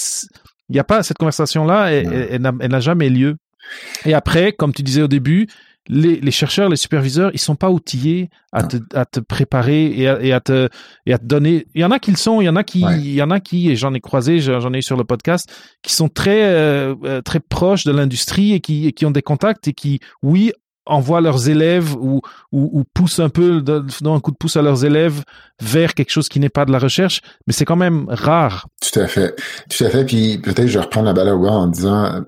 il 0.68 0.72
n'y 0.74 0.78
a 0.78 0.84
pas 0.84 1.02
cette 1.02 1.18
conversation-là, 1.18 1.92
elle, 1.92 2.28
elle- 2.30 2.70
n'a- 2.70 2.80
jamais 2.80 3.08
lieu. 3.10 3.36
Et 4.04 4.14
après, 4.14 4.52
comme 4.52 4.72
tu 4.72 4.82
disais 4.82 5.02
au 5.02 5.08
début, 5.08 5.46
les, 5.90 6.16
les 6.20 6.30
chercheurs, 6.30 6.68
les 6.68 6.76
superviseurs, 6.76 7.30
ils 7.32 7.38
sont 7.38 7.56
pas 7.56 7.70
outillés 7.70 8.28
à 8.52 8.62
te, 8.62 8.76
à 8.94 9.06
te 9.06 9.20
préparer 9.20 9.86
et 9.86 10.06
à, 10.08 10.20
et 10.22 10.32
à 10.32 10.40
te 10.40 10.68
et 11.06 11.14
à 11.14 11.18
te 11.18 11.24
donner. 11.24 11.66
Il 11.74 11.80
y 11.80 11.84
en 11.84 11.90
a 11.90 11.98
qui 11.98 12.10
le 12.10 12.18
sont, 12.18 12.42
il 12.42 12.44
y 12.44 12.48
en 12.48 12.56
a 12.56 12.62
qui, 12.64 12.84
Ouais. 12.84 12.98
il 12.98 13.14
y 13.14 13.22
en 13.22 13.30
a 13.30 13.40
qui, 13.40 13.70
et 13.70 13.76
j'en 13.76 13.94
ai 13.94 14.00
croisé, 14.00 14.38
j'en 14.40 14.60
j'en 14.60 14.72
ai 14.74 14.78
eu 14.78 14.82
sur 14.82 14.98
le 14.98 15.04
podcast, 15.04 15.50
qui 15.82 15.94
sont 15.94 16.10
très 16.10 16.44
euh, 16.44 16.94
euh, 17.04 17.22
très 17.22 17.40
proches 17.40 17.84
de 17.84 17.92
l'industrie 17.92 18.52
et 18.52 18.60
qui 18.60 18.86
et 18.86 18.92
qui 18.92 19.06
ont 19.06 19.10
des 19.10 19.22
contacts 19.22 19.66
et 19.68 19.72
qui, 19.72 20.00
oui, 20.22 20.52
envoient 20.88 21.20
leurs 21.20 21.48
élèves 21.48 21.94
ou 21.94 22.20
ou, 22.52 22.70
ou 22.80 22.84
poussent 22.94 23.20
un 23.20 23.28
peu, 23.28 23.60
donnent 23.60 23.88
un 24.04 24.20
coup 24.20 24.30
de 24.32 24.36
pouce 24.36 24.56
à 24.56 24.62
leurs 24.62 24.84
élèves 24.84 25.22
vers 25.60 25.94
quelque 25.94 26.10
chose 26.10 26.28
qui 26.28 26.40
n'est 26.40 26.48
pas 26.48 26.64
de 26.64 26.72
la 26.72 26.78
recherche, 26.78 27.20
mais 27.46 27.52
c'est 27.52 27.64
quand 27.64 27.76
même 27.76 28.06
rare. 28.08 28.66
Tout 28.80 28.98
à 29.00 29.06
fait. 29.06 29.34
Tout 29.70 29.84
à 29.84 29.90
fait. 29.90 30.04
Puis 30.04 30.38
peut-être 30.38 30.66
je 30.68 30.78
reprends 30.78 31.02
la 31.02 31.12
balle 31.12 31.28
au 31.28 31.46
en 31.46 31.66
disant 31.68 32.22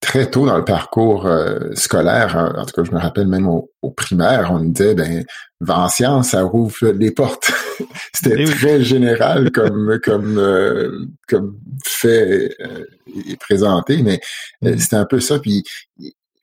très 0.00 0.30
tôt 0.30 0.46
dans 0.46 0.56
le 0.58 0.64
parcours 0.64 1.26
euh, 1.26 1.58
scolaire, 1.74 2.52
en 2.56 2.64
tout 2.64 2.74
cas 2.80 2.84
je 2.88 2.94
me 2.94 3.00
rappelle 3.00 3.26
même 3.26 3.48
au, 3.48 3.70
au 3.82 3.90
primaire, 3.90 4.50
on 4.52 4.60
nous 4.60 4.70
disait 4.70 4.94
ben 4.94 5.24
va 5.60 5.80
en 5.80 5.88
sciences, 5.88 6.28
ça 6.30 6.42
rouvre 6.42 6.74
les 6.94 7.10
portes. 7.10 7.50
C'était 8.14 8.36
Eh 8.38 8.44
oui. 8.46 8.50
très 8.54 8.82
général 8.82 9.50
comme 9.50 9.98
comme 10.04 10.38
euh, 10.38 11.06
comme 11.28 11.56
fait 11.84 12.54
euh, 12.60 12.84
et 13.26 13.36
présenté, 13.36 14.02
mais 14.02 14.20
Mm. 14.62 14.78
c'était 14.78 14.96
un 14.96 15.06
peu 15.06 15.18
ça. 15.20 15.38
Puis 15.38 15.64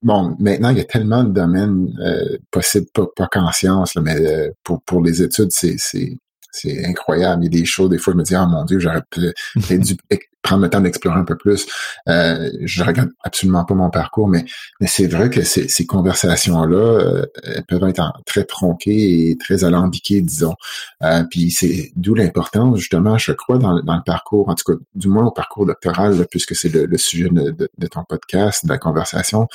bon, 0.04 0.36
maintenant 0.40 0.70
il 0.70 0.78
y 0.78 0.82
a 0.82 0.86
tellement 0.86 1.24
de 1.24 1.32
domaines 1.32 1.96
euh, 2.02 2.38
possibles, 2.52 2.88
pas, 2.94 3.08
pas 3.16 3.28
qu'en 3.28 3.52
sciences, 3.52 3.96
là, 3.96 4.02
mais 4.02 4.16
euh, 4.20 4.52
pour 4.64 4.82
pour 4.84 5.02
les 5.02 5.22
études, 5.22 5.52
c'est 5.52 5.76
c'est 5.78 6.18
c'est 6.52 6.86
incroyable. 6.86 7.44
Il 7.44 7.54
y 7.54 7.58
a 7.58 7.62
des 7.62 7.66
choses, 7.66 7.90
des 7.90 7.98
fois, 7.98 8.14
je 8.14 8.18
me 8.20 8.24
dis, 8.24 8.36
ah 8.36 8.46
mon 8.46 8.64
Dieu, 8.64 8.80
j'aurais 8.80 9.02
peut-être 9.10 9.80
dû 9.82 9.98
ex- 10.10 10.28
prendre 10.44 10.62
le 10.62 10.70
temps 10.70 10.82
d'explorer 10.82 11.18
un 11.20 11.24
peu 11.24 11.38
plus. 11.38 11.66
Euh, 12.10 12.52
je 12.62 12.84
regarde 12.84 13.10
absolument 13.24 13.66
pas 13.66 13.74
mon 13.74 13.90
parcours, 13.90 14.28
mais, 14.28 14.46
mais 14.80 14.88
c'est 14.88 15.08
vrai 15.08 15.30
que 15.30 15.42
ces, 15.44 15.68
ces 15.70 15.86
conversations-là, 15.88 16.76
euh, 16.78 17.26
elles 17.44 17.66
peuvent 17.66 17.84
être 17.88 18.14
très 18.26 18.44
tronquées 18.44 19.30
et 19.32 19.38
très 19.38 19.64
alambiquées, 19.64 20.22
disons. 20.22 20.54
Euh, 21.02 21.24
puis 21.30 21.50
c'est 21.52 21.92
d'où 21.96 22.14
l'importance, 22.14 22.78
justement, 22.78 23.18
je 23.18 23.32
crois, 23.32 23.58
dans, 23.58 23.82
dans 23.82 23.96
le 23.96 24.04
parcours, 24.06 24.50
en 24.50 24.56
tout 24.56 24.72
cas, 24.74 24.78
du 24.96 25.08
moins 25.08 25.26
au 25.26 25.32
parcours 25.32 25.66
doctoral, 25.66 26.26
puisque 26.30 26.56
c'est 26.56 26.70
le, 26.70 26.86
le 26.86 26.98
sujet 26.98 27.30
de, 27.30 27.52
de- 27.52 27.70
de 27.78 27.88
ton 27.88 28.04
podcast, 28.04 28.66
de 28.66 28.70
la 28.70 28.78
conversation, 28.78 29.48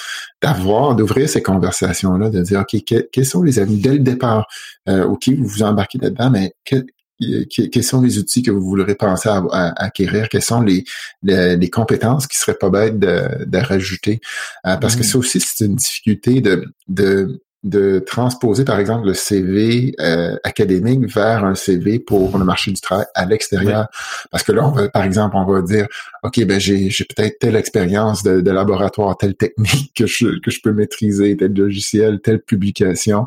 d'avoir, 0.43 0.95
d'ouvrir 0.97 1.29
ces 1.29 1.43
conversations-là, 1.43 2.31
de 2.31 2.41
dire, 2.43 2.61
OK, 2.61 2.83
que- 2.85 3.09
quels 3.13 3.27
sont 3.27 3.43
les 3.43 3.59
amis 3.59 3.77
dès 3.77 3.93
le 3.93 3.99
départ? 4.01 4.47
Euh, 4.89 5.05
OK, 5.05 5.29
vous 5.29 5.47
vous 5.47 5.63
embarquez 5.63 5.99
là-dedans, 5.99 6.31
mais 6.31 6.53
que- 6.65 6.85
quels 7.19 7.83
sont 7.85 8.01
les 8.01 8.19
outils 8.19 8.43
que 8.43 8.51
vous 8.51 8.61
voudrez 8.63 8.95
penser 8.95 9.29
à, 9.29 9.43
à- 9.51 9.85
acquérir? 9.85 10.29
Quelles 10.29 10.43
sont 10.43 10.61
les, 10.61 10.85
les, 11.23 11.57
les 11.57 11.71
compétences 11.71 12.27
qui 12.27 12.37
seraient 12.39 12.59
pas 12.59 12.71
bêtes 12.71 12.99
de, 12.99 13.45
de 13.45 13.59
rajouter? 13.59 14.21
Euh, 14.67 14.77
parce 14.77 14.95
que 14.97 15.01
Mm. 15.01 15.05
ça 15.05 15.19
aussi, 15.19 15.41
c'est 15.41 15.65
une 15.67 15.77
difficulté 15.77 16.41
de, 16.41 16.65
de, 16.89 17.41
de 17.65 17.99
transposer, 17.99 18.65
par 18.65 18.79
exemple, 18.79 19.07
le 19.09 19.15
CV 19.15 19.93
euh, 20.01 20.37
académique 20.45 21.13
vers 21.13 21.45
un 21.45 21.57
CV 21.57 21.99
pour 21.99 22.39
le 22.39 22.45
marché 22.45 22.71
du 22.71 22.81
travail 22.81 23.07
à 23.17 23.27
l'extérieur. 23.27 23.89
Parce 24.31 24.45
que 24.45 24.53
là, 24.53 24.65
on 24.67 24.71
va, 24.71 24.89
par 24.89 25.03
exemple, 25.03 25.35
on 25.37 25.45
va 25.45 25.61
dire, 25.63 25.87
OK, 26.23 26.43
ben 26.45 26.61
j'ai, 26.61 26.89
j'ai 26.89 27.05
peut-être 27.05 27.39
telle 27.41 27.57
expérience 27.57 28.23
de, 28.23 28.41
de 28.41 28.51
laboratoire, 28.53 29.17
telle 29.19 29.35
technique 29.35 29.93
que 29.97 30.07
je, 30.07 30.39
que 30.39 30.53
je 30.53 30.61
peux 30.63 30.73
maîtriser, 30.73 31.37
tel 31.37 31.53
logiciel, 31.53 32.21
telle 32.21 32.41
publication. 32.41 33.27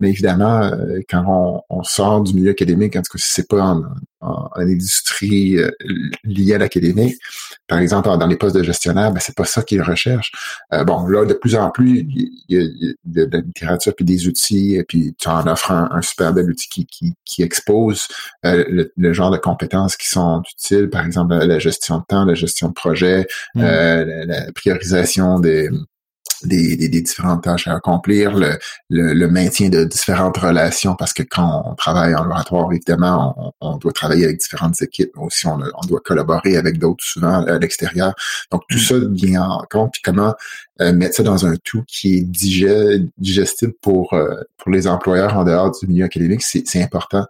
Mais 0.00 0.10
évidemment, 0.10 0.62
euh, 0.62 1.00
quand 1.08 1.24
on, 1.26 1.62
on 1.78 1.82
sort 1.82 2.22
du 2.22 2.34
milieu 2.34 2.50
académique, 2.50 2.96
en 2.96 3.02
tout 3.02 3.16
cas, 3.16 3.18
si 3.18 3.32
c'est 3.32 3.48
pas 3.48 3.62
en, 3.62 3.82
en, 4.20 4.50
en 4.54 4.60
industrie 4.60 5.56
euh, 5.56 5.70
liée 6.24 6.54
à 6.54 6.58
l'académique, 6.58 7.16
par 7.66 7.78
exemple, 7.78 8.08
dans 8.08 8.26
les 8.26 8.36
postes 8.36 8.54
de 8.56 8.62
gestionnaire, 8.62 9.10
ben 9.12 9.20
c'est 9.20 9.34
pas 9.34 9.44
ça 9.44 9.62
qu'ils 9.62 9.82
recherchent. 9.82 10.32
Euh, 10.72 10.84
bon, 10.84 11.06
là, 11.06 11.24
de 11.24 11.34
plus 11.34 11.54
en 11.56 11.70
plus, 11.70 12.00
il 12.08 12.30
y 12.48 12.56
a, 12.56 12.60
il 12.60 12.76
y 12.78 12.90
a 12.90 12.94
de, 13.04 13.24
de 13.24 13.36
la 13.36 13.42
littérature 13.42 13.94
puis 13.96 14.04
des 14.04 14.26
outils, 14.28 14.74
et 14.74 14.84
puis 14.84 15.14
tu 15.18 15.28
en 15.28 15.46
offres 15.46 15.72
un, 15.72 15.88
un 15.90 16.02
super 16.02 16.32
bel 16.32 16.48
outil 16.50 16.68
qui, 16.68 16.86
qui, 16.86 17.14
qui 17.24 17.42
expose 17.42 18.06
euh, 18.44 18.64
le, 18.68 18.92
le 18.96 19.12
genre 19.12 19.30
de 19.30 19.38
compétences 19.38 19.96
qui 19.96 20.08
sont 20.08 20.42
utiles, 20.52 20.90
par 20.90 21.04
exemple 21.06 21.34
la, 21.34 21.46
la 21.46 21.58
gestion 21.58 21.98
de 21.98 22.04
temps, 22.06 22.24
la 22.24 22.34
gestion 22.34 22.68
de 22.68 22.74
projet, 22.74 23.26
Mm. 23.54 23.62
euh, 23.62 24.04
la, 24.04 24.24
la 24.26 24.52
priorisation 24.52 25.38
des 25.40 25.70
des, 26.46 26.76
des, 26.76 26.88
des 26.88 27.02
différentes 27.02 27.42
tâches 27.44 27.66
à 27.68 27.74
accomplir, 27.74 28.34
le, 28.36 28.58
le, 28.88 29.12
le 29.12 29.28
maintien 29.28 29.68
de 29.68 29.84
différentes 29.84 30.36
relations, 30.38 30.94
parce 30.94 31.12
que 31.12 31.22
quand 31.22 31.62
on 31.66 31.74
travaille 31.74 32.14
en 32.14 32.22
laboratoire, 32.22 32.72
évidemment, 32.72 33.34
on, 33.60 33.72
on 33.72 33.76
doit 33.76 33.92
travailler 33.92 34.24
avec 34.24 34.38
différentes 34.38 34.80
équipes, 34.82 35.10
mais 35.16 35.24
aussi 35.24 35.46
on, 35.46 35.58
on 35.60 35.86
doit 35.86 36.00
collaborer 36.00 36.56
avec 36.56 36.78
d'autres 36.78 37.04
souvent 37.04 37.44
à 37.44 37.58
l'extérieur. 37.58 38.14
Donc 38.50 38.62
tout 38.68 38.76
Mm. 38.76 38.80
ça 38.80 38.94
vient 39.10 39.42
en 39.42 39.64
compte, 39.70 39.92
puis 39.92 40.02
comment 40.02 40.34
euh, 40.80 40.92
mettre 40.92 41.16
ça 41.16 41.22
dans 41.22 41.46
un 41.46 41.56
tout 41.64 41.82
qui 41.88 42.18
est 42.18 42.22
digestible 43.18 43.72
pour 43.80 44.12
euh, 44.12 44.34
pour 44.58 44.70
les 44.70 44.86
employeurs 44.86 45.36
en 45.36 45.44
dehors 45.44 45.70
du 45.70 45.86
milieu 45.86 46.04
académique, 46.04 46.42
c'est 46.42 46.62
c'est 46.66 46.82
important. 46.82 47.24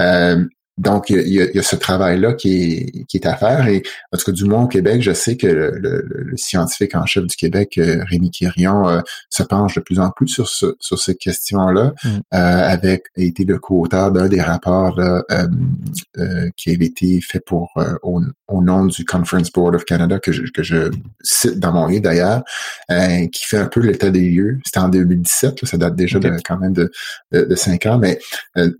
Euh, 0.00 0.44
donc, 0.78 1.10
il 1.10 1.16
y, 1.28 1.40
a, 1.40 1.44
il 1.44 1.54
y 1.56 1.58
a- 1.58 1.62
ce 1.62 1.76
travail-là 1.76 2.32
qui 2.34 2.62
est, 2.72 3.04
qui 3.06 3.16
est 3.18 3.26
à 3.26 3.36
faire. 3.36 3.66
Et 3.68 3.82
en 4.12 4.16
tout 4.16 4.24
cas, 4.26 4.32
du 4.32 4.44
moins 4.44 4.62
au 4.62 4.68
Québec, 4.68 5.02
je 5.02 5.12
sais 5.12 5.36
que 5.36 5.46
le, 5.46 5.72
le- 5.78 6.06
le 6.08 6.36
scientifique 6.36 6.94
en 6.94 7.04
chef 7.04 7.24
du 7.26 7.36
Québec, 7.36 7.74
euh, 7.78 8.02
Rémi 8.08 8.30
Quirion, 8.30 8.88
euh, 8.88 9.00
se 9.30 9.42
penche 9.42 9.74
de 9.74 9.80
plus 9.80 9.98
en 10.00 10.10
plus 10.10 10.28
sur, 10.28 10.48
ce, 10.48 10.76
sur 10.80 10.98
cette 10.98 11.18
question-là, 11.18 11.92
Mm. 12.04 12.08
euh, 12.08 12.18
avec 12.32 13.04
a 13.16 13.22
été 13.22 13.44
le 13.44 13.58
co-auteur 13.58 14.12
d'un 14.12 14.28
des 14.28 14.40
rapports 14.40 14.98
là, 14.98 15.22
euh, 15.30 15.46
euh, 16.18 16.48
qui 16.56 16.70
avait 16.74 16.86
été 16.86 17.20
fait 17.20 17.40
pour 17.44 17.70
euh, 17.76 17.94
au, 18.02 18.22
au 18.48 18.62
nom 18.62 18.86
du 18.86 19.04
Conference 19.04 19.50
Board 19.52 19.74
of 19.74 19.84
Canada, 19.84 20.18
que 20.18 20.32
je, 20.32 20.42
que 20.52 20.62
je 20.62 20.90
cite 21.22 21.58
dans 21.58 21.72
mon 21.72 21.86
livre 21.86 22.02
d'ailleurs, 22.02 22.42
euh, 22.90 23.26
qui 23.32 23.44
fait 23.44 23.58
un 23.58 23.66
peu 23.66 23.80
l'état 23.80 24.10
des 24.10 24.28
lieux. 24.28 24.58
C'était 24.64 24.78
en 24.78 24.88
2017, 24.88 25.62
là, 25.62 25.68
ça 25.68 25.76
date 25.76 25.96
déjà 25.96 26.18
de, 26.18 26.30
quand 26.44 26.58
même 26.58 26.72
de, 26.72 26.90
de, 27.32 27.42
de 27.44 27.54
cinq 27.56 27.86
ans, 27.86 27.98
mais 27.98 28.18
euh, 28.56 28.70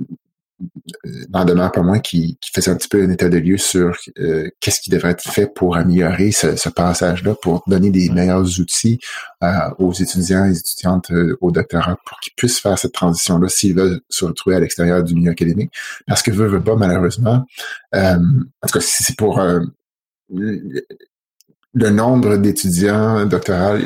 n'en 1.30 1.44
demeure 1.44 1.70
pas 1.70 1.82
moins 1.82 2.00
qui, 2.00 2.38
qui 2.40 2.50
faisait 2.52 2.70
un 2.70 2.76
petit 2.76 2.88
peu 2.88 3.02
un 3.02 3.11
état 3.11 3.28
de 3.28 3.38
lieu 3.38 3.59
sur 3.59 3.96
euh, 4.18 4.48
qu'est-ce 4.61 4.80
qui 4.80 4.90
devrait 4.90 5.11
être 5.11 5.22
fait 5.22 5.46
pour 5.46 5.76
améliorer 5.76 6.32
ce, 6.32 6.56
ce 6.56 6.68
passage-là, 6.68 7.34
pour 7.40 7.62
donner 7.66 7.90
des 7.90 8.11
meilleurs 8.11 8.61
outils 8.61 8.98
euh, 9.42 9.70
aux 9.78 9.92
étudiants 9.92 10.46
et 10.46 10.56
étudiantes 10.56 11.11
euh, 11.11 11.36
au 11.40 11.50
doctorat 11.50 11.96
pour 12.04 12.18
qu'ils 12.20 12.32
puissent 12.36 12.61
faire 12.61 12.78
cette 12.78 12.92
transition-là 12.92 13.48
s'ils 13.48 13.74
veulent 13.74 14.00
se 14.09 14.24
retrouver 14.24 14.56
à 14.56 14.61
l'extérieur 14.61 15.02
du 15.02 15.14
milieu 15.14 15.30
académique. 15.30 15.72
Parce 16.06 16.22
que 16.22 16.30
veut, 16.30 16.46
veut 16.48 16.62
pas, 16.62 16.76
malheureusement, 16.76 17.44
euh, 17.94 18.16
en 18.16 18.66
tout 18.66 18.78
cas, 18.78 18.80
si 18.80 19.04
c'est 19.04 19.16
pour 19.16 19.38
euh, 19.40 19.61
le 21.79 21.91
nombre 21.91 22.37
d'étudiants 22.37 23.24
doctoraux 23.26 23.79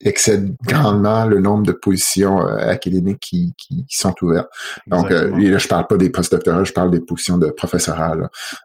excède 0.00 0.54
grandement 0.66 1.26
le 1.26 1.40
nombre 1.40 1.66
de 1.66 1.72
positions 1.72 2.40
euh, 2.40 2.56
académiques 2.68 3.20
qui, 3.20 3.54
qui, 3.56 3.84
sont 3.88 4.14
ouvertes. 4.22 4.48
Donc, 4.86 5.10
euh, 5.10 5.30
là, 5.36 5.58
je 5.58 5.68
parle 5.68 5.86
pas 5.86 5.96
des 5.96 6.10
postdoctorats, 6.10 6.64
je 6.64 6.72
parle 6.72 6.90
des 6.90 7.00
positions 7.00 7.38
de 7.38 7.48
professorat. 7.48 8.16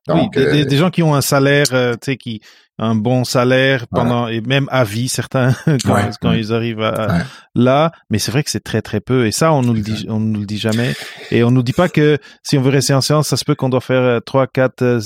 Donc, 0.08 0.34
oui, 0.36 0.44
des, 0.44 0.66
des, 0.66 0.78
gens 0.78 0.90
qui 0.90 1.04
ont 1.04 1.16
un 1.16 1.22
salaire, 1.22 1.68
tu 1.70 1.98
sais, 2.04 2.18
qui 2.18 2.42
un 2.80 2.96
bon 2.96 3.26
salaire 3.26 3.88
pendant 3.88 4.28
et 4.28 4.40
même 4.40 4.68
à 4.72 4.86
vie 4.86 5.10
certains 5.10 5.54
quand, 5.86 6.10
quand 6.22 6.32
ils 6.32 6.54
arrivent 6.54 6.82
à, 6.82 7.26
là. 7.54 7.92
Mais 8.10 8.20
c'est 8.20 8.32
vrai 8.32 8.42
que 8.42 8.50
c'est 8.50 8.64
très 8.64 8.82
très 8.82 9.02
peu. 9.02 9.28
Et 9.28 9.32
ça 9.32 9.52
on 9.52 9.62
nous 9.62 9.74
le 9.74 9.82
dit 9.82 10.06
on 10.10 10.20
nous 10.20 10.40
le 10.40 10.46
dit 10.46 10.58
jamais. 10.58 10.94
Et 11.30 11.44
on 11.44 11.52
nous 11.52 11.62
dit 11.62 11.74
pas 11.74 11.90
que 11.90 12.18
si 12.42 12.58
on 12.58 12.62
veut 12.62 12.72
rester 12.72 12.94
en 12.94 13.02
sciences 13.02 13.28
ça 13.28 13.38
se 13.38 13.44
peut 13.44 13.56
qu'on 13.56 13.70
doit 13.70 13.82
faire 13.82 14.02
euh, 14.02 14.20
trois 14.22 14.48
quatre 14.48 14.82
euh, 14.82 15.02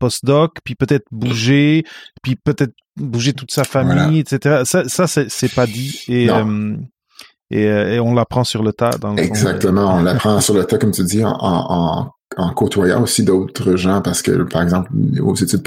post-doc 0.00 0.56
puis 0.64 0.74
peut-être 0.74 1.06
bouger 1.12 1.84
puis 2.22 2.34
peut-être 2.34 2.74
bouger 2.98 3.32
toute 3.32 3.50
sa 3.50 3.64
famille 3.64 4.20
etc 4.20 4.62
ça 4.64 4.84
ça 4.88 5.06
c'est 5.06 5.54
pas 5.54 5.66
dit. 5.66 6.04
Et 6.08 6.30
euh, 6.30 6.76
et, 7.50 7.64
et, 7.64 8.00
on 8.00 8.14
l'apprend 8.14 8.44
sur 8.44 8.62
le 8.62 8.72
tas. 8.72 8.90
Dans, 9.00 9.16
Exactement, 9.16 9.94
on 9.96 10.02
l'apprend 10.02 10.40
sur 10.42 10.54
le 10.54 10.64
tas, 10.64 10.76
comme 10.76 10.90
tu 10.90 11.02
dis, 11.02 11.24
en, 11.24 11.34
en, 11.40 12.10
en 12.36 12.50
côtoyant 12.52 13.02
aussi 13.02 13.24
d'autres 13.24 13.76
gens 13.76 14.02
parce 14.02 14.22
que, 14.22 14.42
par 14.42 14.62
exemple, 14.62 14.90
aux 15.22 15.34
études 15.34 15.62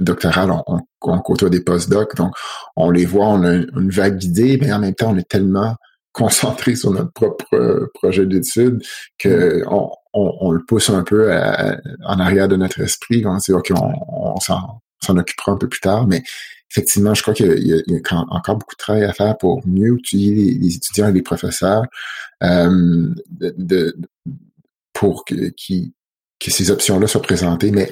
doctorales, 0.00 0.50
on, 0.50 0.80
on, 1.02 1.18
côtoie 1.20 1.48
des 1.50 1.60
postdocs, 1.60 2.16
donc 2.16 2.32
on 2.76 2.90
les 2.90 3.06
voit, 3.06 3.28
on 3.28 3.44
a 3.44 3.54
une 3.54 3.90
vague 3.90 4.18
d'idées, 4.18 4.58
mais 4.60 4.72
en 4.72 4.80
même 4.80 4.94
temps, 4.94 5.12
on 5.12 5.16
est 5.16 5.28
tellement 5.28 5.76
concentré 6.12 6.74
sur 6.74 6.90
notre 6.90 7.12
propre 7.12 7.46
euh, 7.54 7.86
projet 7.94 8.26
d'étude 8.26 8.82
que 9.16 9.62
on, 9.68 9.88
on, 10.12 10.50
le 10.50 10.64
pousse 10.66 10.90
un 10.90 11.04
peu 11.04 11.32
en 11.32 12.18
arrière 12.18 12.48
de 12.48 12.56
notre 12.56 12.80
esprit. 12.80 13.24
On 13.24 13.38
se 13.38 13.52
dit, 13.52 13.56
OK, 13.56 13.70
on, 13.80 14.34
s'en 14.40 15.16
occupera 15.16 15.52
un 15.52 15.56
peu 15.56 15.68
plus 15.68 15.78
tard, 15.78 16.08
mais 16.08 16.24
effectivement, 16.70 17.14
je 17.14 17.22
crois 17.22 17.34
qu'il 17.34 17.66
y, 17.66 17.74
a, 17.74 18.24
encore 18.30 18.56
beaucoup 18.56 18.74
de 18.74 18.78
travail 18.78 19.04
à 19.04 19.12
faire 19.12 19.36
pour 19.36 19.66
mieux 19.66 19.94
utiliser 19.94 20.58
les, 20.58 20.76
étudiants 20.76 21.08
et 21.08 21.12
les 21.12 21.22
professeurs 21.22 21.84
euh, 22.42 23.12
de, 23.28 23.96
pour 24.92 25.24
qu'ils 25.24 25.92
que 26.40 26.50
ces 26.50 26.70
options-là 26.70 27.06
soient 27.06 27.22
présentées. 27.22 27.70
Mais 27.70 27.90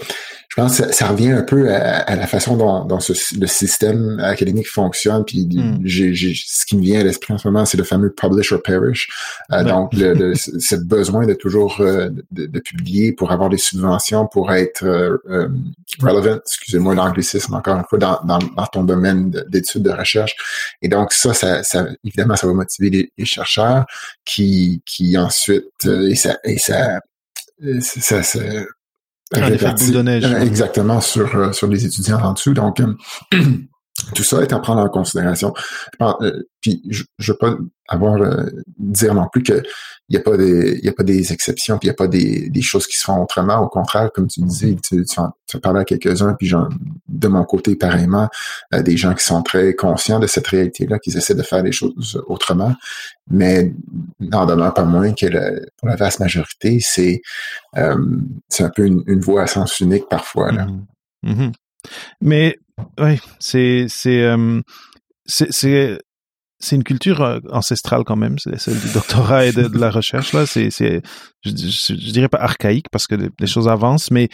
je 0.49 0.57
pense 0.57 0.80
que 0.80 0.92
ça, 0.92 1.07
revient 1.09 1.30
un 1.30 1.42
peu 1.42 1.72
à, 1.72 2.16
la 2.16 2.26
façon 2.26 2.57
dont, 2.57 2.84
dont 2.84 3.01
ce, 3.01 3.12
le 3.38 3.46
système 3.46 4.18
académique 4.18 4.68
fonctionne. 4.68 5.22
Puis 5.24 5.46
hmm. 5.46 5.80
j'ai, 5.84 6.14
ce 6.34 6.64
qui 6.64 6.76
me 6.76 6.82
vient 6.82 7.01
à 7.01 7.05
l'esprit 7.05 7.34
en 7.34 7.38
ce 7.38 7.46
moment, 7.46 7.66
c'est 7.66 7.76
le 7.76 7.84
fameux 7.84 8.11
publish 8.11 8.51
or 8.53 8.62
perish. 8.62 9.09
Euh, 9.53 9.62
donc, 9.62 9.92
le, 9.92 10.14
le, 10.14 10.34
ce 10.34 10.74
besoin 10.74 11.26
de 11.26 11.34
toujours 11.34 11.80
euh, 11.80 12.09
de, 12.30 12.59
publier 12.61 13.12
pour 13.12 13.30
avoir 13.30 13.51
des 13.51 13.59
subventions, 13.59 14.26
pour 14.26 14.51
être 14.53 14.84
euh, 14.84 15.49
relevant, 16.01 16.38
excusez-moi 16.44 16.94
l'anglicisme 16.94 17.55
encore 17.55 17.76
une 17.76 17.84
fois, 17.84 17.99
dans, 17.99 18.20
dans, 18.24 18.38
dans 18.38 18.66
ton 18.66 18.84
domaine 18.84 19.30
d'études 19.49 19.82
de 19.82 19.90
recherche. 19.90 20.34
Et 20.80 20.88
donc, 20.88 21.12
ça, 21.12 21.34
ça, 21.34 21.62
ça, 21.62 21.86
évidemment, 22.05 22.36
ça 22.36 22.46
va 22.46 22.55
motiver 22.55 22.88
les, 22.88 23.12
les 23.18 23.26
chercheurs 23.26 23.84
qui, 24.24 24.82
qui 24.86 25.18
ensuite, 25.18 25.66
et 25.84 26.14
ça, 26.14 26.38
et 26.44 26.57
ça 26.59 27.01
ça, 27.80 28.22
ça 28.22 28.40
exactement 30.42 31.00
sur 31.00 31.36
euh, 31.36 31.52
sur 31.52 31.66
les 31.66 31.84
étudiants 31.84 32.20
en 32.20 32.32
dessous. 32.32 32.54
Donc 32.54 32.80
euh, 32.80 32.94
tout 34.14 34.24
ça 34.24 34.42
est 34.42 34.53
à 34.53 34.59
prendre 34.59 34.80
en 34.80 34.88
considération. 34.88 35.53
Euh, 36.01 36.42
puis 36.61 36.82
je 36.88 37.03
ne 37.03 37.26
veux 37.26 37.36
pas 37.36 37.57
avoir 37.88 38.20
euh, 38.20 38.46
dire 38.78 39.14
non 39.14 39.26
plus 39.32 39.42
que 39.42 39.62
il 40.09 40.14
y 40.14 40.16
a 40.16 40.20
pas 40.20 40.36
des 40.36 40.80
y 40.82 40.88
a 40.88 40.92
pas 40.92 41.03
des 41.03 41.32
exceptions, 41.32 41.78
puis 41.78 41.86
il 41.86 41.90
y 41.90 41.92
a 41.92 41.94
pas 41.94 42.09
des, 42.09 42.49
des 42.49 42.62
choses 42.62 42.86
qui 42.86 42.96
se 42.96 43.05
font 43.05 43.22
autrement. 43.22 43.59
Au 43.59 43.68
contraire, 43.68 44.11
comme 44.12 44.26
tu 44.26 44.40
disais, 44.40 44.76
tu, 44.82 45.05
tu, 45.05 45.20
tu 45.46 45.61
parlais 45.61 45.80
à 45.80 45.84
quelques-uns, 45.84 46.34
puis 46.34 46.51
de 47.09 47.28
mon 47.28 47.44
côté 47.44 47.76
pareillement, 47.76 48.28
euh, 48.74 48.82
des 48.82 48.96
gens 48.96 49.14
qui 49.14 49.24
sont 49.24 49.42
très 49.42 49.74
conscients 49.74 50.18
de 50.18 50.26
cette 50.26 50.46
réalité-là, 50.46 50.99
qui 50.99 51.16
essaient 51.16 51.34
de 51.34 51.42
faire 51.42 51.62
les 51.62 51.72
choses 51.72 52.22
autrement. 52.26 52.74
Mais 53.30 53.74
n'en 54.20 54.46
demeure 54.46 54.72
pas 54.72 54.84
moins 54.84 55.12
que 55.12 55.26
pour 55.76 55.88
la 55.88 55.96
vaste 55.96 56.20
majorité, 56.20 56.78
c'est 56.80 57.20
c'est 58.49 58.64
un 58.64 58.70
peu 58.70 58.86
une, 58.86 59.20
voie 59.20 59.42
à 59.42 59.46
sens 59.46 59.78
unique 59.80 60.09
parfois. 60.09 60.53
Là. 60.53 60.66
Mm-hmm. 61.24 61.34
Mm-hmm. 61.34 61.53
Mais 62.20 62.59
oui, 62.99 63.20
c'est 63.39 63.87
c'est 63.89 64.22
euh, 64.22 64.61
c'est 65.26 65.99
c'est 66.61 66.76
une 66.76 66.85
culture 66.85 67.22
euh, 67.22 67.39
ancestrale 67.53 68.03
quand 68.05 68.16
même, 68.16 68.39
c'est 68.39 68.59
celle 68.59 68.79
du 68.81 68.93
doctorat 68.93 69.47
et 69.47 69.53
de, 69.53 69.79
la 69.79 69.91
recherche 69.91 70.33
là. 70.33 70.47
C'est 70.47 70.70
c'est 70.70 71.03
je, 71.43 71.51
je, 71.51 72.11
dirais 72.12 72.29
pas 72.29 72.39
archaïque 72.39 72.87
parce 72.91 73.07
que 73.07 73.14
les 73.14 73.47
choses 73.47 73.68
avancent, 73.68 74.11
mais 74.11 74.29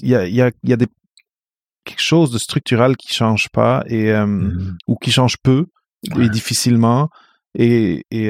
il 0.00 0.08
y 0.08 0.14
a 0.14 0.26
il 0.26 0.34
y 0.34 0.42
a 0.42 0.50
il 0.62 0.70
y 0.70 0.72
a 0.72 0.76
des 0.76 0.88
quelque 1.84 2.02
chose 2.02 2.30
de 2.30 2.38
structural 2.38 2.96
qui 2.96 3.14
change 3.14 3.48
pas 3.48 3.82
et 3.86 4.10
euh, 4.10 4.26
mm-hmm. 4.26 4.74
ou 4.88 4.96
qui 4.96 5.10
change 5.10 5.36
peu 5.42 5.66
et 6.18 6.28
difficilement 6.28 7.08
et 7.54 8.04
et 8.10 8.28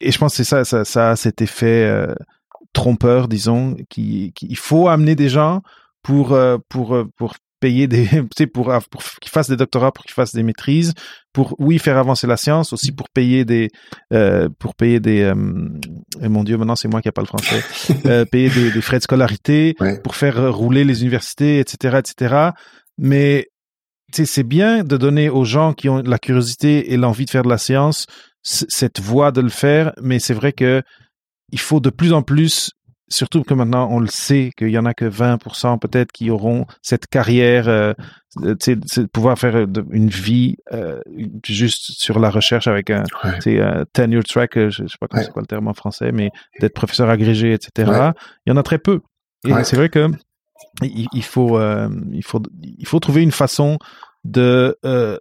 et 0.00 0.12
je 0.12 0.18
pense 0.18 0.32
que 0.32 0.36
c'est 0.42 0.44
ça, 0.44 0.64
ça 0.64 0.84
ça 0.84 1.10
a 1.10 1.16
cet 1.16 1.42
effet 1.42 2.06
trompeur 2.72 3.28
disons 3.28 3.76
qui, 3.88 4.32
qui 4.34 4.46
il 4.48 4.56
faut 4.56 4.88
amener 4.88 5.14
des 5.16 5.28
gens 5.28 5.62
pour 6.02 6.38
pour 6.68 7.04
pour 7.16 7.34
payer 7.60 7.86
des, 7.86 8.06
tu 8.08 8.26
sais, 8.36 8.46
pour, 8.46 8.72
pour 8.90 9.02
qu'ils 9.20 9.30
fassent 9.30 9.50
des 9.50 9.56
doctorats, 9.56 9.92
pour 9.92 10.04
qu'ils 10.04 10.14
fassent 10.14 10.34
des 10.34 10.42
maîtrises, 10.42 10.94
pour 11.32 11.54
oui 11.58 11.78
faire 11.78 11.98
avancer 11.98 12.26
la 12.26 12.36
science, 12.36 12.72
aussi 12.72 12.90
pour 12.90 13.08
payer 13.10 13.44
des, 13.44 13.68
euh, 14.12 14.48
pour 14.58 14.74
payer 14.74 14.98
des, 14.98 15.20
euh, 15.20 15.34
mon 15.34 16.42
Dieu, 16.42 16.56
maintenant 16.56 16.76
c'est 16.76 16.88
moi 16.88 17.00
qui 17.02 17.08
n'ai 17.08 17.12
pas 17.12 17.22
le 17.22 17.26
français, 17.26 17.62
euh, 18.06 18.24
payer 18.24 18.48
des, 18.48 18.72
des, 18.72 18.80
frais 18.80 18.98
de 18.98 19.04
scolarité, 19.04 19.76
pour 20.02 20.16
faire 20.16 20.52
rouler 20.52 20.84
les 20.84 21.02
universités, 21.02 21.60
etc., 21.60 21.98
etc. 21.98 22.50
Mais 22.98 23.46
tu 24.12 24.24
sais, 24.24 24.26
c'est 24.26 24.42
bien 24.42 24.82
de 24.82 24.96
donner 24.96 25.28
aux 25.28 25.44
gens 25.44 25.72
qui 25.72 25.88
ont 25.88 25.98
la 25.98 26.18
curiosité 26.18 26.92
et 26.92 26.96
l'envie 26.96 27.26
de 27.26 27.30
faire 27.30 27.44
de 27.44 27.48
la 27.48 27.58
science 27.58 28.06
cette 28.42 29.00
voie 29.00 29.32
de 29.32 29.42
le 29.42 29.50
faire, 29.50 29.92
mais 30.00 30.18
c'est 30.18 30.32
vrai 30.32 30.52
que 30.52 30.82
il 31.52 31.60
faut 31.60 31.80
de 31.80 31.90
plus 31.90 32.14
en 32.14 32.22
plus 32.22 32.70
surtout 33.10 33.42
que 33.42 33.54
maintenant 33.54 33.88
on 33.90 34.00
le 34.00 34.06
sait 34.06 34.52
qu'il 34.56 34.70
y 34.70 34.78
en 34.78 34.86
a 34.86 34.94
que 34.94 35.04
20% 35.04 35.78
peut-être 35.78 36.12
qui 36.12 36.30
auront 36.30 36.66
cette 36.82 37.06
carrière, 37.06 37.68
euh, 37.68 37.92
sais, 38.60 38.76
pouvoir 39.12 39.38
faire 39.38 39.56
euh, 39.56 39.66
une 39.90 40.08
vie 40.08 40.56
euh, 40.72 41.00
juste 41.44 42.00
sur 42.00 42.18
la 42.18 42.30
recherche 42.30 42.66
avec 42.66 42.90
un, 42.90 43.04
un 43.22 43.84
tenure 43.92 44.24
track, 44.24 44.56
euh, 44.56 44.70
je, 44.70 44.86
sais 44.86 44.96
pas 45.00 45.08
c'est 45.20 45.32
quoi 45.32 45.42
le 45.42 45.46
terme 45.46 45.68
en 45.68 45.74
français, 45.74 46.12
mais 46.12 46.30
d'être 46.60 46.74
professeur 46.74 47.10
agrégé, 47.10 47.52
etc. 47.52 48.12
Il 48.46 48.50
y 48.50 48.52
en 48.52 48.56
a 48.56 48.62
très 48.62 48.78
peu. 48.78 49.00
Et 49.44 49.52
c'est 49.64 49.76
vrai 49.76 49.88
que 49.88 50.08
il, 50.82 51.24
faut, 51.24 51.58
il 52.12 52.22
faut, 52.22 52.42
il 52.62 52.86
faut 52.86 53.00
trouver 53.00 53.22
une 53.22 53.32
façon 53.32 53.78
de, 54.24 54.76
de, 54.82 55.18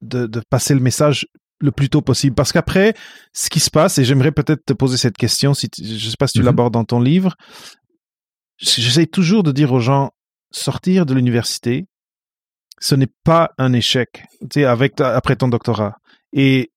de 0.00 0.42
passer 0.48 0.74
le 0.74 0.80
message 0.80 1.26
le 1.62 1.70
plus 1.70 1.88
tôt 1.88 2.02
possible. 2.02 2.34
Parce 2.34 2.52
qu'après, 2.52 2.94
ce 3.32 3.48
qui 3.48 3.60
se 3.60 3.70
passe, 3.70 3.98
et 3.98 4.04
j'aimerais 4.04 4.32
peut-être 4.32 4.64
te 4.64 4.72
poser 4.72 4.96
cette 4.96 5.16
question, 5.16 5.54
si 5.54 5.68
je 5.78 5.94
ne 5.94 6.10
sais 6.10 6.16
pas 6.18 6.26
si 6.26 6.34
tu 6.34 6.40
mhm. 6.40 6.46
l'abordes 6.46 6.74
dans 6.74 6.84
ton 6.84 7.00
livre, 7.00 7.36
j'essaie 8.58 9.06
toujours 9.06 9.42
de 9.42 9.52
dire 9.52 9.72
aux 9.72 9.80
gens, 9.80 10.10
sortir 10.50 11.06
de 11.06 11.14
l'université, 11.14 11.86
ce 12.80 12.94
n'est 12.94 13.10
pas 13.24 13.52
un 13.58 13.72
échec, 13.72 14.24
tu 14.40 14.60
sais, 14.60 14.64
avec, 14.64 15.00
après 15.00 15.36
ton 15.36 15.48
doctorat. 15.48 15.96
Et 16.32 16.72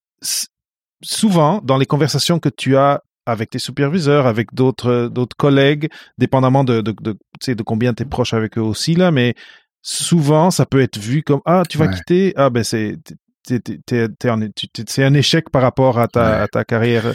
souvent, 1.03 1.61
dans 1.63 1.77
les 1.77 1.85
conversations 1.85 2.39
que 2.39 2.49
tu 2.49 2.77
as 2.77 3.01
avec 3.25 3.49
tes 3.49 3.59
superviseurs, 3.59 4.27
avec 4.27 4.53
d'autres 4.53 5.09
d'autres 5.11 5.35
collègues, 5.35 5.89
dépendamment 6.19 6.63
de, 6.63 6.81
de, 6.81 6.93
de, 7.01 7.17
de 7.53 7.63
combien 7.63 7.93
tu 7.95 8.03
es 8.03 8.05
proche 8.05 8.35
avec 8.35 8.57
eux 8.59 8.61
aussi, 8.61 8.93
là, 8.93 9.09
mais 9.09 9.33
souvent, 9.81 10.51
ça 10.51 10.67
peut 10.67 10.81
être 10.81 10.99
vu 10.99 11.23
comme, 11.23 11.41
ah, 11.45 11.63
tu 11.67 11.79
vas 11.79 11.87
quitter, 11.87 12.33
ah, 12.35 12.51
ben 12.51 12.63
c'est, 12.63 12.97
c'est 13.45 15.03
un 15.03 15.13
échec 15.13 15.49
par 15.49 15.61
rapport 15.61 15.99
à 15.99 16.07
ta, 16.07 16.43
à 16.43 16.47
ta 16.47 16.63
carrière. 16.63 17.13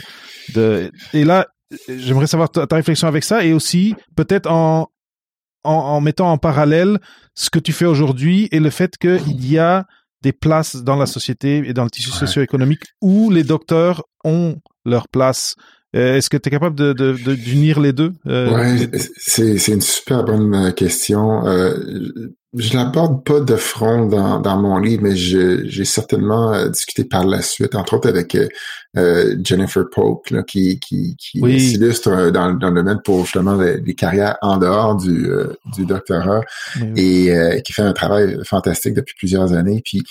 De, 0.53 0.91
et 1.13 1.23
là, 1.23 1.47
j'aimerais 1.87 2.27
savoir 2.27 2.49
ta, 2.49 2.67
réflexion 2.71 3.07
avec 3.07 3.23
ça 3.23 3.43
et 3.43 3.53
aussi 3.53 3.95
peut-être 4.15 4.49
en, 4.49 4.89
en, 5.63 5.73
en, 5.73 6.01
mettant 6.01 6.31
en 6.31 6.37
parallèle 6.37 6.99
ce 7.35 7.49
que 7.49 7.59
tu 7.59 7.73
fais 7.73 7.85
aujourd'hui 7.85 8.47
et 8.51 8.59
le 8.59 8.69
fait 8.69 8.97
qu'il 8.97 9.45
y 9.45 9.57
a 9.57 9.85
des 10.21 10.33
places 10.33 10.77
dans 10.77 10.95
la 10.95 11.05
société 11.05 11.63
et 11.65 11.73
dans 11.73 11.83
le 11.83 11.89
tissu 11.89 12.11
socio-économique 12.11 12.83
où 13.01 13.31
les 13.31 13.43
docteurs 13.43 14.03
ont 14.23 14.57
leur 14.85 15.07
place. 15.07 15.55
Euh, 15.95 16.15
est-ce 16.15 16.29
que 16.29 16.37
tu 16.37 16.47
es 16.47 16.51
capable 16.51 16.75
de, 16.75 16.93
de, 16.93 17.13
d'unir 17.35 17.79
les 17.79 17.91
deux? 17.91 18.13
Euh, 18.27 18.49
ouais, 18.51 18.89
c'est, 19.17 19.57
c'est 19.57 19.73
une 19.73 19.81
super 19.81 20.23
bonne 20.23 20.53
euh, 20.53 20.71
question. 20.71 21.45
Euh, 21.47 22.33
je 22.53 22.75
l'aborde 22.75 23.23
pas 23.23 23.39
de 23.39 23.55
front 23.55 24.07
dans, 24.07 24.39
dans 24.39 24.57
mon 24.57 24.77
livre, 24.77 25.03
mais 25.03 25.15
j'ai 25.15 25.85
certainement 25.85 26.53
euh, 26.53 26.67
discuté 26.67 27.05
par 27.05 27.25
la 27.25 27.41
suite, 27.41 27.75
entre 27.75 27.95
autres 27.95 28.09
avec 28.09 28.35
euh, 28.35 28.49
euh 28.97 29.37
Jennifer 29.41 29.85
Polk, 29.89 30.31
là, 30.31 30.43
qui, 30.43 30.77
qui, 30.79 31.15
qui 31.17 31.39
s'illustre 31.59 32.09
euh, 32.09 32.31
dans, 32.31 32.53
dans, 32.53 32.69
le 32.69 32.75
domaine 32.75 32.99
pour 33.03 33.23
justement 33.23 33.55
les, 33.55 33.95
carrières 33.95 34.37
en 34.41 34.57
dehors 34.57 34.97
du, 34.97 35.29
du 35.75 35.85
doctorat 35.85 36.41
et 36.95 37.61
qui 37.63 37.73
fait 37.73 37.83
un 37.83 37.93
travail 37.93 38.37
fantastique 38.43 38.95
depuis 38.95 39.15
plusieurs 39.17 39.53
années. 39.53 39.81
Puis 39.85 40.03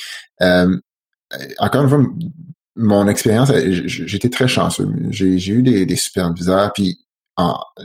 encore 1.58 1.82
une 1.82 1.88
fois, 1.88 2.02
mon 2.76 3.08
expérience, 3.08 3.52
j'étais 3.84 4.30
très 4.30 4.48
chanceux. 4.48 4.88
J'ai 5.10 5.50
eu 5.50 5.62
des, 5.62 5.84
des 5.84 5.96
superviseurs, 5.96 6.72
puis 6.72 7.00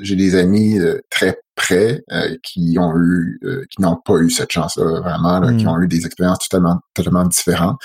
j'ai 0.01 0.15
des 0.15 0.35
amis 0.35 0.79
très 1.09 1.39
près 1.55 2.03
qui 2.43 2.77
ont 2.79 2.93
eu, 2.97 3.39
qui 3.69 3.81
n'ont 3.81 3.97
pas 4.03 4.17
eu 4.17 4.29
cette 4.29 4.51
chance-là 4.51 4.99
vraiment, 5.01 5.55
qui 5.55 5.65
hmm. 5.65 5.69
ont 5.69 5.81
eu 5.81 5.87
des 5.87 6.05
expériences 6.05 6.39
totalement, 6.49 6.79
totalement 6.93 7.25
différentes. 7.25 7.77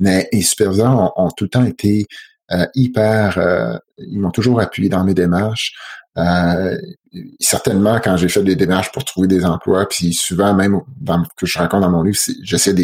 Mais 0.00 0.28
les 0.32 0.42
superviseurs 0.42 1.12
ont, 1.16 1.28
tout 1.36 1.44
le 1.44 1.50
temps 1.50 1.64
été 1.64 2.06
hyper, 2.74 3.80
ils 3.98 4.20
m'ont 4.20 4.30
toujours 4.30 4.60
appuyé 4.60 4.88
dans 4.88 5.04
mes 5.04 5.14
démarches. 5.14 5.72
Euh, 6.18 6.76
certainement, 7.40 8.00
quand 8.02 8.16
j'ai 8.16 8.28
fait 8.28 8.42
des 8.42 8.56
démarches 8.56 8.90
pour 8.92 9.04
trouver 9.04 9.28
des 9.28 9.44
emplois, 9.44 9.86
puis 9.88 10.14
souvent 10.14 10.54
même 10.54 10.80
dans, 11.00 11.22
que 11.36 11.46
je 11.46 11.58
raconte 11.58 11.82
dans 11.82 11.90
mon 11.90 12.02
livre, 12.02 12.18
j'essaie 12.42 12.74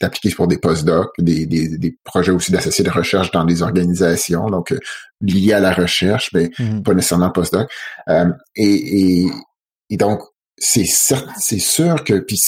d'appliquer 0.00 0.34
pour 0.34 0.46
des 0.46 0.58
postdocs, 0.58 1.12
des, 1.18 1.46
des, 1.46 1.78
des 1.78 1.98
projets 2.04 2.32
aussi 2.32 2.52
d'associés 2.52 2.84
de 2.84 2.90
recherche 2.90 3.30
dans 3.30 3.44
des 3.44 3.62
organisations, 3.62 4.50
donc 4.50 4.72
euh, 4.72 4.78
liés 5.22 5.54
à 5.54 5.60
la 5.60 5.72
recherche, 5.72 6.30
mais 6.34 6.50
mmh 6.58 6.82
pas 6.82 6.92
nécessairement 6.92 7.30
postdoc. 7.30 7.70
Euh, 8.08 8.30
et, 8.54 9.22
et, 9.24 9.30
et, 9.90 9.96
donc, 9.96 10.20
c'est 10.58 10.84
c'est 10.86 11.58
sûr 11.58 12.02
que 12.04 12.18
puis 12.18 12.40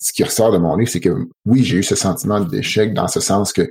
ce 0.00 0.12
qui 0.12 0.24
ressort 0.24 0.52
de 0.52 0.58
mon 0.58 0.76
livre, 0.76 0.90
c'est 0.90 1.00
que 1.00 1.26
oui, 1.44 1.62
j'ai 1.62 1.76
eu 1.76 1.82
ce 1.82 1.94
sentiment 1.94 2.40
d'échec 2.40 2.94
dans 2.94 3.08
ce 3.08 3.20
sens 3.20 3.52
que 3.52 3.70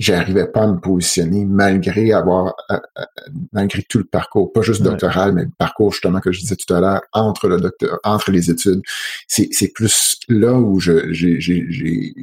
j'arrivais 0.00 0.46
pas 0.46 0.62
à 0.62 0.66
me 0.68 0.80
positionner 0.80 1.44
malgré 1.44 2.12
avoir 2.12 2.54
euh, 2.70 2.78
euh, 2.98 3.04
malgré 3.52 3.82
tout 3.82 3.98
le 3.98 4.04
parcours, 4.04 4.52
pas 4.52 4.62
juste 4.62 4.82
doctoral, 4.82 5.32
mais 5.32 5.44
le 5.44 5.50
parcours 5.56 5.92
justement 5.92 6.20
que 6.20 6.30
je 6.32 6.40
disais 6.40 6.56
tout 6.56 6.72
à 6.72 6.80
l'heure 6.80 7.02
entre 7.12 7.48
le 7.48 7.60
docteur, 7.60 7.98
entre 8.04 8.30
les 8.30 8.50
études. 8.50 8.80
C'est, 9.26 9.48
c'est 9.52 9.72
plus 9.72 10.18
là 10.28 10.54
où 10.54 10.78
je 10.78 11.12
j'ai, 11.12 11.40
j'ai, 11.40 12.14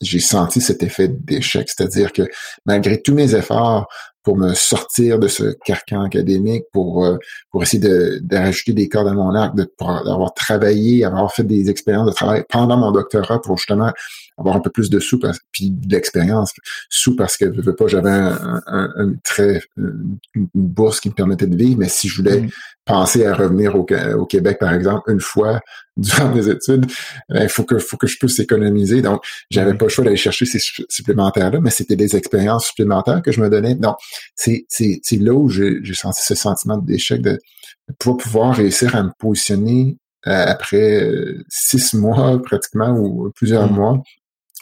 j'ai 0.00 0.20
senti 0.20 0.60
cet 0.60 0.82
effet 0.82 1.08
d'échec, 1.08 1.68
c'est-à-dire 1.68 2.12
que 2.12 2.22
malgré 2.66 3.00
tous 3.00 3.14
mes 3.14 3.34
efforts 3.34 3.88
pour 4.22 4.36
me 4.36 4.54
sortir 4.54 5.18
de 5.18 5.28
ce 5.28 5.54
carcan 5.64 6.02
académique, 6.02 6.64
pour 6.72 7.04
euh, 7.04 7.16
pour 7.50 7.62
essayer 7.62 7.82
de, 7.82 8.20
de 8.22 8.36
rajouter 8.36 8.72
des 8.72 8.88
cordes 8.88 9.08
à 9.08 9.14
mon 9.14 9.34
arc, 9.34 9.54
de, 9.56 9.64
pour 9.78 9.90
avoir 9.90 10.34
travaillé, 10.34 11.04
avoir 11.04 11.32
fait 11.32 11.44
des 11.44 11.70
expériences 11.70 12.06
de 12.06 12.12
travail 12.12 12.44
pendant 12.48 12.76
mon 12.76 12.92
doctorat 12.92 13.40
pour 13.40 13.56
justement 13.56 13.92
avoir 14.40 14.56
un 14.56 14.60
peu 14.60 14.70
plus 14.70 14.90
de 14.90 14.98
sous 14.98 15.20
puis 15.52 15.70
d'expérience 15.70 16.52
sous 16.88 17.14
parce 17.14 17.36
que 17.36 17.52
je 17.52 17.60
veux 17.60 17.76
pas 17.76 17.86
j'avais 17.86 18.10
un, 18.10 18.62
un, 18.66 19.12
très 19.22 19.62
une, 19.76 20.18
bourse 20.54 21.00
qui 21.00 21.10
me 21.10 21.14
permettait 21.14 21.46
de 21.46 21.56
vivre 21.56 21.78
mais 21.78 21.88
si 21.88 22.08
je 22.08 22.16
voulais 22.16 22.40
mm. 22.40 22.50
penser 22.86 23.26
à 23.26 23.34
revenir 23.34 23.76
au, 23.76 23.86
au, 24.16 24.26
Québec 24.26 24.58
par 24.58 24.72
exemple 24.72 25.10
une 25.10 25.20
fois 25.20 25.60
durant 25.96 26.34
mes 26.34 26.48
études 26.48 26.86
ben, 27.28 27.42
il 27.42 27.48
faut 27.48 27.64
que 27.64 27.78
faut 27.78 27.98
que 27.98 28.06
je 28.06 28.16
puisse 28.18 28.38
économiser 28.38 29.02
donc 29.02 29.22
j'avais 29.50 29.74
mm. 29.74 29.78
pas 29.78 29.84
le 29.84 29.90
choix 29.90 30.04
d'aller 30.04 30.16
chercher 30.16 30.46
ces 30.46 30.60
supplémentaires 30.88 31.50
là 31.50 31.60
mais 31.60 31.70
c'était 31.70 31.96
des 31.96 32.16
expériences 32.16 32.66
supplémentaires 32.66 33.20
que 33.22 33.32
je 33.32 33.40
me 33.40 33.50
donnais 33.50 33.74
donc 33.74 33.96
c'est 34.34 34.66
c'est 34.68 35.00
c'est 35.02 35.16
là 35.16 35.32
où 35.32 35.48
j'ai 35.48 35.80
senti 35.94 36.22
ce 36.22 36.34
sentiment 36.34 36.78
d'échec 36.78 37.20
de, 37.20 37.32
de 37.32 37.94
pouvoir 37.98 38.16
pouvoir 38.18 38.56
réussir 38.56 38.94
à 38.96 39.02
me 39.02 39.10
positionner 39.18 39.96
euh, 40.26 40.44
après 40.46 41.02
euh, 41.02 41.42
six 41.48 41.94
mois 41.94 42.40
pratiquement 42.42 42.90
ou 42.90 43.30
plusieurs 43.34 43.70
mm. 43.70 43.74
mois 43.74 44.02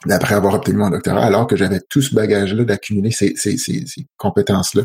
d'après 0.07 0.35
avoir 0.35 0.55
obtenu 0.55 0.77
mon 0.77 0.91
doctorat, 0.91 1.25
alors 1.25 1.47
que 1.47 1.57
j'avais 1.57 1.81
tout 1.89 2.03
ce 2.03 2.15
bagage-là 2.15 2.65
d'accumuler 2.65 3.11
ces, 3.11 3.35
ces, 3.35 3.57
ces, 3.57 3.85
compétences-là. 4.17 4.85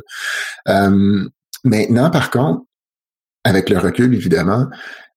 Euh, 0.70 1.30
maintenant, 1.64 2.10
par 2.10 2.32
contre, 2.32 2.64
avec 3.44 3.70
le 3.70 3.78
recul, 3.78 4.14
évidemment, 4.14 4.68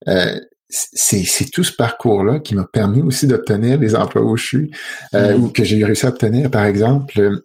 euh, 0.08 0.38
c'est 0.68 1.50
tout 1.52 1.64
ce 1.64 1.72
parcours-là 1.72 2.40
qui 2.40 2.54
m'a 2.54 2.64
permis 2.64 3.00
aussi 3.02 3.26
d'obtenir 3.26 3.78
des 3.78 3.94
emplois 3.94 4.22
où 4.22 4.36
je 4.36 4.44
suis, 4.44 4.70
euh, 5.14 5.36
mm. 5.36 5.44
ou 5.44 5.48
que 5.50 5.64
j'ai 5.64 5.84
réussi 5.84 6.06
à 6.06 6.08
obtenir. 6.08 6.50
Par 6.50 6.64
exemple, 6.64 7.42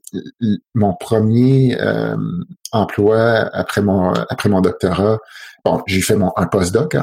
mon 0.73 0.93
premier 0.93 1.77
euh, 1.79 2.15
emploi 2.71 3.49
après 3.53 3.81
mon 3.81 4.11
après 4.11 4.49
mon 4.49 4.61
doctorat, 4.61 5.19
bon, 5.63 5.81
j'ai 5.85 6.01
fait 6.01 6.15
mon 6.15 6.31
un 6.35 6.47
postdoc 6.47 6.95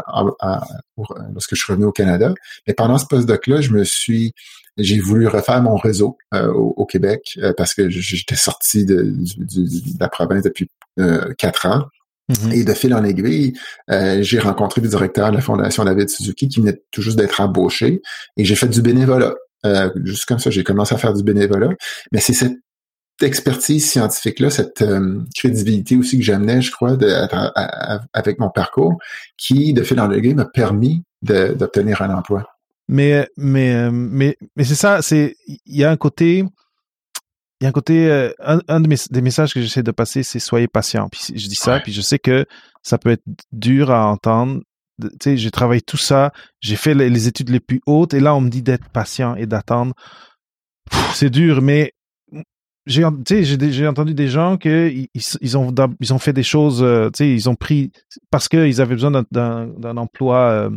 lorsque 1.32 1.54
je 1.54 1.62
suis 1.62 1.72
revenu 1.72 1.86
au 1.86 1.92
Canada, 1.92 2.34
mais 2.66 2.74
pendant 2.74 2.98
ce 2.98 3.06
postdoc-là, 3.06 3.60
je 3.60 3.70
me 3.70 3.84
suis 3.84 4.34
j'ai 4.78 5.00
voulu 5.00 5.26
refaire 5.26 5.60
mon 5.60 5.76
réseau 5.76 6.16
euh, 6.34 6.52
au, 6.52 6.86
Québec 6.86 7.38
euh, 7.42 7.52
parce 7.56 7.74
que 7.74 7.90
j'étais 7.90 8.36
sorti 8.36 8.84
de, 8.84 9.02
de, 9.02 10.00
la 10.00 10.08
province 10.08 10.42
depuis 10.42 10.70
euh, 11.00 11.34
quatre 11.36 11.66
ans. 11.66 11.86
Mm-hmm. 12.28 12.52
Et 12.52 12.64
de 12.64 12.74
fil 12.74 12.94
en 12.94 13.04
aiguille, 13.04 13.54
j'ai 13.88 14.38
rencontré 14.38 14.80
le 14.80 14.88
directeur 14.88 15.30
de 15.30 15.36
la 15.36 15.40
Fondation 15.40 15.84
David 15.84 16.08
Suzuki 16.10 16.48
qui 16.48 16.60
venait 16.60 16.80
tout 16.90 17.02
juste 17.02 17.16
d'être 17.16 17.40
embauché 17.40 18.02
et 18.36 18.44
j'ai 18.44 18.54
fait 18.54 18.68
du 18.68 18.82
bénévolat. 18.82 19.34
juste 20.04 20.26
comme 20.26 20.38
ça, 20.38 20.50
j'ai 20.50 20.64
commencé 20.64 20.94
à 20.94 20.98
faire 20.98 21.14
du 21.14 21.22
bénévolat. 21.22 21.70
Mais 22.12 22.20
c'est 22.20 22.34
cette 22.34 22.58
expertise 23.22 23.88
scientifique-là, 23.90 24.50
cette 24.50 24.84
crédibilité 25.34 25.96
aussi 25.96 26.18
que 26.18 26.24
j'amenais, 26.24 26.60
je 26.60 26.70
crois, 26.70 26.96
de, 26.96 27.10
avec 28.12 28.38
mon 28.38 28.50
parcours, 28.50 28.98
qui, 29.36 29.72
de 29.72 29.82
fil 29.82 29.98
en 30.00 30.10
aiguille, 30.10 30.34
m'a 30.34 30.44
permis 30.44 31.02
d'obtenir 31.22 32.02
un 32.02 32.14
emploi. 32.14 32.44
Mais, 32.88 33.28
mais, 33.36 33.74
euh, 33.74 33.90
mais, 33.92 34.36
mais 34.56 34.64
c'est 34.64 34.74
ça, 34.74 35.02
c'est, 35.02 35.36
il 35.46 35.76
y 35.76 35.84
a 35.84 35.90
un 35.90 35.96
côté, 35.96 36.44
il 37.60 37.64
y 37.64 37.66
a 37.66 37.70
un 37.70 37.72
côté, 37.72 38.08
euh, 38.08 38.30
un, 38.38 38.80
de 38.80 38.88
mes, 38.88 38.96
des 39.10 39.20
messages 39.20 39.52
que 39.52 39.60
j'essaie 39.60 39.82
de 39.82 39.90
passer, 39.90 40.22
c'est 40.22 40.38
soyez 40.38 40.68
patient. 40.68 41.08
Puis 41.08 41.32
je 41.34 41.48
dis 41.48 41.56
ça, 41.56 41.80
puis 41.80 41.92
je 41.92 42.00
sais 42.00 42.18
que 42.18 42.46
ça 42.82 42.98
peut 42.98 43.10
être 43.10 43.24
dur 43.52 43.90
à 43.90 44.06
entendre. 44.06 44.60
Tu 45.00 45.08
sais, 45.22 45.36
j'ai 45.36 45.50
travaillé 45.50 45.80
tout 45.80 45.96
ça, 45.96 46.32
j'ai 46.60 46.76
fait 46.76 46.94
les, 46.94 47.28
études 47.28 47.50
les 47.50 47.60
plus 47.60 47.80
hautes, 47.86 48.14
et 48.14 48.20
là 48.20 48.34
on 48.34 48.40
me 48.40 48.48
dit 48.48 48.62
d'être 48.62 48.88
patient 48.90 49.34
et 49.34 49.46
d'attendre. 49.46 49.94
C'est 51.14 51.30
dur, 51.30 51.60
mais 51.62 51.94
j'ai 52.86 53.04
j'ai 53.44 53.86
entendu 53.86 54.14
des 54.14 54.28
gens 54.28 54.56
que 54.56 54.90
ils, 54.90 55.58
ont 55.58 55.74
ils 56.00 56.14
ont 56.14 56.18
fait 56.18 56.32
des 56.32 56.42
choses 56.42 56.82
euh, 56.82 57.10
tu 57.10 57.18
sais 57.18 57.30
ils 57.30 57.50
ont 57.50 57.54
pris 57.54 57.92
parce 58.30 58.48
qu'ils 58.48 58.80
avaient 58.80 58.94
besoin 58.94 59.24
d'un 59.30 59.96
emploi 59.98 60.38
euh, 60.38 60.70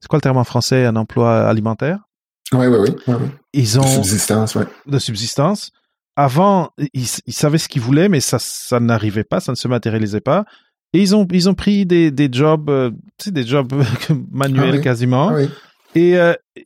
c'est 0.00 0.08
quoi 0.08 0.16
le 0.16 0.22
terme 0.22 0.38
en 0.38 0.44
français? 0.44 0.86
Un 0.86 0.96
emploi 0.96 1.46
alimentaire? 1.46 1.98
Oui 2.54 2.68
oui 2.68 2.94
oui, 3.06 3.14
ils 3.52 3.78
ont 3.78 3.82
de 3.82 3.88
subsistance 3.88 4.54
ouais. 4.54 4.64
de 4.86 4.98
subsistance 4.98 5.72
avant 6.18 6.70
ils, 6.94 7.06
ils 7.26 7.32
savaient 7.32 7.58
ce 7.58 7.68
qu'ils 7.68 7.82
voulaient 7.82 8.08
mais 8.08 8.20
ça 8.20 8.38
ça 8.38 8.80
n'arrivait 8.80 9.24
pas 9.24 9.40
ça 9.40 9.52
ne 9.52 9.56
se 9.56 9.68
matérialisait 9.68 10.20
pas. 10.20 10.44
Et 10.92 11.00
ils 11.00 11.14
ont 11.14 11.26
ils 11.32 11.48
ont 11.48 11.54
pris 11.54 11.86
des 11.86 12.10
des 12.10 12.28
jobs 12.32 12.70
euh, 12.70 12.90
tu 13.18 13.26
sais 13.26 13.30
des 13.30 13.46
jobs 13.46 13.72
manuels 14.30 14.76
ah 14.76 14.82
quasiment. 14.82 15.28
Ah 15.28 15.42
et 15.94 16.16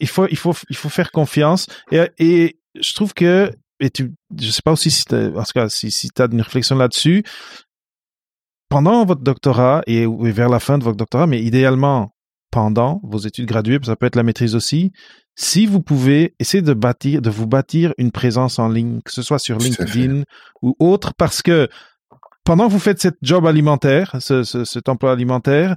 il 0.01 0.09
faut 0.09 0.27
il 0.29 0.37
faut 0.37 0.55
il 0.71 0.77
faut 0.77 0.89
faire 0.89 1.11
confiance. 1.11 1.67
Et 1.91 2.09
et 2.19 2.59
je 2.81 2.95
trouve 2.95 3.15
que 3.15 3.51
et 3.83 3.91
tu, 3.91 4.13
je 4.39 4.51
sais 4.51 4.63
pas 4.65 4.73
aussi 4.73 4.91
si 4.91 5.05
en 5.13 5.43
tout 5.43 5.53
cas, 5.55 5.69
si, 5.69 5.91
si 5.91 6.09
tu 6.11 6.23
as 6.23 6.29
une 6.31 6.41
réflexion 6.41 6.77
là-dessus, 6.77 7.25
pendant 8.69 9.05
votre 9.05 9.23
doctorat 9.23 9.83
et, 9.87 10.07
vers 10.07 10.49
la 10.49 10.61
fin 10.61 10.79
de 10.79 10.85
votre 10.85 10.97
doctorat, 10.97 11.27
mais 11.27 11.43
idéalement 11.43 12.15
pendant 12.51 13.01
vos 13.03 13.19
études 13.19 13.47
graduées, 13.47 13.79
ça 13.83 13.97
peut 13.97 14.07
être 14.07 14.17
la 14.17 14.23
maîtrise 14.23 14.55
aussi, 14.55 14.93
si 15.35 15.67
vous 15.67 15.81
pouvez 15.81 16.35
essayer 16.39 16.63
de 16.63 16.75
bâtir, 16.75 17.23
de 17.23 17.31
vous 17.31 17.47
bâtir 17.47 17.95
une 17.99 18.13
présence 18.13 18.59
en 18.59 18.69
ligne, 18.69 19.01
que 19.03 19.13
ce 19.13 19.23
soit 19.23 19.39
sur 19.39 19.59
LinkedIn 19.59 20.25
ou 20.61 20.77
autre, 20.79 21.15
parce 21.15 21.43
que 21.43 21.69
pendant 22.45 22.67
que 22.67 22.73
vous 22.73 22.79
faites 22.79 23.01
cette 23.01 23.19
job 23.23 23.47
alimentaire, 23.47 24.17
ce, 24.21 24.43
cet 24.43 24.89
emploi 24.89 25.13
alimentaire, 25.13 25.77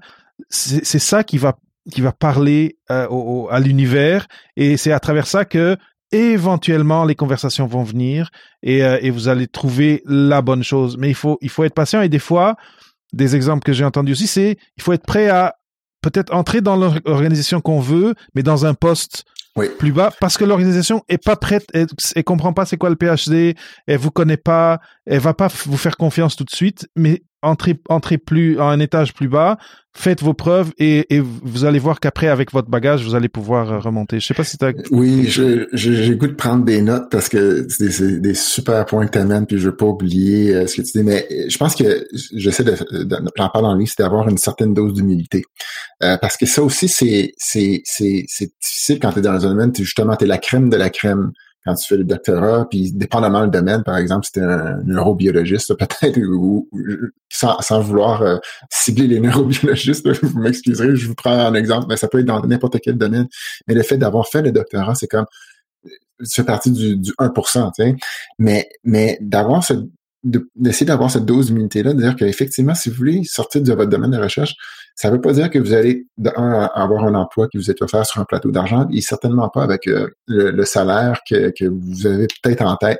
c'est 0.49 0.99
ça 0.99 1.23
qui 1.23 1.37
va 1.37 1.57
qui 1.91 2.01
va 2.01 2.11
parler 2.11 2.79
euh, 2.89 3.07
au, 3.09 3.47
à 3.51 3.59
l'univers 3.59 4.27
et 4.57 4.75
c'est 4.75 4.91
à 4.91 4.99
travers 4.99 5.27
ça 5.27 5.45
que 5.45 5.77
éventuellement 6.11 7.05
les 7.05 7.13
conversations 7.13 7.67
vont 7.67 7.83
venir 7.83 8.31
et, 8.63 8.83
euh, 8.83 8.97
et, 9.01 9.11
vous 9.11 9.27
allez 9.27 9.47
trouver 9.47 10.01
la 10.05 10.41
bonne 10.41 10.63
chose. 10.63 10.97
Mais 10.97 11.09
il 11.09 11.15
faut, 11.15 11.37
il 11.41 11.49
faut 11.49 11.63
être 11.63 11.75
patient 11.75 12.01
et 12.01 12.09
des 12.09 12.19
fois, 12.19 12.55
des 13.13 13.35
exemples 13.35 13.63
que 13.63 13.71
j'ai 13.73 13.85
entendus 13.85 14.13
aussi, 14.13 14.25
c'est 14.25 14.57
il 14.77 14.83
faut 14.83 14.93
être 14.93 15.05
prêt 15.05 15.29
à 15.29 15.57
peut-être 16.01 16.33
entrer 16.33 16.61
dans 16.61 16.75
l'organisation 16.75 17.61
qu'on 17.61 17.79
veut, 17.79 18.13
mais 18.35 18.43
dans 18.43 18.65
un 18.65 18.73
poste 18.73 19.25
plus 19.77 19.91
bas 19.91 20.11
parce 20.19 20.37
que 20.37 20.43
l'organisation 20.43 21.03
est 21.07 21.23
pas 21.23 21.35
prête, 21.35 21.65
elle, 21.73 21.87
comprend 22.23 22.53
pas 22.53 22.65
c'est 22.65 22.77
quoi 22.77 22.89
le 22.89 22.95
PhD, 22.95 23.55
elle 23.87 23.97
vous 23.97 24.11
connaît 24.11 24.37
pas, 24.37 24.79
elle 25.05 25.19
va 25.19 25.33
pas 25.33 25.47
vous 25.65 25.77
faire 25.77 25.97
confiance 25.97 26.35
tout 26.35 26.43
de 26.43 26.53
suite, 26.53 26.89
mais 26.95 27.23
entrez, 27.45 28.17
plus 28.17 28.59
à 28.59 28.65
un 28.65 28.79
étage 28.79 29.13
plus 29.13 29.27
bas, 29.27 29.57
faites 29.93 30.21
vos 30.21 30.33
preuves 30.33 30.71
et, 30.77 31.05
vous 31.19 31.65
allez 31.65 31.79
voir 31.79 31.99
qu'après, 31.99 32.27
avec 32.27 32.51
votre 32.51 32.69
bagage, 32.69 33.03
vous 33.03 33.15
allez 33.15 33.29
pouvoir 33.29 33.71
euh, 33.71 33.79
remonter. 33.79 34.19
Je 34.19 34.27
sais 34.27 34.33
pas 34.33 34.43
si 34.43 34.57
tu 34.57 34.65
Oui, 34.91 35.25
j'ai 35.27 35.67
je, 35.71 36.13
goût 36.13 36.27
de 36.27 36.33
prendre 36.33 36.65
des 36.65 36.81
notes 36.81 37.09
parce 37.09 37.29
que 37.29 37.65
c'est 37.69 38.19
des, 38.19 38.33
super 38.33 38.85
points 38.85 39.05
que 39.05 39.11
tu 39.11 39.19
amènes, 39.19 39.45
puis 39.45 39.57
je 39.57 39.69
veux 39.69 39.75
pas 39.75 39.85
oublier 39.85 40.53
euh, 40.53 40.67
ce 40.67 40.75
que 40.75 40.81
tu 40.81 40.97
dis. 40.97 41.03
Mais 41.03 41.27
je 41.47 41.57
pense 41.57 41.75
que 41.75 42.05
j'essaie 42.33 42.63
de, 42.63 42.75
j'en 43.35 43.49
parle 43.49 43.63
dans 43.63 43.73
le 43.73 43.85
c'est 43.85 43.99
d'avoir 43.99 44.27
une 44.27 44.37
certaine 44.37 44.73
dose 44.73 44.93
d'humilité. 44.93 45.43
Euh, 46.03 46.17
parce 46.17 46.37
que 46.37 46.45
ça 46.45 46.61
aussi, 46.61 46.89
c'est 46.89 47.33
difficile 47.39 48.99
quand 48.99 49.13
tu 49.13 49.19
es 49.19 49.21
dans 49.21 49.45
un 49.45 49.49
domaine, 49.49 49.71
justement, 49.75 50.15
tu 50.15 50.25
es 50.25 50.27
la 50.27 50.37
crème 50.37 50.69
de 50.69 50.77
la 50.77 50.89
crème 50.89 51.31
quand 51.65 51.75
tu 51.75 51.87
fais 51.87 51.97
le 51.97 52.03
doctorat, 52.03 52.67
puis 52.69 52.91
dépendamment 52.91 53.41
le 53.41 53.49
domaine, 53.49 53.83
par 53.83 53.97
exemple, 53.97 54.25
si 54.25 54.33
tu 54.33 54.39
un 54.39 54.81
neurobiologiste, 54.83 55.73
peut-être, 55.79 56.19
ou, 56.19 56.69
sans, 57.29 57.59
sans, 57.61 57.81
vouloir 57.81 58.21
euh, 58.21 58.37
cibler 58.69 59.07
les 59.07 59.19
neurobiologistes, 59.21 60.07
vous 60.23 60.39
m'excuserez, 60.39 60.95
je 60.95 61.07
vous 61.07 61.15
prends 61.15 61.31
un 61.31 61.53
exemple, 61.55 61.87
mais 61.89 61.97
ça 61.97 62.07
peut 62.07 62.19
être 62.19 62.25
dans 62.25 62.41
n'importe 62.45 62.79
quel 62.81 62.97
domaine. 62.97 63.27
Mais 63.67 63.73
le 63.73 63.83
fait 63.83 63.97
d'avoir 63.97 64.27
fait 64.27 64.41
le 64.41 64.51
doctorat, 64.51 64.95
c'est 64.95 65.07
comme 65.07 65.25
tu 66.19 66.27
fais 66.33 66.43
partie 66.43 66.71
du, 66.71 66.95
du 66.97 67.11
1%, 67.11 67.71
tu 67.75 67.83
sais. 67.83 67.95
Mais, 68.39 68.69
mais 68.83 69.17
d'avoir 69.21 69.63
ce 69.63 69.73
d'essayer 70.25 70.87
d'avoir 70.87 71.11
cette 71.11 71.25
dose 71.25 71.47
d'humilité-là, 71.47 71.93
de 71.93 72.01
dire 72.01 72.15
qu'effectivement, 72.15 72.73
si 72.73 72.89
vous 72.89 72.95
voulez 72.95 73.23
sortir 73.23 73.61
de 73.61 73.73
votre 73.73 73.89
domaine 73.89 74.11
de 74.11 74.17
recherche, 74.17 74.55
ça 74.95 75.09
ne 75.09 75.15
veut 75.15 75.21
pas 75.21 75.33
dire 75.33 75.49
que 75.51 75.59
vous 75.59 75.73
allez 75.73 76.07
avoir 76.33 77.05
un 77.05 77.13
emploi 77.13 77.47
qui 77.47 77.57
vous 77.57 77.69
est 77.69 77.81
offert 77.81 78.05
sur 78.05 78.21
un 78.21 78.25
plateau 78.25 78.49
d'argent, 78.49 78.87
et 78.91 79.01
certainement 79.01 79.49
pas 79.49 79.63
avec 79.63 79.87
euh, 79.87 80.07
le, 80.27 80.65
salaire 80.65 81.19
que, 81.29 81.51
que 81.57 81.65
vous 81.65 82.07
avez 82.07 82.27
peut-être 82.41 82.61
en 82.61 82.75
tête. 82.75 82.99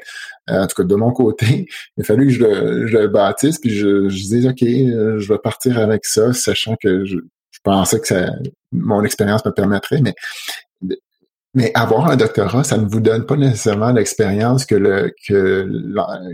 Euh, 0.49 0.63
en 0.63 0.67
tout 0.67 0.75
cas, 0.75 0.83
de 0.83 0.95
mon 0.95 1.11
côté, 1.11 1.67
il 1.97 2.01
a 2.01 2.03
fallu 2.03 2.27
que 2.27 2.33
je 2.33 2.39
le, 2.43 2.87
je 2.87 2.97
le 2.97 3.07
bâtisse, 3.07 3.57
puis 3.59 3.71
je, 3.71 4.07
je 4.09 4.47
OK, 4.47 4.61
euh, 4.61 5.19
je 5.19 5.33
vais 5.33 5.39
partir 5.39 5.79
avec 5.79 6.05
ça, 6.05 6.31
sachant 6.33 6.75
que 6.79 7.05
je, 7.05 7.17
je 7.49 7.59
pensais 7.63 7.99
que 7.99 8.07
ça, 8.07 8.33
mon 8.71 9.03
expérience 9.03 9.43
me 9.45 9.51
permettrait, 9.51 10.01
mais 10.01 10.13
mais 11.55 11.71
avoir 11.73 12.09
un 12.09 12.17
doctorat, 12.17 12.65
ça 12.65 12.77
ne 12.77 12.85
vous 12.85 12.99
donne 12.99 13.25
pas 13.25 13.37
nécessairement 13.37 13.91
l'expérience 13.91 14.65
que 14.65 14.75
le 14.75 15.13
que 15.25 15.67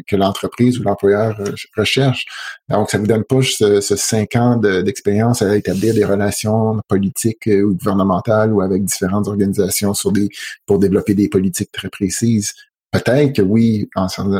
que 0.08 0.16
l'entreprise 0.16 0.80
ou 0.80 0.84
l'employeur 0.84 1.40
recherche. 1.78 2.26
Donc, 2.70 2.90
ça 2.90 2.98
vous 2.98 3.06
donne 3.06 3.24
pas 3.24 3.42
ce, 3.42 3.80
cinq 3.82 4.36
ans 4.36 4.58
d'expérience 4.58 5.44
à 5.44 5.56
établir 5.56 5.94
des 5.94 6.04
relations 6.06 6.80
politiques 6.88 7.48
euh, 7.48 7.62
ou 7.62 7.76
gouvernementales 7.76 8.52
ou 8.52 8.62
avec 8.62 8.84
différentes 8.84 9.28
organisations 9.28 9.94
pour 10.66 10.80
développer 10.80 11.14
des 11.14 11.30
politiques 11.30 11.72
très 11.72 11.90
précises. 11.90 12.54
Peut-être 12.92 13.34
que 13.34 13.42
oui, 13.42 13.90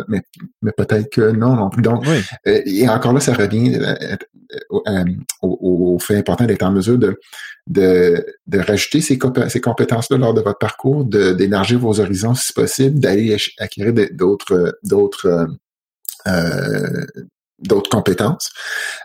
mais, 0.10 0.22
mais 0.62 0.72
peut-être 0.74 1.10
que 1.10 1.32
non 1.32 1.56
non 1.56 1.70
plus. 1.70 1.82
Donc, 1.82 2.06
euh, 2.06 2.62
et 2.66 2.88
encore 2.90 3.14
là, 3.14 3.22
ça 3.22 3.34
revient 3.34 3.80
euh, 3.80 5.06
au, 5.42 5.94
au, 5.94 6.00
fait 6.00 6.18
important 6.18 6.46
d'être 6.46 6.64
en 6.64 6.72
mesure 6.72 6.98
de 6.98 7.18
de, 7.68 8.26
de 8.48 8.60
rajouter 8.60 9.00
ces, 9.00 9.18
ces 9.48 9.62
compétences-là 9.62 10.18
lors 10.18 10.34
de 10.34 10.42
votre 10.42 10.60
parcours, 10.60 11.06
d'élargir 11.06 11.80
vos 11.80 12.02
horizons 12.02 12.36
si 12.36 12.52
possible, 12.52 13.00
d'aller 13.00 13.38
acquérir 13.58 13.94
d'autres 14.12 14.78
d'autres 14.84 15.48
euh, 16.28 17.06
d'autres 17.62 17.90
compétences. 17.90 18.52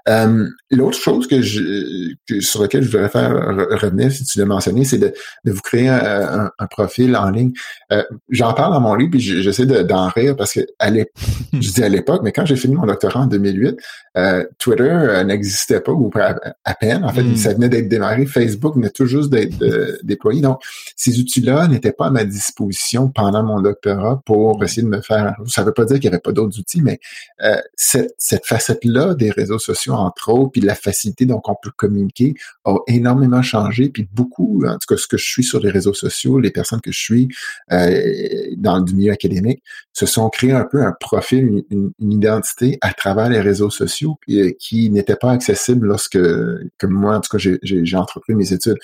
Euh, 0.08 0.46
L'autre 0.70 0.98
chose 0.98 1.26
que 1.26 1.42
je, 1.42 2.14
sur 2.40 2.62
laquelle 2.62 2.82
je 2.82 2.90
voudrais 2.90 3.08
faire 3.08 3.32
revenir, 3.32 4.10
si 4.10 4.24
tu 4.24 4.38
l'as 4.38 4.44
mentionné, 4.44 4.84
c'est 4.84 4.98
de, 4.98 5.12
de, 5.44 5.52
vous 5.52 5.60
créer 5.60 5.88
un, 5.88 6.50
un, 6.58 6.66
profil 6.66 7.16
en 7.16 7.30
ligne. 7.30 7.52
Euh, 7.92 8.02
J'en 8.30 8.52
parle 8.54 8.72
dans 8.72 8.80
mon 8.80 8.94
livre, 8.94 9.12
puis 9.12 9.20
j'essaie 9.20 9.66
d'en 9.66 10.08
rire 10.08 10.36
parce 10.36 10.52
que 10.52 10.60
à 10.78 10.90
je 11.52 11.72
dis 11.72 11.82
à 11.82 11.88
l'époque, 11.88 12.22
mais 12.24 12.32
quand 12.32 12.46
j'ai 12.46 12.56
fini 12.56 12.74
mon 12.74 12.86
doctorat 12.86 13.20
en 13.20 13.26
2008, 13.26 13.76
euh, 14.16 14.44
Twitter 14.58 14.84
euh, 14.84 15.24
n'existait 15.24 15.80
pas 15.80 15.92
ou 15.92 16.10
à, 16.14 16.74
peine. 16.74 17.04
En 17.04 17.12
fait, 17.12 17.22
hmm. 17.22 17.36
ça 17.36 17.52
venait 17.52 17.68
d'être 17.68 17.88
démarré. 17.88 18.24
Facebook 18.24 18.74
venait 18.74 18.90
tout 18.90 19.06
juste 19.06 19.30
d'être 19.30 19.62
euh, 19.62 19.98
déployé. 20.02 20.40
Donc, 20.40 20.62
ces 20.96 21.18
outils-là 21.20 21.68
n'étaient 21.68 21.92
pas 21.92 22.06
à 22.06 22.10
ma 22.10 22.24
disposition 22.24 23.08
pendant 23.08 23.42
mon 23.42 23.60
doctorat 23.60 24.22
pour 24.24 24.62
essayer 24.64 24.82
de 24.82 24.88
me 24.88 25.02
faire. 25.02 25.36
Ça 25.46 25.62
ne 25.62 25.66
veut 25.66 25.74
pas 25.74 25.84
dire 25.84 25.96
qu'il 25.96 26.08
n'y 26.08 26.14
avait 26.14 26.20
pas 26.20 26.32
d'autres 26.32 26.58
outils, 26.58 26.80
mais 26.82 26.98
cette, 27.74 28.14
cette 28.18 28.45
facette-là 28.46 29.14
des 29.14 29.30
réseaux 29.30 29.58
sociaux, 29.58 29.94
entre 29.94 30.30
autres, 30.30 30.52
puis 30.52 30.60
la 30.60 30.74
facilité 30.74 31.26
dont 31.26 31.42
on 31.44 31.56
peut 31.60 31.72
communiquer 31.76 32.34
a 32.64 32.76
énormément 32.86 33.42
changé. 33.42 33.88
Puis 33.88 34.08
beaucoup, 34.12 34.64
en 34.66 34.74
tout 34.74 34.86
cas, 34.88 34.96
ce 34.96 35.06
que 35.06 35.16
je 35.16 35.24
suis 35.24 35.44
sur 35.44 35.60
les 35.60 35.70
réseaux 35.70 35.94
sociaux, 35.94 36.38
les 36.38 36.50
personnes 36.50 36.80
que 36.80 36.92
je 36.92 37.00
suis 37.00 37.28
euh, 37.72 38.00
dans 38.56 38.78
le 38.78 38.92
milieu 38.92 39.12
académique, 39.12 39.62
se 39.92 40.06
sont 40.06 40.28
créés 40.28 40.52
un 40.52 40.64
peu 40.64 40.82
un 40.82 40.92
profil, 40.92 41.64
une, 41.70 41.92
identité 42.00 42.78
à 42.82 42.92
travers 42.92 43.28
les 43.28 43.40
réseaux 43.40 43.70
sociaux 43.70 44.16
qui, 44.24 44.40
euh, 44.40 44.50
qui 44.58 44.90
n'était 44.90 45.16
pas 45.16 45.32
accessible 45.32 45.86
lorsque, 45.86 46.18
comme 46.78 46.92
moi, 46.92 47.16
en 47.16 47.20
tout 47.20 47.36
cas, 47.36 47.50
j'ai 47.62 47.96
entrepris 47.96 48.34
mes 48.34 48.52
études. 48.52 48.78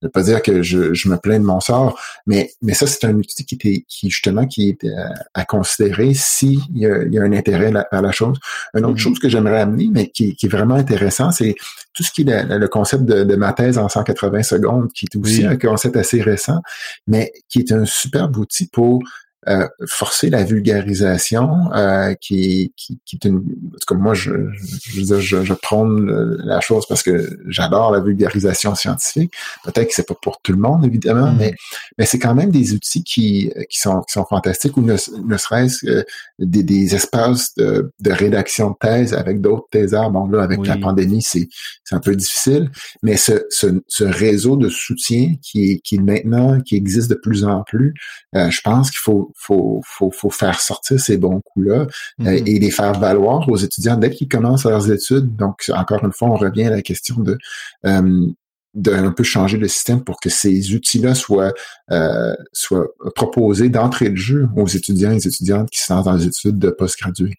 Je 0.00 0.06
ne 0.06 0.08
veux 0.08 0.10
pas 0.10 0.22
dire 0.22 0.42
que 0.42 0.62
je, 0.62 0.94
je, 0.94 1.08
me 1.08 1.16
plains 1.16 1.40
de 1.40 1.44
mon 1.44 1.60
sort, 1.60 2.00
mais, 2.26 2.52
mais 2.62 2.74
ça, 2.74 2.86
c'est 2.86 3.04
un 3.04 3.14
outil 3.14 3.44
qui 3.44 3.56
était, 3.56 3.84
qui 3.88 4.10
justement, 4.10 4.46
qui 4.46 4.68
est 4.68 4.86
à, 5.34 5.44
considérer 5.44 6.12
s'il 6.14 6.60
y, 6.74 6.82
y 6.82 7.18
a 7.18 7.22
un 7.22 7.32
intérêt 7.32 7.72
à 7.90 8.00
la, 8.00 8.12
chose. 8.12 8.38
Autre 8.74 8.96
chose 8.96 9.07
que 9.16 9.28
j'aimerais 9.28 9.60
amener, 9.60 9.88
mais 9.90 10.08
qui, 10.08 10.34
qui, 10.36 10.46
est 10.46 10.48
vraiment 10.48 10.74
intéressant, 10.74 11.30
c'est 11.30 11.54
tout 11.94 12.02
ce 12.02 12.10
qui 12.10 12.22
est 12.22 12.44
le, 12.44 12.68
concept 12.68 13.04
de, 13.04 13.24
de, 13.24 13.36
ma 13.36 13.52
thèse 13.52 13.78
en 13.78 13.88
180 13.88 14.42
secondes, 14.42 14.92
qui 14.92 15.06
est 15.06 15.16
aussi 15.16 15.44
un 15.46 15.56
concept 15.56 15.96
assez 15.96 16.20
récent, 16.20 16.60
mais 17.06 17.32
qui 17.48 17.60
est 17.60 17.72
un 17.72 17.84
superbe 17.84 18.36
outil 18.36 18.68
pour 18.68 19.02
euh, 19.46 19.68
forcer 19.86 20.30
la 20.30 20.42
vulgarisation, 20.42 21.72
euh, 21.74 22.14
qui, 22.14 22.72
qui, 22.76 22.98
qui, 23.04 23.16
est 23.16 23.28
une... 23.28 23.44
Comme 23.86 23.98
moi, 23.98 24.14
je, 24.14 24.32
je, 24.54 25.20
je, 25.20 25.44
je 25.44 25.54
prône 25.54 26.10
la 26.44 26.60
chose 26.60 26.86
parce 26.88 27.02
que 27.02 27.38
j'adore 27.46 27.92
la 27.92 28.00
vulgarisation 28.00 28.74
scientifique. 28.74 29.32
Peut-être 29.64 29.88
que 29.88 29.94
c'est 29.94 30.08
pas 30.08 30.16
pour 30.20 30.40
tout 30.42 30.52
le 30.52 30.58
monde, 30.58 30.84
évidemment, 30.84 31.30
mm. 31.32 31.36
mais, 31.38 31.54
mais 31.96 32.06
c'est 32.06 32.18
quand 32.18 32.34
même 32.34 32.50
des 32.50 32.74
outils 32.74 33.04
qui, 33.04 33.52
qui, 33.70 33.78
sont, 33.78 34.00
qui 34.02 34.12
sont 34.12 34.24
fantastiques, 34.24 34.76
ou 34.76 34.82
ne, 34.82 34.96
ne 35.24 35.36
serait-ce 35.36 35.86
que 35.86 36.04
des, 36.38 36.62
des 36.62 36.94
espaces 36.94 37.54
de, 37.54 37.92
de 38.00 38.10
rédaction 38.10 38.70
de 38.70 38.76
thèse 38.80 39.14
avec 39.14 39.40
d'autres 39.40 39.68
thésards. 39.70 40.10
Bon, 40.10 40.26
là, 40.26 40.42
avec 40.42 40.66
la 40.66 40.76
pandémie, 40.76 41.22
c'est 41.22 41.48
un 41.92 42.00
peu 42.00 42.16
difficile, 42.16 42.70
mais 43.02 43.16
ce, 43.16 43.44
ce, 43.50 43.66
ce 43.86 44.04
réseau 44.04 44.56
de 44.56 44.68
soutien 44.68 45.34
qui, 45.42 45.80
qui 45.82 45.98
maintenant, 45.98 46.60
qui 46.60 46.76
existe 46.76 47.08
de 47.08 47.14
plus 47.14 47.44
en 47.44 47.62
plus, 47.62 47.94
euh, 48.34 48.50
je 48.50 48.60
pense 48.62 48.90
qu'il 48.90 49.00
faut 49.02 49.27
faut, 49.34 49.80
faut, 49.84 50.10
faut 50.10 50.30
faire 50.30 50.60
sortir 50.60 50.98
ces 50.98 51.16
bons 51.16 51.40
coups-là 51.40 51.86
euh, 52.20 52.24
mm-hmm. 52.24 52.48
et 52.48 52.58
les 52.58 52.70
faire 52.70 52.92
valoir 52.98 53.48
aux 53.48 53.56
étudiants 53.56 53.96
dès 53.96 54.10
qu'ils 54.10 54.28
commencent 54.28 54.64
leurs 54.64 54.90
études. 54.90 55.36
Donc, 55.36 55.64
encore 55.74 56.04
une 56.04 56.12
fois, 56.12 56.28
on 56.28 56.36
revient 56.36 56.64
à 56.64 56.70
la 56.70 56.82
question 56.82 57.16
de 57.20 57.38
euh, 57.86 58.26
d'un 58.74 59.12
peu 59.12 59.24
changer 59.24 59.56
le 59.56 59.66
système 59.66 60.04
pour 60.04 60.20
que 60.20 60.30
ces 60.30 60.74
outils-là 60.74 61.14
soient, 61.14 61.52
euh, 61.90 62.34
soient 62.52 62.86
proposés 63.14 63.70
d'entrée 63.70 64.10
de 64.10 64.16
jeu 64.16 64.48
aux 64.56 64.66
étudiants 64.66 65.12
et 65.12 65.26
étudiantes 65.26 65.70
qui 65.70 65.80
sont 65.80 66.02
dans 66.02 66.12
les 66.12 66.26
études 66.26 66.58
de 66.58 66.70
postgradués. 66.70 67.34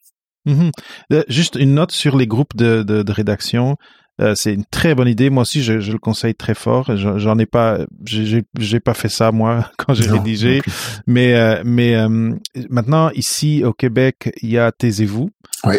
Euh, 1.14 1.24
juste 1.28 1.56
une 1.56 1.76
note 1.76 1.92
sur 1.92 2.18
les 2.18 2.28
groupes 2.28 2.56
de, 2.56 2.84
de, 2.84 3.04
de 3.04 3.12
rédaction. 3.12 3.78
Euh, 4.20 4.36
c'est 4.36 4.54
une 4.54 4.66
très 4.66 4.96
bonne 4.96 5.08
idée. 5.08 5.30
Moi 5.30 5.42
aussi, 5.42 5.64
je, 5.64 5.80
je 5.80 5.92
le 5.92 5.98
conseille 5.98 6.36
très 6.36 6.54
fort. 6.54 6.96
J'en 6.96 7.38
ai 7.40 7.46
pas, 7.46 7.80
j'ai 8.06 8.80
pas 8.80 8.94
fait 8.94 9.10
ça 9.10 9.32
moi 9.32 9.70
quand 9.78 9.94
j'ai 9.94 10.10
rédigé, 10.10 10.62
mais 11.08 11.36
euh, 11.36 11.62
mais 11.66 11.96
euh, 11.96 12.34
maintenant 12.70 13.10
ici 13.12 13.64
au 13.64 13.74
Québec, 13.74 14.32
il 14.42 14.50
y 14.50 14.58
a 14.58 14.72
Taisez-vous 14.72 15.30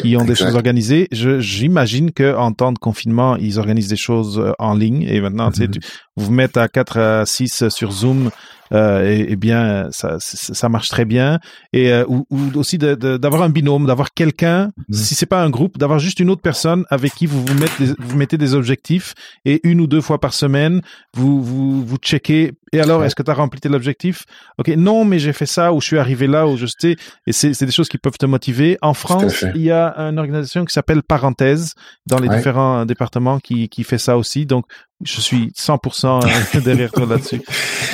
qui 0.02 0.16
ont 0.16 0.24
des 0.24 0.34
choses 0.34 0.56
organisées. 0.56 1.08
J'imagine 1.10 2.12
que 2.12 2.36
en 2.36 2.52
temps 2.52 2.72
de 2.72 2.78
confinement, 2.78 3.36
ils 3.36 3.58
organisent 3.58 3.88
des 3.88 3.96
choses 3.96 4.52
en 4.58 4.74
ligne 4.74 5.02
et 5.02 5.20
maintenant, 5.20 5.50
tu 5.50 5.62
sais, 5.62 5.70
vous 6.16 6.26
vous 6.26 6.32
mettez 6.32 6.60
à 6.60 6.68
4 6.68 6.98
à 6.98 7.26
6 7.26 7.68
sur 7.68 7.90
Zoom 7.90 8.30
euh, 8.72 9.24
et, 9.28 9.36
bien 9.36 9.88
ça, 9.90 10.16
ça 10.20 10.68
marche 10.68 10.88
très 10.88 11.04
bien. 11.04 11.38
Et 11.72 11.92
euh, 11.92 12.04
ou, 12.08 12.26
aussi 12.54 12.78
d'avoir 12.78 13.42
un 13.42 13.48
binôme, 13.48 13.86
d'avoir 13.86 14.12
quelqu'un, 14.12 14.70
mmh. 14.88 14.94
si 14.94 15.14
c'est 15.14 15.26
pas 15.26 15.42
un 15.42 15.50
groupe, 15.50 15.78
d'avoir 15.78 15.98
juste 15.98 16.20
une 16.20 16.30
autre 16.30 16.42
personne 16.42 16.84
avec 16.90 17.14
qui 17.14 17.26
vous 17.26 17.44
vous 17.44 17.54
mettez, 17.54 17.94
vous 17.98 18.16
mettez 18.16 18.38
des 18.38 18.54
objectifs 18.54 19.14
et 19.44 19.60
une 19.68 19.80
ou 19.80 19.86
deux 19.86 20.00
fois 20.00 20.20
par 20.20 20.34
semaine, 20.34 20.82
vous 21.14 21.42
vous 21.42 21.84
vous 21.84 21.96
checkez. 21.96 22.52
Et 22.72 22.80
alors, 22.80 23.04
est-ce 23.04 23.16
que 23.16 23.22
tu 23.24 23.30
as 23.30 23.34
rempli 23.34 23.60
l'objectif 23.68 24.24
Ok, 24.58 24.68
non, 24.68 25.04
mais 25.04 25.18
j'ai 25.18 25.32
fait 25.32 25.46
ça 25.46 25.72
ou 25.72 25.80
je 25.80 25.86
suis 25.86 25.98
arrivé 25.98 26.28
là 26.28 26.46
ou 26.46 26.56
je 26.56 26.66
sais. 26.66 26.96
Et 27.26 27.32
c'est 27.32 27.64
des 27.64 27.72
choses 27.72 27.88
qui 27.88 27.98
peuvent 27.98 28.18
te 28.18 28.26
motiver. 28.26 28.78
En 28.80 28.94
France, 28.94 29.44
il 29.54 29.62
y 29.62 29.72
a 29.72 29.92
une 29.98 30.18
organisation 30.18 30.64
qui 30.64 30.72
s'appelle 30.72 31.02
Parenthèse 31.02 31.74
dans 32.06 32.18
les 32.18 32.28
différents 32.28 32.86
départements 32.86 33.40
qui 33.40 33.68
qui 33.68 33.82
fait 33.82 33.98
ça 33.98 34.16
aussi. 34.16 34.46
Donc 34.46 34.66
je 35.02 35.20
suis 35.20 35.52
100% 35.56 36.56
euh, 36.56 36.60
derrière 36.64 36.92
toi 36.92 37.06
là-dessus. 37.06 37.42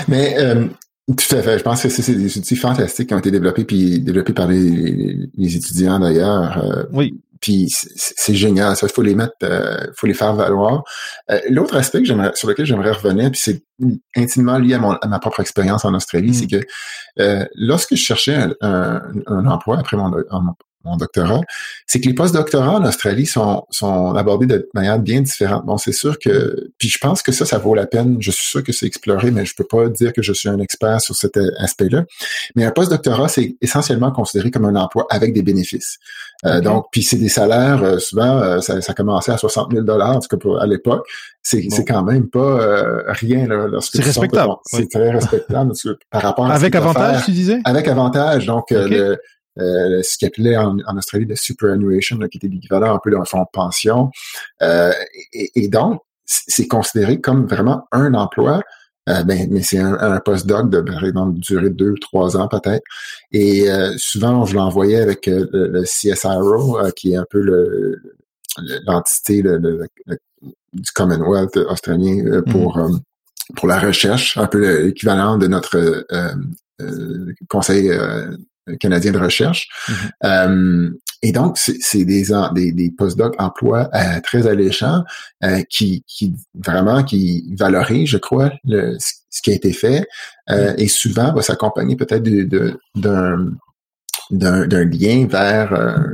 Mais 0.09 0.37
euh, 0.39 0.67
tout 1.09 1.37
à 1.37 1.43
fait. 1.43 1.59
Je 1.59 1.63
pense 1.63 1.83
que 1.83 1.89
c'est 1.89 2.15
des 2.15 2.39
outils 2.39 2.57
fantastiques 2.57 3.09
qui 3.09 3.15
ont 3.15 3.19
été 3.19 3.31
développés 3.31 3.65
puis 3.65 4.01
développés 4.01 4.33
par 4.33 4.49
les, 4.49 5.29
les 5.35 5.57
étudiants 5.57 5.99
d'ailleurs. 5.99 6.65
Euh, 6.65 6.85
oui. 6.93 7.21
Puis 7.41 7.71
c'est 7.71 8.35
génial. 8.35 8.77
Ça, 8.77 8.87
il 8.87 8.93
faut 8.93 9.03
les 9.03 9.15
mettre, 9.15 9.35
il 9.43 9.93
faut 9.95 10.07
les 10.07 10.15
faire 10.15 10.35
valoir. 10.35 10.85
L'autre 11.51 11.77
aspect 11.77 11.99
que 11.99 12.07
j'aimerais, 12.07 12.33
sur 12.35 12.49
lequel 12.49 12.65
j'aimerais 12.65 12.93
revenir, 12.93 13.31
puis 13.31 13.39
c'est 13.41 13.63
intimement 14.17 14.59
lié 14.59 14.75
à, 14.75 14.79
mon, 14.79 14.93
à, 14.93 15.07
ma 15.07 15.19
propre 15.19 15.41
expérience 15.41 15.85
en 15.85 15.93
Australie, 15.93 16.31
mm. 16.31 16.35
c'est 16.35 16.47
que 16.47 17.47
lorsque 17.55 17.95
je 17.95 18.03
cherchais 18.03 18.37
un, 18.63 19.03
un, 19.27 19.47
emploi 19.47 19.79
après 19.79 19.99
mon, 19.99 20.13
mon 20.87 20.97
doctorat, 20.97 21.41
c'est 21.87 22.01
que 22.01 22.07
les 22.07 22.15
post-doctorats 22.15 22.77
en 22.77 22.85
Australie 22.85 23.27
sont, 23.27 23.65
sont 23.71 24.15
abordés 24.15 24.47
de 24.47 24.69
manière 24.75 24.99
bien 24.99 25.21
différente. 25.21 25.67
Bon, 25.67 25.77
c'est 25.77 25.93
sûr 25.93 26.19
que, 26.19 26.71
puis 26.79 26.89
je 26.89 26.99
pense 26.99 27.23
que 27.23 27.33
ça, 27.33 27.45
ça 27.45 27.59
vaut 27.59 27.75
la 27.75 27.87
peine. 27.87 28.17
Je 28.21 28.31
suis 28.31 28.47
sûr 28.47 28.63
que 28.63 28.73
c'est 28.73 28.87
exploré, 28.87 29.31
mais 29.31 29.45
je 29.45 29.55
peux 29.55 29.65
pas 29.65 29.89
dire 29.89 30.13
que 30.13 30.23
je 30.23 30.33
suis 30.33 30.49
un 30.49 30.59
expert 30.61 31.01
sur 31.01 31.15
cet 31.15 31.39
aspect-là. 31.59 32.05
Mais 32.55 32.65
un 32.65 32.71
post-doctorat, 32.71 33.29
c'est 33.29 33.57
essentiellement 33.61 34.13
considéré 34.13 34.51
comme 34.51 34.65
un 34.65 34.77
emploi 34.77 35.07
avec 35.11 35.33
des 35.33 35.43
bénéfices. 35.43 35.99
Euh, 36.45 36.61
donc, 36.61 36.87
puis 36.91 37.03
c'est 37.03 37.17
des 37.17 37.29
salaires, 37.29 37.83
euh, 37.83 37.99
souvent, 37.99 38.39
euh, 38.39 38.61
ça, 38.61 38.81
ça 38.81 38.93
commençait 38.93 39.33
à 39.33 39.39
60 39.39 39.73
000 39.73 39.85
dollars, 39.85 40.17
en 40.17 40.21
tout 40.21 40.37
cas 40.37 40.49
à 40.61 40.67
l'époque. 40.67 41.07
C'est 41.43 41.65
c'est 41.71 41.85
quand 41.85 42.03
même 42.03 42.29
pas 42.29 42.59
rien 43.07 43.47
là, 43.47 43.69
c'est 43.81 44.03
respectable. 44.03 44.55
C'est 44.65 44.91
très 44.91 45.13
respectable 45.13 45.73
par 46.11 46.23
rapport 46.23 46.47
à 46.47 46.55
avec 46.55 46.75
avantage, 46.75 47.25
tu 47.25 47.31
disais? 47.31 47.61
Avec 47.65 47.87
avantage, 47.87 48.47
donc 48.47 48.65
le 48.71 49.17
euh, 49.59 50.03
ce 50.03 50.19
qu'il 50.19 50.29
appelait 50.29 50.57
en, 50.57 50.77
en, 50.87 50.97
Australie 50.97 51.25
le 51.25 51.37
superannuation, 51.37 52.19
là, 52.19 52.29
qui 52.29 52.39
était 52.39 52.49
l'équivalent 52.49 52.95
un 52.95 53.01
peu 53.03 53.11
d'un 53.11 53.25
fonds 53.25 53.41
de 53.41 53.47
pension. 53.53 54.11
Euh, 54.63 54.93
et, 55.33 55.51
et, 55.55 55.69
donc, 55.69 56.03
c'est 56.25 56.67
considéré 56.67 57.21
comme 57.21 57.47
vraiment 57.47 57.87
un 57.93 58.15
emploi 58.15 58.63
euh, 59.09 59.23
ben, 59.23 59.47
mais 59.53 59.63
c'est 59.63 59.79
un, 59.79 59.95
un 59.95 60.19
postdoc 60.19 60.69
de 60.69 60.81
par 60.81 61.05
exemple 61.05 61.39
durer 61.39 61.71
deux, 61.71 61.95
trois 62.01 62.37
ans 62.37 62.49
peut-être. 62.49 62.83
Et 63.31 63.67
souvent, 63.99 64.45
je 64.45 64.57
l'envoyais 64.57 65.01
avec 65.01 65.27
le, 65.27 65.85
CSIRO, 65.85 66.81
qui 66.97 67.13
est 67.13 67.17
un 67.17 67.27
peu 67.31 67.41
le 67.41 68.03
l'entité 68.85 69.45
du 70.73 70.93
Commonwealth 70.93 71.57
australien 71.57 72.43
pour 72.51 72.79
mm-hmm. 72.79 73.01
pour 73.55 73.69
la 73.69 73.79
recherche, 73.79 74.37
un 74.39 74.49
peu 74.49 74.83
l'équivalent 74.87 75.39
de 75.39 75.47
notre 75.47 76.05
conseil 77.49 77.93
canadien 78.81 79.13
de 79.13 79.19
recherche. 79.19 79.69
Mm-hmm. 80.23 80.93
Et 81.23 81.33
donc, 81.33 81.57
c'est 81.59 82.05
des, 82.05 82.27
des, 82.55 82.73
des 82.73 82.91
postdocs 82.91 83.35
emploi 83.39 83.89
euh, 83.95 84.21
très 84.23 84.47
alléchants 84.47 85.03
euh, 85.43 85.63
qui, 85.69 86.05
qui 86.07 86.35
vraiment 86.55 87.03
qui 87.03 87.53
valorisent, 87.59 88.11
je 88.11 88.19
crois, 88.19 88.53
le, 88.65 88.97
ce 88.99 89.43
qui 89.43 89.51
a 89.51 89.55
été 89.55 89.73
fait 89.73 90.07
euh, 90.51 90.75
et 90.79 90.89
souvent 90.89 91.33
va 91.33 91.43
s'accompagner 91.43 91.97
peut-être 91.97 92.23
d'un 92.95 93.51
d'un 94.31 94.85
lien 94.85 95.27
vers 95.27 95.73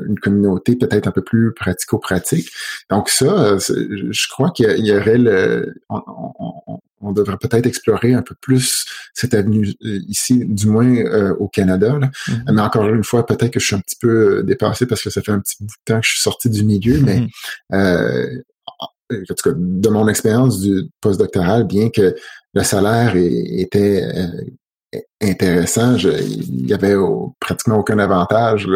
une 0.09 0.19
communauté 0.19 0.77
peut-être 0.77 1.07
un 1.07 1.13
peu 1.13 1.23
plus 1.23 1.55
pratico-pratique. 1.55 2.49
Donc 2.91 3.09
ça, 3.09 3.57
je 3.59 4.29
crois 4.29 4.51
qu'il 4.51 4.85
y 4.85 4.93
aurait 4.93 5.19
le, 5.19 5.75
on 7.03 7.13
devrait 7.13 7.37
peut-être 7.37 7.67
explorer 7.67 8.15
un 8.15 8.23
peu 8.23 8.35
plus 8.41 8.85
cette 9.13 9.35
avenue 9.35 9.75
euh, 9.85 9.99
ici, 10.09 10.45
du 10.47 10.67
moins 10.67 10.95
euh, 10.97 11.35
au 11.39 11.49
Canada. 11.49 11.99
Mm-hmm. 11.99 12.53
Mais 12.53 12.63
encore 12.63 12.89
une 12.89 13.05
fois, 13.05 13.27
peut-être 13.27 13.53
que 13.53 13.61
je 13.61 13.67
suis 13.67 13.77
un 13.77 13.81
petit 13.81 13.97
peu 14.01 14.39
euh, 14.39 14.43
dépassé 14.43 14.87
parce 14.87 15.03
que 15.03 15.11
ça 15.11 15.21
fait 15.21 15.33
un 15.33 15.41
petit 15.41 15.57
bout 15.61 15.67
de 15.67 15.93
temps 15.93 16.01
que 16.01 16.07
je 16.07 16.13
suis 16.13 16.23
sorti 16.23 16.49
du 16.49 16.65
milieu, 16.65 17.01
mais 17.01 17.21
mm-hmm. 17.21 17.75
euh, 17.75 18.43
en 19.13 19.35
tout 19.35 19.51
cas, 19.51 19.57
de 19.57 19.89
mon 19.91 20.09
expérience 20.09 20.61
du 20.61 20.89
postdoctoral, 21.01 21.65
bien 21.67 21.91
que 21.91 22.15
le 22.55 22.63
salaire 22.63 23.15
était 23.15 24.07
intéressant. 25.21 25.97
il 25.97 26.69
y 26.69 26.75
avait 26.75 26.95
pratiquement 27.41 27.79
aucun 27.79 27.99
avantage. 27.99 28.69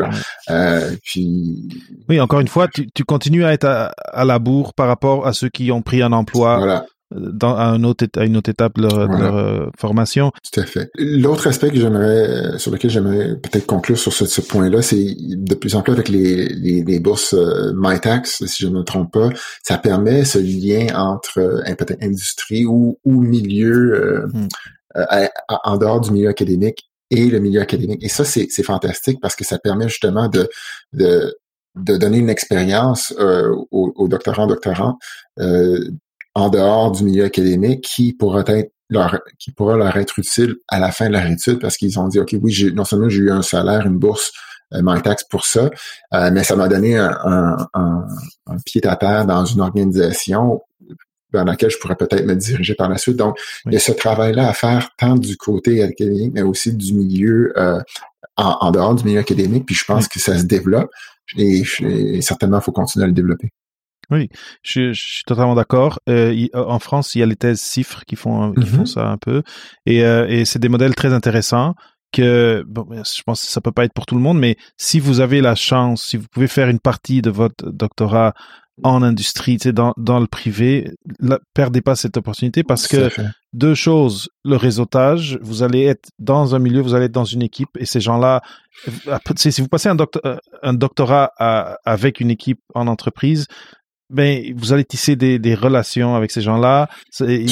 puis 1.03 1.69
oui, 2.09 2.21
encore 2.21 2.41
une 2.41 2.49
fois, 2.49 2.69
tu, 2.69 3.05
continues 3.05 3.45
à 3.45 3.53
être 3.53 3.67
à, 3.67 3.93
à, 4.13 4.25
la 4.25 4.39
bourre 4.39 4.75
par 4.75 4.89
rapport 4.89 5.27
à 5.27 5.33
ceux 5.33 5.49
qui 5.49 5.71
ont 5.73 5.83
pris 5.83 6.03
un 6.03 6.13
emploi 6.13 6.57
voilà 6.57 6.87
dans, 7.15 7.55
à, 7.55 7.65
un 7.65 7.85
autre, 7.85 8.07
à 8.17 8.25
une 8.25 8.37
autre 8.37 8.51
étape 8.51 8.77
de 8.77 8.83
leur, 8.83 8.99
euh, 9.01 9.67
formation. 9.79 10.33
Tout 10.53 10.61
à 10.61 10.65
fait. 10.65 10.91
L'autre 10.97 11.47
aspect 11.47 11.71
que 11.71 11.79
j'aimerais, 11.79 12.59
sur 12.59 12.73
lequel 12.73 12.91
j'aimerais 12.91 13.37
peut-être 13.37 13.67
conclure 13.67 13.99
sur 13.99 14.13
ce, 14.13 14.41
point-là, 14.41 14.83
c'est 14.83 15.15
de 15.19 15.55
plus 15.55 15.75
en 15.77 15.83
plus 15.83 15.93
avec 15.93 16.09
les, 16.09 16.49
les, 16.49 16.83
les 16.83 16.99
bourses 16.99 17.35
euh, 17.35 17.73
MyTax, 17.77 18.45
si 18.47 18.65
je 18.65 18.69
ne 18.69 18.79
me 18.79 18.83
trompe 18.83 19.13
pas, 19.13 19.31
ça 19.63 19.79
permet 19.79 20.25
ce 20.25 20.39
lien 20.39 20.87
entre 20.97 21.39
euh, 21.39 21.75
peut-être 21.77 22.03
industrie 22.03 22.67
ou, 22.67 22.99
ou 23.05 23.21
milieu 23.21 24.27
hmm. 24.97 25.29
en 25.65 25.77
dehors 25.77 26.01
du 26.01 26.11
milieu 26.13 26.29
académique 26.29 26.89
et 27.11 27.27
le 27.27 27.39
milieu 27.39 27.61
académique. 27.61 28.03
Et 28.03 28.09
ça, 28.09 28.25
c'est 28.25 28.63
fantastique 28.63 29.21
parce 29.21 29.37
que 29.37 29.45
ça 29.45 29.59
permet 29.59 29.89
justement 29.89 30.29
de, 30.29 30.49
de 30.93 31.37
de 31.77 31.97
donner 31.97 32.19
une 32.19 32.31
expérience 32.31 33.15
euh, 33.21 33.55
aux, 33.71 33.93
aux, 33.97 34.09
doctorants, 34.09 34.47
doctorants 34.47 34.99
euh, 35.39 35.79
en 36.35 36.49
dehors 36.49 36.91
du 36.91 37.05
milieu 37.05 37.25
académique 37.25 37.83
qui 37.83 38.15
pourra 38.15 38.43
être 38.47 38.73
leur, 38.89 39.21
qui 39.39 39.53
pourra 39.53 39.77
leur 39.77 39.97
être 39.97 40.19
utile 40.19 40.57
à 40.69 40.81
la 40.81 40.91
fin 40.91 41.09
de 41.09 41.13
leur 41.13 41.27
étude 41.27 41.61
parce 41.61 41.77
qu'ils 41.77 41.99
ont 41.99 42.09
dit, 42.09 42.19
OK, 42.19 42.35
oui, 42.41 42.73
non 42.75 42.85
seulement 42.85 43.09
j'ai 43.09 43.19
eu 43.19 43.31
un 43.31 43.43
salaire, 43.43 43.87
une 43.87 43.99
bourse, 43.99 44.33
euh, 44.73 45.01
taxe 45.01 45.25
pour 45.25 45.45
ça, 45.45 45.71
euh, 46.15 46.31
mais 46.33 46.43
ça 46.43 46.57
m'a 46.57 46.67
donné 46.67 46.97
un, 46.97 47.17
un, 47.25 47.57
un, 48.47 48.57
pied 48.65 48.85
à 48.87 48.97
terre 48.97 49.25
dans 49.25 49.45
une 49.45 49.61
organisation 49.61 50.61
dans 51.37 51.45
laquelle 51.45 51.71
je 51.71 51.79
pourrais 51.79 51.97
peut-être 51.97 52.25
me 52.25 52.35
diriger 52.35 52.75
par 52.75 52.89
la 52.89 52.99
suite. 52.99 53.17
Donc, 53.17 53.39
il 53.67 53.73
y 53.73 53.77
a 53.77 53.81
ce 53.81 53.93
travail-là 53.93 54.49
à 54.49 54.53
faire 54.53 54.91
tant 54.99 55.17
du 55.17 55.37
côté 55.37 55.83
académique, 55.83 56.33
mais 56.35 56.43
aussi 56.43 56.73
du 56.75 56.95
milieu 56.95 57.53
euh, 57.57 57.81
en, 58.37 58.71
dehors 58.71 58.95
du 58.95 59.05
milieu 59.05 59.21
académique. 59.21 59.67
Puis 59.67 59.75
je 59.75 59.85
pense 59.85 60.09
que 60.09 60.21
ça 60.21 60.39
se 60.39 60.45
développe 60.45 60.91
et, 61.37 61.63
et 61.81 62.21
certainement, 62.21 62.59
il 62.59 62.65
faut 62.65 62.73
continuer 62.73 63.05
à 63.05 63.07
le 63.09 63.13
développer. 63.13 63.51
Oui, 64.11 64.29
je, 64.63 64.93
je 64.93 65.07
suis 65.07 65.25
totalement 65.25 65.55
d'accord. 65.55 65.99
Euh, 66.09 66.47
euh, 66.55 66.65
en 66.65 66.79
France, 66.79 67.15
il 67.15 67.21
y 67.21 67.23
a 67.23 67.27
les 67.27 67.37
thèses 67.37 67.61
CIFRE 67.61 68.05
qui 68.05 68.15
font 68.15 68.53
qui 68.53 68.67
font 68.67 68.83
mm-hmm. 68.83 68.87
ça 68.87 69.09
un 69.09 69.19
peu, 69.19 69.43
et, 69.85 70.05
euh, 70.05 70.27
et 70.29 70.45
c'est 70.45 70.61
des 70.61 70.69
modèles 70.69 70.95
très 70.95 71.13
intéressants. 71.13 71.75
Que 72.17 72.65
bon, 72.67 72.87
je 72.91 73.23
pense 73.27 73.43
que 73.43 73.53
ça 73.53 73.61
peut 73.61 73.73
pas 73.73 73.85
être 73.85 73.93
pour 73.93 74.07
tout 74.07 74.15
le 74.15 74.23
monde, 74.23 74.39
mais 74.39 74.57
si 74.79 75.01
vous 75.01 75.21
avez 75.21 75.43
la 75.43 75.55
chance, 75.55 76.03
si 76.03 76.17
vous 76.17 76.27
pouvez 76.31 76.47
faire 76.47 76.71
une 76.71 76.81
partie 76.81 77.21
de 77.21 77.29
votre 77.29 77.71
doctorat 77.71 78.33
en 78.83 79.03
industrie, 79.03 79.59
tu 79.59 79.65
sais, 79.65 79.73
dans, 79.75 79.93
dans 79.99 80.19
le 80.19 80.27
privé, 80.27 80.93
ne 81.21 81.37
perdez 81.53 81.83
pas 81.83 81.95
cette 81.95 82.17
opportunité 82.17 82.63
parce 82.63 82.89
que 82.89 83.11
deux 83.53 83.75
choses, 83.75 84.31
le 84.47 84.57
réseautage, 84.57 85.39
vous 85.43 85.63
allez 85.63 85.85
être 85.85 86.09
dans 86.19 86.55
un 86.55 86.59
milieu, 86.59 86.81
vous 86.81 86.95
allez 86.95 87.05
être 87.07 87.13
dans 87.13 87.25
une 87.25 87.43
équipe 87.43 87.69
et 87.79 87.85
ces 87.85 88.01
gens-là, 88.01 88.41
si 89.37 89.61
vous 89.61 89.69
passez 89.69 89.91
un, 89.91 89.95
doctorat, 89.95 90.39
un 90.63 90.73
doctorat 90.73 91.33
avec 91.85 92.21
une 92.21 92.31
équipe 92.31 92.61
en 92.75 92.87
entreprise, 92.87 93.47
ben 94.09 94.55
vous 94.57 94.73
allez 94.73 94.85
tisser 94.85 95.17
des, 95.17 95.39
des 95.39 95.55
relations 95.55 96.15
avec 96.15 96.31
ces 96.31 96.41
gens-là 96.41 96.89
et, 97.21 97.45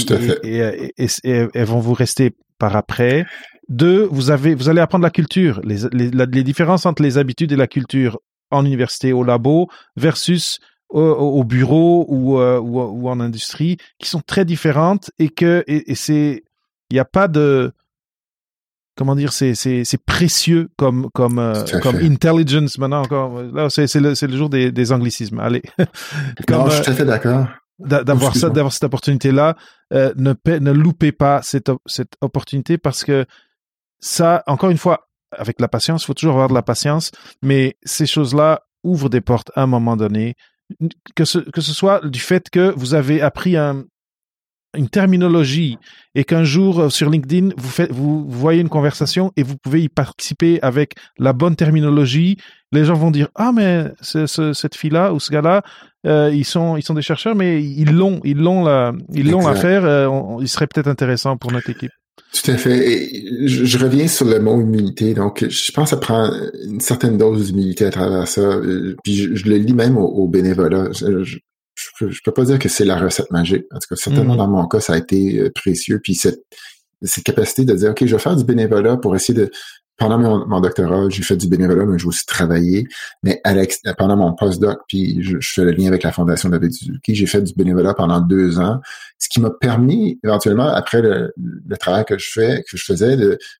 et, 0.43 1.07
et, 1.25 1.47
elles 1.53 1.67
vont 1.67 1.81
vous 1.81 1.95
rester 1.95 2.35
par 2.59 2.77
après. 2.77 3.27
Deux, 3.69 4.07
vous 4.11 4.31
avez 4.31 4.55
vous 4.55 4.69
allez 4.69 4.81
apprendre 4.81 5.05
la 5.05 5.11
culture, 5.11 5.61
les, 5.65 5.89
les, 5.93 6.11
les 6.11 6.45
différences 6.45 6.87
entre 6.87 7.03
les 7.03 7.19
habitudes 7.19 7.53
et 7.53 7.57
la 7.57 7.67
culture 7.67 8.19
en 8.51 8.65
université, 8.65 9.13
au 9.13 9.25
labo 9.25 9.69
versus 9.97 10.61
au, 10.91 11.01
au 11.01 11.45
bureau 11.45 12.07
ou, 12.09 12.39
euh, 12.39 12.59
ou, 12.59 12.81
ou, 12.81 13.09
en 13.09 13.21
industrie, 13.21 13.79
qui 13.99 14.09
sont 14.09 14.21
très 14.21 14.45
différentes 14.45 15.11
et 15.19 15.29
que 15.29 15.65
et, 15.67 15.95
c'est 15.95 16.45
il 16.91 16.95
n'y 16.95 17.01
a 17.01 17.05
pas 17.05 17.29
de 17.29 17.73
comment 18.97 19.17
dire, 19.17 19.33
c'est 19.33 19.55
c'est 19.55 19.85
c'est 19.85 20.03
précieux 20.03 20.69
comme 20.77 21.11
comme 21.13 21.39
euh, 21.39 21.65
comme 21.83 21.97
intelligence 21.97 22.79
maintenant 22.79 23.03
encore. 23.03 23.43
Là, 23.43 23.69
c'est 23.71 23.87
c'est 23.87 24.01
le 24.01 24.15
c'est 24.15 24.29
le 24.29 24.37
jour 24.37 24.49
des 24.49 24.71
des 24.71 24.93
anglicismes. 24.93 25.41
Allez. 25.41 25.63
comme, 26.47 26.59
non, 26.59 26.71
je 26.71 26.77
suis 26.77 26.85
tout 26.85 26.91
à 26.91 26.95
fait 26.95 27.05
d'accord. 27.05 27.47
D'avoir 27.81 28.37
ça, 28.37 28.51
d'avoir 28.51 28.73
cette 28.73 28.85
opportunité 28.85 29.33
là, 29.33 29.57
euh, 29.93 30.13
ne 30.17 30.33
ne 30.47 30.71
loupez 30.71 31.11
pas 31.11 31.43
cette 31.43 31.73
cette 31.87 32.15
opportunité 32.21 32.79
parce 32.79 33.03
que 33.03 33.27
ça, 34.05 34.43
encore 34.47 34.69
une 34.69 34.77
fois, 34.77 35.09
avec 35.33 35.61
la 35.61 35.69
patience, 35.69 36.03
il 36.03 36.07
faut 36.07 36.15
toujours 36.15 36.35
avoir 36.35 36.49
de 36.49 36.55
la 36.55 36.63
patience, 36.63 37.11
mais 37.43 37.77
ces 37.85 38.05
choses-là 38.05 38.61
ouvrent 38.83 39.09
des 39.09 39.23
portes 39.23 39.51
à 39.55 39.63
un 39.63 39.67
moment 39.67 39.97
donné. 39.97 40.35
Que 41.15 41.25
ce, 41.25 41.39
que 41.39 41.63
ce 41.63 41.73
soit 41.73 42.07
du 42.07 42.21
fait 42.21 42.51
que 42.51 42.75
vous 42.77 42.93
avez 42.95 43.23
appris 43.23 43.57
un, 43.57 43.85
une 44.77 44.89
terminologie 44.91 45.79
et 46.15 46.25
qu'un 46.25 46.45
jour 46.45 46.81
euh, 46.81 46.89
sur 46.91 47.09
LinkedIn 47.09 47.51
vous 47.57 47.69
faites 47.69 47.93
vous 47.93 48.27
voyez 48.29 48.61
une 48.61 48.69
conversation 48.69 49.31
et 49.37 49.43
vous 49.43 49.57
pouvez 49.57 49.83
y 49.83 49.89
participer 49.89 50.59
avec 50.63 50.95
la 51.19 51.35
bonne 51.35 51.55
terminologie 51.55 52.39
les 52.73 52.87
gens 52.87 52.95
vont 52.95 53.11
dire 53.11 53.29
ah 53.35 53.53
mais 53.53 53.93
cette 54.01 54.75
fille 54.75 54.91
là 54.91 55.13
ou 55.13 55.21
ce 55.21 55.31
gars 55.31 55.43
là 55.43 55.63
euh, 56.07 56.31
ils 56.33 56.47
sont 56.47 56.77
ils 56.77 56.83
sont 56.83 56.95
des 56.95 57.03
chercheurs 57.03 57.37
mais 57.37 57.63
ils 57.63 57.95
l'ont 57.95 58.21
ils 58.25 58.39
l'ont 58.39 58.65
la 58.65 58.93
ils 59.13 59.31
l'ont 59.31 59.47
euh, 59.47 60.39
il 60.41 60.49
serait 60.49 60.67
peut-être 60.67 60.89
intéressant 60.89 61.37
pour 61.37 61.53
notre 61.53 61.69
équipe 61.69 61.93
tout 62.17 62.51
à 62.51 62.57
fait. 62.57 62.93
Et 62.93 63.47
je, 63.47 63.79
reviens 63.79 64.09
sur 64.09 64.27
le 64.27 64.39
mot 64.39 64.61
humilité. 64.61 65.15
Donc, 65.15 65.45
je 65.49 65.73
pense 65.73 65.91
que 65.91 65.97
ça 65.97 66.01
prend 66.01 66.31
une 66.65 66.81
certaine 66.81 67.17
dose 67.17 67.47
d'humilité 67.47 67.87
à 67.87 67.91
travers 67.91 68.27
ça. 68.29 68.61
Puis 69.03 69.37
je, 69.37 69.49
le 69.49 69.57
lis 69.57 69.75
même 69.75 69.97
au, 69.97 70.29
bénévolat 70.29 70.91
je, 70.93 71.39
je 72.01 72.21
peux 72.25 72.33
pas 72.33 72.45
dire 72.45 72.59
que 72.59 72.69
c'est 72.69 72.85
la 72.85 72.97
recette 72.97 73.31
magique. 73.31 73.65
En 73.73 73.79
tout 73.79 73.89
cas, 73.89 73.97
certainement 73.97 74.35
mm-hmm. 74.35 74.39
dans 74.39 74.49
mon 74.49 74.67
cas, 74.67 74.81
ça 74.81 74.95
a 74.95 74.99
été 74.99 75.39
euh, 75.39 75.51
précieux. 75.55 76.01
Puis 76.03 76.15
cette, 76.15 76.41
cette 77.05 77.25
capacité 77.25 77.65
de 77.65 77.75
dire, 77.75 77.91
OK, 77.91 78.05
je 78.05 78.15
vais 78.15 78.21
faire 78.21 78.37
du 78.37 78.45
bénévolat 78.45 78.97
pour 78.97 79.15
essayer 79.15 79.39
de, 79.39 79.51
pendant 79.97 80.19
mon, 80.19 80.61
doctorat, 80.61 81.09
j'ai 81.09 81.23
fait 81.23 81.37
du 81.37 81.49
bénévolat, 81.49 81.87
mais 81.87 81.99
j'ai 81.99 82.07
aussi 82.07 82.27
travaillé. 82.27 82.87
Mais 83.23 83.41
pendant 83.97 84.17
mon 84.17 84.33
postdoc, 84.33 84.81
puis 84.89 85.23
je, 85.23 85.39
fais 85.41 85.65
le 85.65 85.71
lien 85.71 85.87
avec 85.87 86.03
la 86.03 86.11
Fondation 86.11 86.49
David 86.49 86.73
Suzuki, 86.73 87.15
j'ai 87.15 87.27
fait 87.27 87.43
du 87.43 87.53
bénévolat 87.55 87.95
pendant 87.95 88.21
deux 88.21 88.59
ans, 88.59 88.81
ce 89.19 89.29
qui 89.29 89.41
m'a 89.41 89.51
permis, 89.51 90.19
éventuellement, 90.25 90.67
après 90.67 91.01
le, 91.01 91.33
travail 91.79 92.05
que 92.05 92.19
je 92.19 92.29
fais, 92.33 92.65
que 92.69 92.77
je 92.77 92.85
faisais, 92.85 93.17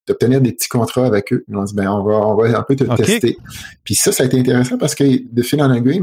d'obtenir 0.09 0.41
des 0.41 0.53
petits 0.53 0.69
contrats 0.69 1.07
avec 1.07 1.33
eux. 1.33 1.45
Ils 1.47 1.55
m'ont 1.55 1.65
dit, 1.65 1.75
ben, 1.75 1.89
on 1.89 2.03
va, 2.03 2.15
on 2.15 2.35
va 2.35 2.59
un 2.59 2.63
peu 2.63 2.75
te 2.75 2.85
tester. 2.97 3.37
Puis 3.85 3.95
ça, 3.95 4.11
ça 4.11 4.25
a 4.25 4.27
été 4.27 4.39
intéressant 4.39 4.77
parce 4.77 4.97
que 4.97 5.05
de 5.05 5.43
fil 5.43 5.63
en 5.63 5.73
aiguille, 5.73 6.01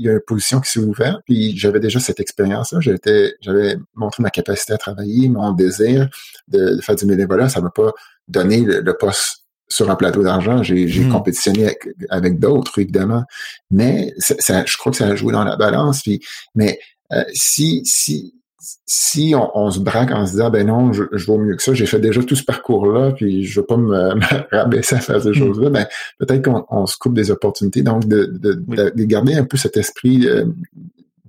il 0.00 0.06
y 0.06 0.08
a 0.08 0.12
une 0.12 0.20
position 0.20 0.60
qui 0.60 0.70
s'est 0.70 0.80
ouverte, 0.80 1.20
puis 1.26 1.56
j'avais 1.58 1.78
déjà 1.78 2.00
cette 2.00 2.20
expérience-là. 2.20 2.80
J'étais, 2.80 3.34
j'avais 3.42 3.76
montré 3.94 4.22
ma 4.22 4.30
capacité 4.30 4.72
à 4.72 4.78
travailler, 4.78 5.28
mon 5.28 5.52
désir 5.52 6.08
de, 6.48 6.80
faire 6.80 6.96
du 6.96 7.04
bénévolat. 7.04 7.50
Ça 7.50 7.60
m'a 7.60 7.68
pas 7.68 7.92
donné 8.26 8.62
le 8.62 8.96
poste 8.96 9.44
sur 9.68 9.90
un 9.90 9.96
plateau 9.96 10.22
d'argent. 10.22 10.62
J'ai 10.62 10.86
hmm. 10.86 11.12
compétitionné 11.12 11.76
avec, 12.08 12.38
d'autres, 12.38 12.78
évidemment. 12.78 13.24
Mais 13.70 14.14
ça, 14.16 14.64
je 14.64 14.76
crois 14.78 14.90
que 14.90 14.96
ça 14.96 15.06
a 15.06 15.14
joué 15.14 15.34
dans 15.34 15.44
la 15.44 15.56
balance. 15.56 16.00
Puis, 16.00 16.20
mais 16.54 16.78
euh, 17.12 17.22
si, 17.34 17.82
si, 17.84 18.39
si 18.86 19.34
on, 19.34 19.70
se 19.70 19.80
braque 19.80 20.10
en 20.10 20.26
se 20.26 20.32
disant 20.32 20.50
ben 20.50 20.66
non, 20.66 20.92
je, 20.92 21.04
je 21.12 21.26
vaux 21.26 21.38
mieux 21.38 21.56
que 21.56 21.62
ça, 21.62 21.72
j'ai 21.72 21.86
fait 21.86 21.98
déjà 21.98 22.22
tout 22.22 22.36
ce 22.36 22.44
parcours-là, 22.44 23.12
puis 23.12 23.44
je 23.44 23.60
veux 23.60 23.66
pas 23.66 23.76
me, 23.76 24.14
rabaisser 24.50 24.96
à 24.96 25.00
faire 25.00 25.22
ces 25.22 25.30
hmm. 25.30 25.34
choses-là, 25.34 25.70
ben 25.70 25.86
peut-être 26.18 26.42
qu'on 26.42 26.86
se 26.86 26.96
coupe 26.98 27.14
des 27.14 27.30
opportunités. 27.30 27.82
Donc, 27.82 28.06
de, 28.06 28.26
de, 28.26 28.52
de, 28.54 29.04
garder 29.04 29.34
un 29.34 29.44
peu 29.44 29.56
cet 29.56 29.76
esprit 29.76 30.26
euh, 30.26 30.44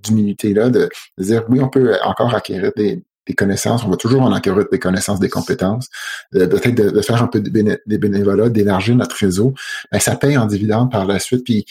d'humilité-là, 0.03 0.69
de, 0.69 0.89
dire 1.17 1.45
oui, 1.49 1.61
on 1.61 1.69
peut 1.69 1.95
encore 2.03 2.35
acquérir 2.35 2.71
des, 2.75 3.03
connaissances, 3.33 3.83
on 3.83 3.89
va 3.89 3.97
toujours 3.97 4.21
en 4.21 4.31
acquérir 4.31 4.65
des 4.71 4.79
connaissances, 4.79 5.19
des 5.19 5.29
compétences, 5.29 5.89
peut-être 6.31 6.75
de, 6.75 7.01
faire 7.01 7.21
un 7.21 7.27
peu 7.27 7.39
des 7.39 7.97
bénévolats, 7.97 8.49
d'élargir 8.49 8.95
notre 8.95 9.15
réseau, 9.15 9.53
ben, 9.91 9.99
ça 9.99 10.15
paye 10.15 10.37
en 10.37 10.45
dividende 10.45 10.91
par 10.91 11.05
la 11.05 11.19
suite. 11.19 11.43
Puis 11.43 11.65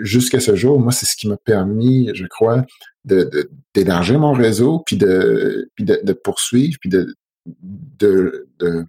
jusqu'à 0.00 0.40
ce 0.40 0.56
jour, 0.56 0.80
moi, 0.80 0.92
c'est 0.92 1.06
ce 1.06 1.16
qui 1.16 1.28
m'a 1.28 1.36
permis, 1.36 2.10
je 2.14 2.26
crois, 2.26 2.64
de 3.04 3.50
d'élargir 3.74 4.18
mon 4.18 4.32
réseau, 4.32 4.82
puis 4.84 4.96
de 4.96 5.70
puis 5.74 5.84
de, 5.84 6.00
de 6.02 6.12
poursuivre, 6.12 6.78
puis 6.80 6.90
de 6.90 7.14
de, 7.46 8.48
de 8.58 8.86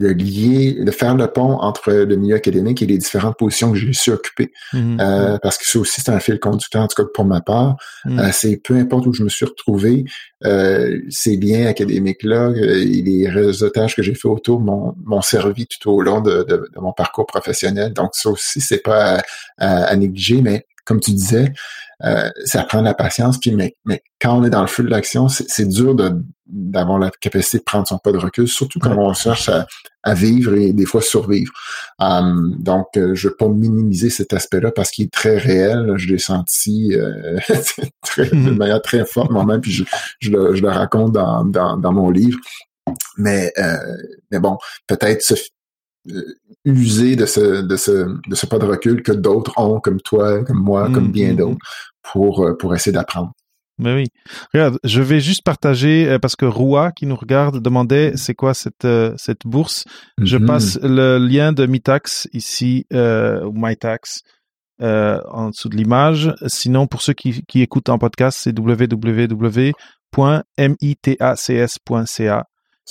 de 0.00 0.08
lier, 0.08 0.78
de 0.82 0.90
faire 0.90 1.14
le 1.14 1.26
pont 1.26 1.58
entre 1.60 1.92
le 1.92 2.16
milieu 2.16 2.36
académique 2.36 2.80
et 2.80 2.86
les 2.86 2.96
différentes 2.96 3.36
positions 3.36 3.70
que 3.72 3.78
j'ai 3.78 3.92
su 3.92 4.10
occuper. 4.10 4.50
Mm-hmm. 4.72 5.00
euh, 5.00 5.38
parce 5.42 5.58
que 5.58 5.64
ça 5.66 5.78
aussi, 5.78 6.00
c'est 6.00 6.10
un 6.10 6.20
fil 6.20 6.40
conducteur, 6.40 6.82
en 6.82 6.88
tout 6.88 7.02
cas 7.02 7.08
pour 7.14 7.26
ma 7.26 7.40
part. 7.42 7.76
Mm. 8.06 8.18
euh, 8.18 8.30
c'est 8.32 8.56
peu 8.56 8.74
importe 8.76 9.06
où 9.06 9.12
je 9.12 9.22
me 9.22 9.28
suis 9.28 9.44
retrouvé, 9.44 10.06
euh, 10.44 10.98
ces 11.10 11.36
liens 11.36 11.66
académiques-là 11.66 12.48
euh, 12.48 12.80
et 12.80 13.02
les 13.02 13.28
réseautages 13.28 13.94
que 13.94 14.02
j'ai 14.02 14.14
fait 14.14 14.28
autour 14.28 14.60
m'ont 14.60 15.22
servi 15.22 15.66
tout 15.66 15.90
au 15.90 16.00
long 16.00 16.22
de, 16.22 16.44
de, 16.44 16.56
de, 16.74 16.80
mon 16.80 16.92
parcours 16.92 17.26
professionnel. 17.26 17.92
Donc 17.92 18.10
ça 18.14 18.30
aussi, 18.30 18.60
c'est 18.60 18.82
pas 18.82 19.16
à, 19.16 19.22
à, 19.58 19.84
à 19.84 19.96
négliger, 19.96 20.40
mais 20.40 20.66
comme 20.86 21.00
tu 21.00 21.12
disais, 21.12 21.52
euh, 22.04 22.30
ça 22.44 22.64
prend 22.64 22.80
de 22.80 22.84
la 22.84 22.94
patience. 22.94 23.38
Puis, 23.38 23.52
mais, 23.52 23.76
mais 23.84 24.02
quand 24.20 24.38
on 24.38 24.44
est 24.44 24.50
dans 24.50 24.62
le 24.62 24.66
feu 24.66 24.82
de 24.82 24.88
l'action, 24.88 25.28
c'est 25.28 25.68
dur 25.68 25.94
d'avoir 26.50 26.98
la 26.98 27.10
capacité 27.10 27.58
de 27.58 27.62
prendre 27.62 27.86
son 27.86 27.98
pas 27.98 28.12
de 28.12 28.18
recul, 28.18 28.48
surtout 28.48 28.78
quand 28.78 28.96
on 28.96 29.12
cherche 29.14 29.48
à, 29.48 29.66
à, 30.02 30.14
vivre 30.14 30.54
et 30.54 30.72
des 30.72 30.86
fois 30.86 31.02
survivre. 31.02 31.52
Um, 31.98 32.56
donc, 32.58 32.86
euh, 32.96 33.14
je 33.14 33.28
veux 33.28 33.36
pas 33.36 33.48
minimiser 33.48 34.10
cet 34.10 34.32
aspect-là 34.32 34.70
parce 34.72 34.90
qu'il 34.90 35.06
est 35.06 35.12
très 35.12 35.38
réel. 35.38 35.94
Je 35.96 36.08
l'ai 36.08 36.18
senti 36.18 36.94
euh, 36.94 37.38
très, 38.02 38.26
de 38.26 38.34
mm-hmm. 38.34 38.56
manière 38.56 38.82
très 38.82 39.04
forte 39.04 39.30
moi-même, 39.30 39.60
puis 39.60 39.72
je, 39.72 39.84
je, 40.20 40.30
le, 40.30 40.54
je, 40.54 40.62
le, 40.62 40.68
raconte 40.68 41.12
dans, 41.12 41.44
dans, 41.44 41.76
dans 41.76 41.92
mon 41.92 42.10
livre. 42.10 42.38
Mais, 43.16 43.52
euh, 43.58 43.76
mais 44.30 44.38
bon, 44.38 44.58
peut-être 44.86 45.22
se, 45.22 45.34
euh, 46.08 46.34
user 46.64 47.16
de 47.16 47.26
ce, 47.26 47.62
de 47.62 47.76
ce, 47.76 48.06
de 48.28 48.34
ce 48.34 48.46
pas 48.46 48.58
de 48.58 48.66
recul 48.66 49.02
que 49.02 49.12
d'autres 49.12 49.58
ont, 49.58 49.80
comme 49.80 50.00
toi, 50.00 50.44
comme 50.44 50.58
moi, 50.62 50.90
comme 50.92 51.10
bien 51.10 51.32
mm-hmm. 51.32 51.36
d'autres, 51.36 51.58
pour, 52.02 52.44
euh, 52.44 52.56
pour 52.56 52.74
essayer 52.74 52.92
d'apprendre. 52.92 53.32
Mais 53.80 53.94
oui. 53.94 54.04
Regarde, 54.52 54.78
je 54.84 55.02
vais 55.02 55.20
juste 55.20 55.42
partager 55.42 56.08
euh, 56.08 56.18
parce 56.18 56.36
que 56.36 56.44
Roua 56.44 56.92
qui 56.92 57.06
nous 57.06 57.16
regarde 57.16 57.62
demandait 57.62 58.12
c'est 58.16 58.34
quoi 58.34 58.54
cette 58.54 58.86
cette 59.16 59.46
bourse? 59.46 59.84
Je 60.18 60.36
mm-hmm. 60.36 60.46
passe 60.46 60.78
le 60.82 61.18
lien 61.18 61.52
de 61.52 61.66
Mitax 61.66 62.28
ici 62.32 62.86
euh, 62.92 63.42
ou 63.44 63.52
MyTax 63.54 64.20
euh, 64.82 65.20
en 65.30 65.50
dessous 65.50 65.68
de 65.68 65.76
l'image. 65.76 66.32
Sinon 66.46 66.86
pour 66.86 67.02
ceux 67.02 67.14
qui 67.14 67.42
qui 67.48 67.62
écoutent 67.62 67.88
en 67.88 67.98
podcast, 67.98 68.38
c'est 68.42 68.56
www.mitacs.ca 68.56 69.64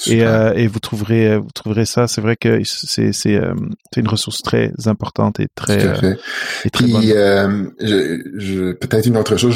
et, 0.08 0.24
euh, 0.24 0.54
et, 0.54 0.68
vous 0.68 0.80
trouverez 0.80 1.38
vous 1.38 1.52
trouverez 1.54 1.86
ça. 1.86 2.08
C'est 2.08 2.22
vrai 2.22 2.36
que 2.38 2.62
c'est 2.64 3.12
c'est 3.12 3.36
euh, 3.36 3.54
une 3.98 4.08
ressource 4.08 4.42
très 4.42 4.72
importante 4.86 5.40
et 5.40 5.48
très 5.56 5.86
euh, 5.86 6.16
et 6.64 6.70
très 6.70 6.86
Puis. 6.86 7.12
Euh, 7.12 7.66
je, 7.82 8.22
je, 8.38 8.72
peut-être 8.72 9.06
une 9.08 9.18
autre 9.18 9.36
chose. 9.36 9.56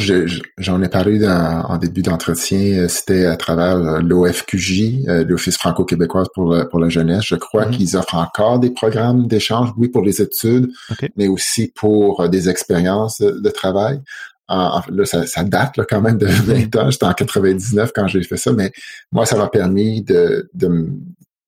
J'en 0.58 0.82
ai 0.82 0.90
parlé 0.90 1.20
dans, 1.20 1.64
en 1.70 1.78
début 1.78 2.02
d'entretien. 2.02 2.88
C'était 2.90 3.26
à 3.26 3.38
travers 3.38 4.02
l'OFQJ, 4.02 5.06
l'Office 5.28 5.58
franco-québécois 5.58 6.26
pour 6.34 6.54
la, 6.54 6.66
pour 6.66 6.80
la 6.80 6.90
jeunesse. 6.90 7.24
Je 7.26 7.36
crois 7.36 7.66
mm-hmm. 7.66 7.72
qu'ils 7.72 7.98
offrent 7.98 8.16
encore 8.16 8.60
des 8.60 8.72
programmes 8.72 9.28
d'échange, 9.28 9.70
oui 9.78 9.88
pour 9.88 10.02
les 10.02 10.22
études, 10.22 10.70
okay. 10.92 11.10
mais 11.16 11.28
aussi 11.28 11.72
pour 11.74 12.28
des 12.28 12.50
expériences 12.50 13.22
de, 13.22 13.40
de 13.40 13.50
travail 13.50 14.02
là, 14.50 15.06
ça, 15.06 15.26
ça 15.26 15.44
date 15.44 15.78
là, 15.78 15.86
quand 15.88 16.02
même 16.02 16.18
de 16.18 16.28
20 16.28 16.76
ans. 16.76 16.90
J'étais 16.90 17.06
en 17.06 17.14
99 17.14 17.92
quand 17.94 18.08
j'ai 18.08 18.24
fait 18.24 18.38
ça, 18.38 18.52
mais 18.52 18.72
moi, 19.12 19.26
ça 19.26 19.38
m'a 19.38 19.48
permis 19.48 20.02
de, 20.02 20.50
de, 20.54 20.90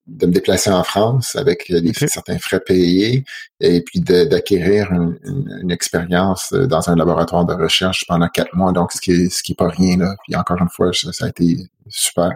de 0.08 0.26
me 0.26 0.32
déplacer 0.32 0.70
en 0.70 0.84
France 0.84 1.36
avec 1.36 1.66
des, 1.70 1.90
okay. 1.90 2.08
certains 2.08 2.38
frais 2.38 2.60
payés 2.60 3.24
et 3.60 3.82
puis 3.82 4.00
d'acquérir 4.00 4.92
une, 4.92 5.18
une, 5.26 5.60
une, 5.64 5.72
expérience 5.72 6.54
dans 6.54 6.90
un 6.90 6.96
laboratoire 6.96 7.46
de 7.46 7.54
recherche 7.54 8.06
pendant 8.08 8.28
quatre 8.30 8.56
mois. 8.56 8.72
Donc, 8.72 8.92
ce 8.92 9.02
qui 9.02 9.12
est, 9.12 9.30
ce 9.30 9.44
qui 9.44 9.54
est 9.54 9.56
pas 9.56 9.70
rien 9.70 9.98
là. 9.98 10.16
Puis 10.24 10.36
encore 10.36 10.62
une 10.62 10.70
fois, 10.70 10.92
ça, 10.94 11.12
ça 11.12 11.26
a 11.26 11.30
été 11.30 11.58
super. 11.88 12.32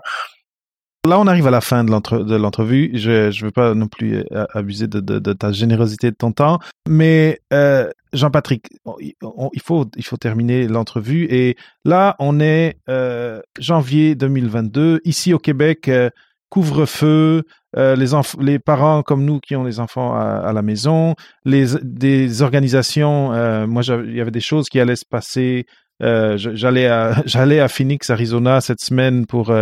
Là, 1.07 1.17
on 1.17 1.27
arrive 1.27 1.47
à 1.47 1.51
la 1.51 1.61
fin 1.61 1.85
de 1.85 1.91
l'entrevue. 2.35 2.91
Je 2.95 3.27
ne 3.27 3.45
veux 3.45 3.51
pas 3.51 3.73
non 3.73 3.87
plus 3.87 4.23
euh, 4.31 4.45
abuser 4.53 4.87
de, 4.87 4.99
de, 4.99 5.19
de, 5.19 5.33
ta 5.33 5.51
générosité 5.53 6.11
de 6.11 6.15
ton 6.15 6.33
temps, 6.33 6.59
mais 6.89 7.39
euh, 7.53 7.89
Jean-Patrick, 8.11 8.67
il 8.99 9.61
faut 9.63 9.85
il 9.95 10.03
faut 10.03 10.17
terminer 10.17 10.67
l'entrevue 10.67 11.25
et 11.29 11.55
là, 11.85 12.15
on 12.19 12.41
est 12.41 12.79
euh, 12.89 13.41
janvier 13.59 14.15
2022 14.15 14.99
ici 15.05 15.33
au 15.33 15.39
Québec. 15.39 15.87
Euh, 15.87 16.09
couvre-feu, 16.49 17.43
euh, 17.77 17.95
les, 17.95 18.07
les 18.39 18.59
parents 18.59 19.03
comme 19.03 19.23
nous 19.23 19.39
qui 19.39 19.55
ont 19.55 19.63
les 19.63 19.79
enfants 19.79 20.15
à, 20.15 20.39
à 20.39 20.53
la 20.53 20.61
maison, 20.61 21.15
les 21.45 21.75
des 21.83 22.41
organisations. 22.41 23.33
Euh, 23.33 23.67
moi, 23.67 23.83
il 23.85 24.15
y 24.15 24.21
avait 24.21 24.31
des 24.31 24.41
choses 24.41 24.67
qui 24.69 24.79
allaient 24.79 24.95
se 24.95 25.05
passer. 25.05 25.65
Euh, 26.01 26.37
j'allais 26.37 26.87
à 26.87 27.21
j'allais 27.25 27.59
à 27.59 27.67
Phoenix, 27.67 28.09
Arizona 28.09 28.61
cette 28.61 28.81
semaine 28.81 29.25
pour 29.27 29.53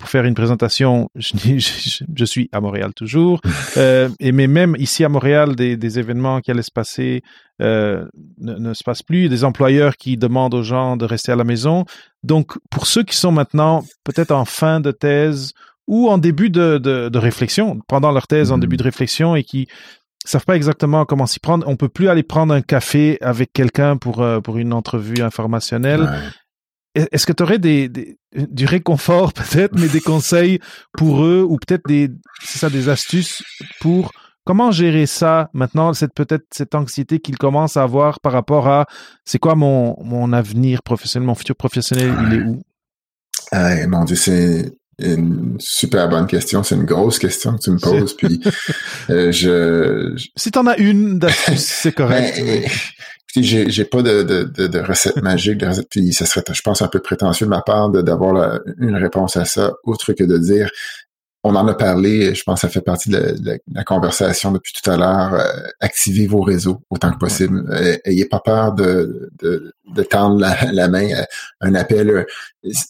pour 0.00 0.08
faire 0.08 0.24
une 0.24 0.34
présentation, 0.34 1.10
je, 1.14 1.34
je, 1.58 2.04
je 2.12 2.24
suis 2.24 2.48
à 2.52 2.60
Montréal 2.60 2.92
toujours, 2.94 3.40
euh, 3.76 4.08
et 4.18 4.32
mais 4.32 4.48
même 4.48 4.74
ici 4.78 5.04
à 5.04 5.08
Montréal, 5.08 5.54
des, 5.54 5.76
des 5.76 5.98
événements 5.98 6.40
qui 6.40 6.50
allaient 6.50 6.62
se 6.62 6.72
passer 6.72 7.22
euh, 7.60 8.06
ne, 8.40 8.54
ne, 8.54 8.72
se 8.72 8.82
passent 8.82 9.02
plus, 9.02 9.28
des 9.28 9.44
employeurs 9.44 9.96
qui 9.96 10.16
demandent 10.16 10.54
aux 10.54 10.62
gens 10.62 10.96
de 10.96 11.04
rester 11.04 11.30
à 11.30 11.36
la 11.36 11.44
maison. 11.44 11.84
Donc, 12.22 12.54
pour 12.70 12.86
ceux 12.86 13.02
qui 13.04 13.14
sont 13.14 13.30
maintenant 13.30 13.84
peut-être 14.02 14.30
en 14.30 14.46
fin 14.46 14.80
de 14.80 14.90
thèse 14.90 15.52
ou 15.86 16.08
en 16.08 16.16
début 16.16 16.48
de, 16.48 16.78
de, 16.78 17.10
de 17.10 17.18
réflexion, 17.18 17.78
pendant 17.86 18.10
leur 18.10 18.26
thèse, 18.26 18.50
en 18.50 18.56
mm-hmm. 18.56 18.60
début 18.60 18.76
de 18.78 18.82
réflexion, 18.82 19.36
et 19.36 19.44
qui 19.44 19.68
savent 20.24 20.46
pas 20.46 20.56
exactement 20.56 21.04
comment 21.04 21.26
s'y 21.26 21.40
prendre. 21.40 21.66
On 21.68 21.76
peut 21.76 21.88
plus 21.90 22.08
aller 22.08 22.22
prendre 22.22 22.54
un 22.54 22.62
café 22.62 23.18
avec 23.20 23.52
quelqu'un 23.52 23.98
pour 23.98 24.22
euh, 24.22 24.40
pour 24.40 24.56
une 24.56 24.72
entrevue 24.72 25.20
informationnelle. 25.22 26.02
Ouais. 26.02 26.18
Est-ce 26.94 27.24
que 27.24 27.32
tu 27.32 27.42
aurais 27.42 27.58
des, 27.58 27.88
des, 27.88 28.18
du 28.34 28.66
réconfort 28.66 29.32
peut-être, 29.34 29.78
mais 29.78 29.88
des 29.88 30.00
conseils 30.00 30.58
pour 30.92 31.24
eux 31.24 31.46
ou 31.48 31.56
peut-être 31.56 31.86
des, 31.86 32.10
ça, 32.42 32.68
des 32.68 32.88
astuces 32.88 33.42
pour 33.80 34.12
comment 34.44 34.72
gérer 34.72 35.06
ça 35.06 35.50
maintenant, 35.52 35.92
cette 35.92 36.14
peut-être 36.14 36.44
cette 36.52 36.74
anxiété 36.74 37.20
qu'ils 37.20 37.38
commencent 37.38 37.76
à 37.76 37.82
avoir 37.82 38.20
par 38.20 38.32
rapport 38.32 38.68
à 38.68 38.86
c'est 39.24 39.38
quoi 39.38 39.54
mon, 39.54 39.96
mon 40.02 40.32
avenir 40.32 40.82
professionnel, 40.82 41.26
mon 41.26 41.34
futur 41.34 41.56
professionnel, 41.56 42.14
il 42.26 42.34
est 42.34 42.42
où? 42.42 42.62
Ah, 43.52 43.86
mon 43.86 44.04
Dieu, 44.04 44.16
c'est 44.16 44.72
une 44.98 45.56
super 45.58 46.08
bonne 46.08 46.26
question. 46.26 46.62
C'est 46.62 46.74
une 46.74 46.84
grosse 46.84 47.18
question 47.18 47.56
que 47.56 47.62
tu 47.62 47.70
me 47.70 47.78
poses. 47.78 48.14
puis 48.16 48.40
euh, 49.10 49.32
je, 49.32 50.12
je, 50.16 50.28
Si 50.36 50.50
t'en 50.50 50.66
as 50.66 50.76
une 50.78 51.20
c'est 51.56 51.92
correct. 51.92 52.36
Ben, 52.38 52.64
j'ai, 53.36 53.70
j'ai 53.70 53.84
pas 53.84 54.02
de, 54.02 54.22
de, 54.22 54.44
de, 54.44 54.66
de 54.66 54.78
recette 54.80 55.22
magique, 55.22 55.58
de 55.58 55.66
recette, 55.66 55.88
puis 55.90 56.12
ça 56.12 56.26
serait, 56.26 56.42
je 56.52 56.62
pense, 56.62 56.82
un 56.82 56.88
peu 56.88 57.00
prétentieux 57.00 57.46
de 57.46 57.50
ma 57.50 57.62
part 57.62 57.90
d'avoir 57.90 58.60
une 58.78 58.96
réponse 58.96 59.36
à 59.36 59.44
ça, 59.44 59.72
autre 59.84 60.12
que 60.12 60.24
de 60.24 60.38
dire, 60.38 60.70
on 61.42 61.54
en 61.54 61.66
a 61.68 61.74
parlé, 61.74 62.34
je 62.34 62.42
pense 62.42 62.60
que 62.60 62.66
ça 62.66 62.68
fait 62.68 62.82
partie 62.82 63.08
de 63.08 63.16
la, 63.16 63.32
de 63.32 63.60
la 63.72 63.84
conversation 63.84 64.52
depuis 64.52 64.72
tout 64.74 64.90
à 64.90 64.96
l'heure, 64.96 65.34
euh, 65.34 65.68
activez 65.80 66.26
vos 66.26 66.42
réseaux 66.42 66.82
autant 66.90 67.10
que 67.12 67.18
possible. 67.18 67.64
Euh, 67.70 67.96
ayez 68.04 68.26
pas 68.26 68.40
peur 68.40 68.72
de, 68.72 69.30
de, 69.40 69.72
de 69.94 70.02
tendre 70.02 70.38
la, 70.38 70.70
la, 70.70 70.88
main 70.88 71.08
à 71.14 71.26
un 71.66 71.74
appel. 71.74 72.26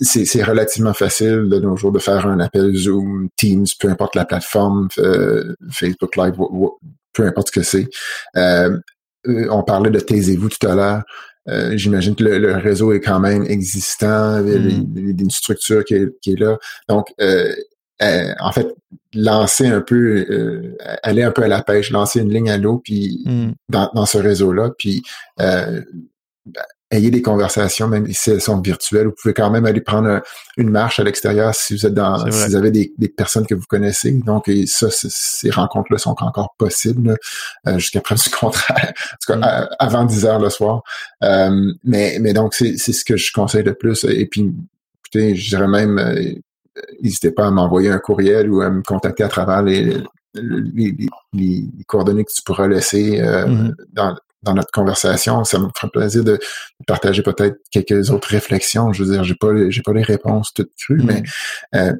C'est, 0.00 0.24
c'est 0.24 0.42
relativement 0.42 0.94
facile 0.94 1.48
de 1.48 1.60
nos 1.60 1.76
jours 1.76 1.92
de 1.92 2.00
faire 2.00 2.26
un 2.26 2.40
appel 2.40 2.74
Zoom, 2.74 3.28
Teams, 3.36 3.66
peu 3.78 3.88
importe 3.88 4.16
la 4.16 4.24
plateforme, 4.24 4.88
euh, 4.98 5.54
Facebook 5.70 6.16
Live, 6.16 6.34
peu 7.12 7.26
importe 7.26 7.48
ce 7.48 7.52
que 7.52 7.62
c'est. 7.62 7.88
Euh, 9.26 9.48
on 9.50 9.62
parlait 9.62 9.90
de 9.90 10.00
taisez-vous 10.00 10.48
tout 10.48 10.66
à 10.66 10.74
l'heure. 10.74 11.02
Euh, 11.48 11.76
J'imagine 11.76 12.14
que 12.14 12.24
le, 12.24 12.38
le, 12.38 12.56
réseau 12.56 12.92
est 12.92 13.00
quand 13.00 13.20
même 13.20 13.44
existant, 13.44 14.40
mm. 14.40 14.48
il 14.96 15.06
y 15.06 15.08
a 15.08 15.22
une 15.22 15.30
structure 15.30 15.84
qui 15.84 15.94
est, 15.94 16.20
qui 16.20 16.32
est 16.32 16.40
là. 16.40 16.58
Donc, 16.88 17.12
euh, 17.20 17.54
euh, 18.02 18.32
en 18.40 18.52
fait, 18.52 18.68
lancer 19.14 19.66
un 19.66 19.80
peu, 19.80 20.26
euh, 20.30 20.76
aller 21.02 21.22
un 21.22 21.32
peu 21.32 21.42
à 21.42 21.48
la 21.48 21.62
pêche, 21.62 21.90
lancer 21.90 22.20
une 22.20 22.32
ligne 22.32 22.50
à 22.50 22.56
l'eau, 22.56 22.80
puis 22.82 23.22
mm. 23.26 23.52
dans, 23.68 23.90
dans, 23.94 24.06
ce 24.06 24.18
réseau-là, 24.18 24.70
puis 24.78 25.02
euh, 25.40 25.82
ayez 26.90 27.10
des 27.10 27.22
conversations, 27.22 27.88
même 27.88 28.06
si 28.12 28.30
elles 28.30 28.40
sont 28.40 28.60
virtuelles. 28.60 29.06
Vous 29.06 29.14
pouvez 29.20 29.34
quand 29.34 29.50
même 29.50 29.64
aller 29.64 29.80
prendre 29.80 30.20
une 30.56 30.70
marche 30.70 30.98
à 30.98 31.04
l'extérieur 31.04 31.54
si 31.54 31.74
vous 31.74 31.86
êtes 31.86 31.94
dans, 31.94 32.18
si 32.30 32.48
vous 32.48 32.56
avez 32.56 32.70
des, 32.70 32.92
des, 32.98 33.08
personnes 33.08 33.46
que 33.46 33.54
vous 33.54 33.66
connaissez. 33.68 34.10
Donc, 34.12 34.48
et 34.48 34.66
ça, 34.66 34.88
ces 34.90 35.50
rencontres-là 35.50 35.98
sont 35.98 36.16
encore 36.20 36.54
possibles 36.58 37.16
euh, 37.66 37.78
jusqu'à 37.78 38.00
preuve 38.00 38.18
du 38.22 38.30
contraire. 38.30 38.92
En 39.12 39.34
tout 39.34 39.40
cas, 39.40 39.62
mm. 39.62 39.68
avant 39.78 40.04
10 40.04 40.24
heures 40.26 40.40
le 40.40 40.50
soir. 40.50 40.82
Euh, 41.22 41.72
mais, 41.84 42.18
mais 42.20 42.32
donc, 42.32 42.54
c'est 42.54 42.76
ce 42.76 43.04
que 43.04 43.16
je 43.16 43.32
conseille 43.32 43.64
de 43.64 43.72
plus. 43.72 44.04
Et 44.04 44.26
puis, 44.26 44.52
écoutez, 45.04 45.36
je 45.36 45.48
dirais 45.50 45.68
même, 45.68 45.98
euh, 45.98 46.34
n'hésitez 47.02 47.30
pas 47.30 47.46
à 47.46 47.50
m'envoyer 47.50 47.90
un 47.90 47.98
courriel 47.98 48.50
ou 48.50 48.62
à 48.62 48.70
me 48.70 48.82
contacter 48.82 49.22
à 49.22 49.28
travers 49.28 49.62
les, 49.62 49.84
les, 50.34 50.92
les, 50.92 51.06
les 51.32 51.84
coordonnées 51.86 52.24
que 52.24 52.32
tu 52.32 52.42
pourras 52.42 52.68
laisser 52.68 53.20
euh, 53.20 53.46
mm 53.46 53.68
-hmm. 53.68 53.74
dans, 53.92 54.16
dans 54.42 54.54
notre 54.54 54.70
conversation. 54.70 55.44
Ça 55.44 55.58
me 55.58 55.68
ferait 55.76 55.90
plaisir 55.90 56.24
de 56.24 56.38
partager 56.86 57.22
peut-être 57.22 57.58
quelques 57.70 58.10
autres 58.10 58.28
réflexions. 58.28 58.92
Je 58.92 59.04
veux 59.04 59.12
dire, 59.12 59.24
j'ai 59.24 59.34
pas 59.34 59.48
j'ai 59.68 59.82
pas 59.82 59.92
les 59.92 60.02
réponses 60.02 60.52
toutes 60.54 60.72
crues, 60.76 61.02
mais 61.02 61.20
mm. 61.20 61.76
euh, 61.76 61.92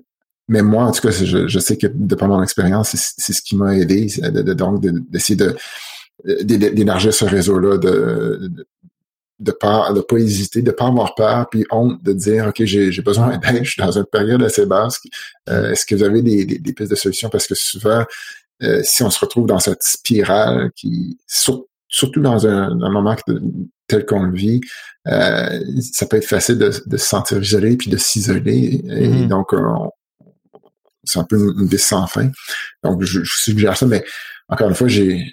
mais 0.48 0.62
moi, 0.62 0.84
en 0.84 0.90
tout 0.90 1.00
cas, 1.00 1.12
je, 1.12 1.46
je 1.46 1.58
sais 1.60 1.76
que 1.76 1.86
de 1.86 2.14
par 2.16 2.26
mon 2.26 2.42
expérience, 2.42 2.96
c'est 2.96 3.32
ce 3.32 3.40
qui 3.40 3.54
m'a 3.54 3.76
aidé, 3.76 4.06
de, 4.18 4.52
donc 4.52 4.80
d'essayer 4.80 5.36
de, 5.36 5.54
d'élargir 6.42 7.14
ce 7.14 7.24
réseau-là, 7.24 7.78
de, 7.78 8.50
de 9.38 9.52
pas 9.52 9.92
de 9.92 10.00
pas 10.00 10.16
hésiter, 10.16 10.60
de 10.62 10.72
pas 10.72 10.88
avoir 10.88 11.14
peur, 11.14 11.48
puis 11.48 11.64
honte 11.70 12.02
de 12.02 12.12
dire 12.12 12.48
ok 12.48 12.64
j'ai 12.64 13.02
besoin 13.02 13.38
d'aide, 13.38 13.60
je 13.64 13.70
suis 13.70 13.82
dans 13.82 13.96
une 13.96 14.04
période 14.04 14.42
assez 14.42 14.66
basse. 14.66 15.00
Euh, 15.48 15.70
est-ce 15.70 15.86
que 15.86 15.94
vous 15.94 16.02
avez 16.02 16.20
des, 16.20 16.44
des, 16.44 16.72
pistes 16.72 16.90
de 16.90 16.96
solutions? 16.96 17.30
Parce 17.30 17.46
que 17.46 17.54
souvent 17.54 18.04
euh, 18.62 18.82
si 18.84 19.02
on 19.02 19.10
se 19.10 19.18
retrouve 19.18 19.46
dans 19.46 19.58
cette 19.58 19.82
spirale 19.82 20.70
qui 20.76 21.18
surtout 21.26 21.69
dans 22.16 22.46
un, 22.46 22.74
moment 22.90 23.16
tel 23.86 24.06
qu'on 24.06 24.24
le 24.24 24.36
vit, 24.36 24.60
euh, 25.08 25.60
ça 25.92 26.06
peut 26.06 26.16
être 26.16 26.26
facile 26.26 26.58
de, 26.58 26.70
de 26.86 26.96
se 26.96 27.06
sentir 27.06 27.42
isolé 27.42 27.76
puis 27.76 27.90
de 27.90 27.96
s'isoler 27.96 28.82
et 28.84 29.08
mm-hmm. 29.08 29.28
donc 29.28 29.54
c'est 31.04 31.18
un 31.18 31.24
peu 31.24 31.36
une, 31.36 31.68
une 31.70 31.78
sans 31.78 32.06
fin. 32.06 32.30
Donc 32.84 33.02
je, 33.02 33.24
je 33.24 33.36
suggère 33.36 33.76
ça, 33.76 33.86
mais 33.86 34.04
encore 34.48 34.68
une 34.68 34.74
fois 34.74 34.88
j'ai 34.88 35.32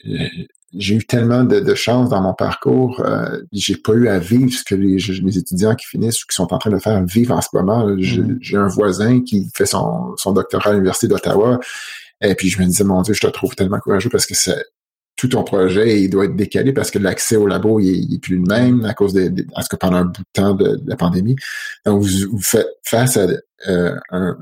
j'ai 0.74 0.96
eu 0.96 1.06
tellement 1.06 1.44
de, 1.44 1.76
chance 1.76 2.10
dans 2.10 2.22
mon 2.22 2.34
parcours. 2.34 3.02
Euh, 3.06 3.40
j'ai 3.52 3.78
pas 3.78 3.94
eu 3.94 4.08
à 4.08 4.20
vivre 4.20 4.52
ce 4.52 4.64
que 4.64 4.76
les, 4.76 4.98
les, 4.98 5.38
étudiants 5.38 5.76
qui 5.76 5.88
finissent 5.88 6.24
ou 6.24 6.28
qui 6.28 6.36
sont 6.36 6.54
en 6.54 6.58
train 6.58 6.70
de 6.70 6.78
faire 6.78 7.04
vivre 7.06 7.34
en 7.36 7.42
ce 7.42 7.48
moment. 7.54 7.88
Mm-hmm. 7.88 8.38
J'ai 8.42 8.58
un 8.58 8.68
voisin 8.68 9.22
qui 9.22 9.50
fait 9.56 9.66
son, 9.66 10.14
son 10.18 10.34
doctorat 10.34 10.72
à 10.72 10.74
l'Université 10.74 11.08
d'Ottawa. 11.08 11.60
Et 12.22 12.36
puis 12.36 12.50
je 12.50 12.60
me 12.60 12.66
disais, 12.66 12.84
mon 12.84 13.02
Dieu, 13.02 13.14
je 13.14 13.22
te 13.22 13.28
trouve 13.28 13.56
tellement 13.56 13.80
courageux 13.80 14.10
parce 14.10 14.26
que 14.26 14.36
c'est 14.36 14.62
tout 15.18 15.28
ton 15.28 15.44
projet, 15.44 16.02
il 16.02 16.10
doit 16.10 16.26
être 16.26 16.36
décalé 16.36 16.72
parce 16.72 16.92
que 16.92 17.00
l'accès 17.00 17.36
au 17.36 17.48
labo, 17.48 17.80
il 17.80 18.14
est, 18.14 18.20
plus 18.20 18.38
le 18.38 18.44
même 18.44 18.86
à 18.86 18.94
cause 18.94 19.14
de, 19.14 19.46
à 19.56 19.64
ce 19.64 19.70
que 19.70 19.76
pendant 19.76 19.98
un 19.98 20.06
bout 20.06 20.22
de 20.22 20.28
temps 20.32 20.54
de, 20.54 20.80
la 20.86 20.96
pandémie. 20.96 21.36
Donc, 21.86 22.04
vous, 22.04 22.30
vous 22.32 22.42
faites 22.42 22.68
face 22.84 23.18
à 23.18 23.28
euh, 23.68 23.96
un, 24.12 24.38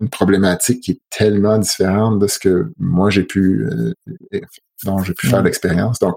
une 0.00 0.08
problématique 0.08 0.82
qui 0.84 0.90
est 0.92 1.00
tellement 1.10 1.58
différente 1.58 2.20
de 2.20 2.26
ce 2.26 2.38
que 2.38 2.72
moi 2.78 3.10
j'ai 3.10 3.24
pu 3.24 3.66
euh, 3.66 3.92
dont 4.84 5.02
j'ai 5.02 5.14
pu 5.14 5.26
faire 5.26 5.42
l'expérience. 5.42 5.98
Donc, 5.98 6.16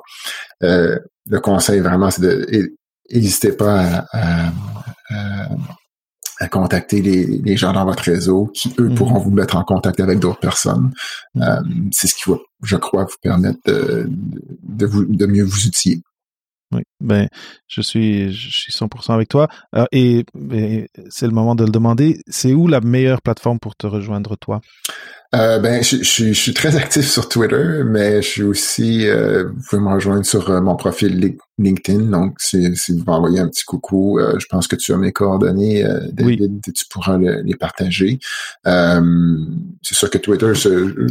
euh, 0.63 0.99
le 1.25 1.39
conseil 1.39 1.79
vraiment, 1.79 2.11
c'est 2.11 2.21
de 2.21 2.71
n'hésitez 3.11 3.51
pas 3.51 4.05
à, 4.11 4.51
à, 5.09 5.49
contacter 6.45 7.01
les, 7.01 7.25
les, 7.25 7.57
gens 7.57 7.73
dans 7.73 7.85
votre 7.85 8.03
réseau 8.03 8.51
qui, 8.53 8.73
eux, 8.79 8.89
mm. 8.89 8.95
pourront 8.95 9.19
vous 9.19 9.31
mettre 9.31 9.55
en 9.55 9.63
contact 9.63 9.99
avec 9.99 10.19
d'autres 10.19 10.39
personnes. 10.39 10.93
Euh, 11.37 11.61
c'est 11.91 12.07
ce 12.07 12.15
qui 12.15 12.29
va, 12.29 12.37
je 12.63 12.75
crois, 12.75 13.05
vous 13.05 13.17
permettre 13.21 13.59
de, 13.65 14.07
de, 14.63 14.85
vous, 14.85 15.05
de 15.05 15.25
mieux 15.25 15.43
vous 15.43 15.65
outiller. 15.65 16.01
Oui, 16.73 16.81
ben 16.99 17.29
je 17.67 17.79
suis 17.79 18.33
je 18.33 18.49
suis 18.49 18.73
100% 18.73 19.13
avec 19.13 19.29
toi 19.29 19.47
euh, 19.73 19.85
et, 19.93 20.25
c'est 21.09 21.25
le 21.25 21.31
moment 21.31 21.55
de 21.55 21.63
le 21.63 21.71
demander. 21.71 22.21
C'est 22.27 22.53
où 22.53 22.67
la 22.67 22.81
meilleure 22.81 23.21
plateforme 23.21 23.59
pour 23.59 23.75
te 23.75 23.87
rejoindre 23.87 24.35
toi? 24.35 24.59
Euh, 25.35 25.59
Ben 25.59 25.83
je, 25.83 25.97
je, 25.97 26.33
suis 26.33 26.53
très 26.53 26.75
actif 26.77 27.07
sur 27.07 27.29
Twitter, 27.29 27.83
mais 27.85 28.21
je 28.21 28.27
suis 28.27 28.43
aussi 28.43 29.07
euh, 29.07 29.45
vous 29.45 29.61
pouvez 29.69 29.81
me 29.81 29.93
rejoindre 29.93 30.25
sur 30.25 30.49
mon 30.61 30.75
profil 30.75 31.37
LinkedIn. 31.57 32.05
Donc 32.05 32.35
si, 32.39 32.75
si 32.75 32.97
vous 32.97 33.03
m'envoyez 33.05 33.39
un 33.39 33.47
petit 33.47 33.65
coucou, 33.65 34.19
je 34.37 34.45
pense 34.49 34.67
que 34.67 34.75
tu 34.75 34.93
as 34.93 34.97
mes 34.97 35.11
coordonnées, 35.11 35.85
David, 36.11 36.61
tu 36.63 36.85
pourras 36.89 37.17
les 37.17 37.55
partager. 37.55 38.19
c'est 38.65 39.95
sûr 39.95 40.09
que 40.09 40.17
Twitter, 40.17 40.53
je, 40.53 41.07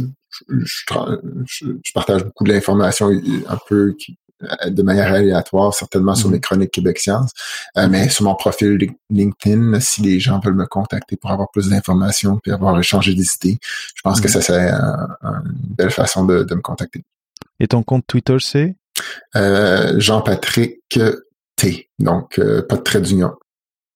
je, 0.49 1.93
partage 1.93 2.23
beaucoup 2.23 2.43
d'informations 2.43 3.09
un 3.09 3.57
peu 3.67 3.93
qui, 3.97 4.17
euh, 4.17 4.26
de 4.67 4.83
manière 4.83 5.11
aléatoire, 5.11 5.73
certainement 5.73 6.15
sur 6.15 6.29
mes 6.29 6.37
mhm. 6.37 6.41
chroniques 6.41 6.71
Québec 6.71 6.99
Science, 6.99 7.31
euh, 7.77 7.87
mais 7.89 8.09
sur 8.09 8.23
mon 8.23 8.35
profil 8.35 8.77
LinkedIn, 9.09 9.79
si 9.79 10.01
les 10.01 10.19
gens 10.19 10.39
veulent 10.39 10.55
me 10.55 10.67
contacter 10.67 11.15
pour 11.15 11.31
avoir 11.31 11.49
plus 11.49 11.69
d'informations 11.69 12.37
puis 12.37 12.51
avoir 12.51 12.77
échangé 12.79 13.13
des 13.13 13.25
idées, 13.35 13.59
je 13.95 14.01
pense 14.03 14.21
que 14.21 14.27
mhm. 14.27 14.33
ça 14.33 14.41
serait 14.41 14.71
une 14.71 15.75
belle 15.75 15.91
façon 15.91 16.25
de, 16.25 16.43
me 16.53 16.61
contacter. 16.61 17.03
Et 17.59 17.67
ton 17.67 17.83
compte 17.83 18.05
Twitter, 18.07 18.37
c'est? 18.39 18.75
Euh, 19.35 19.99
Jean-Patrick 19.99 20.99
T. 21.55 21.89
Donc, 21.99 22.39
pas 22.69 22.75
de 22.75 22.81
trait 22.81 23.01
d'union. 23.01 23.33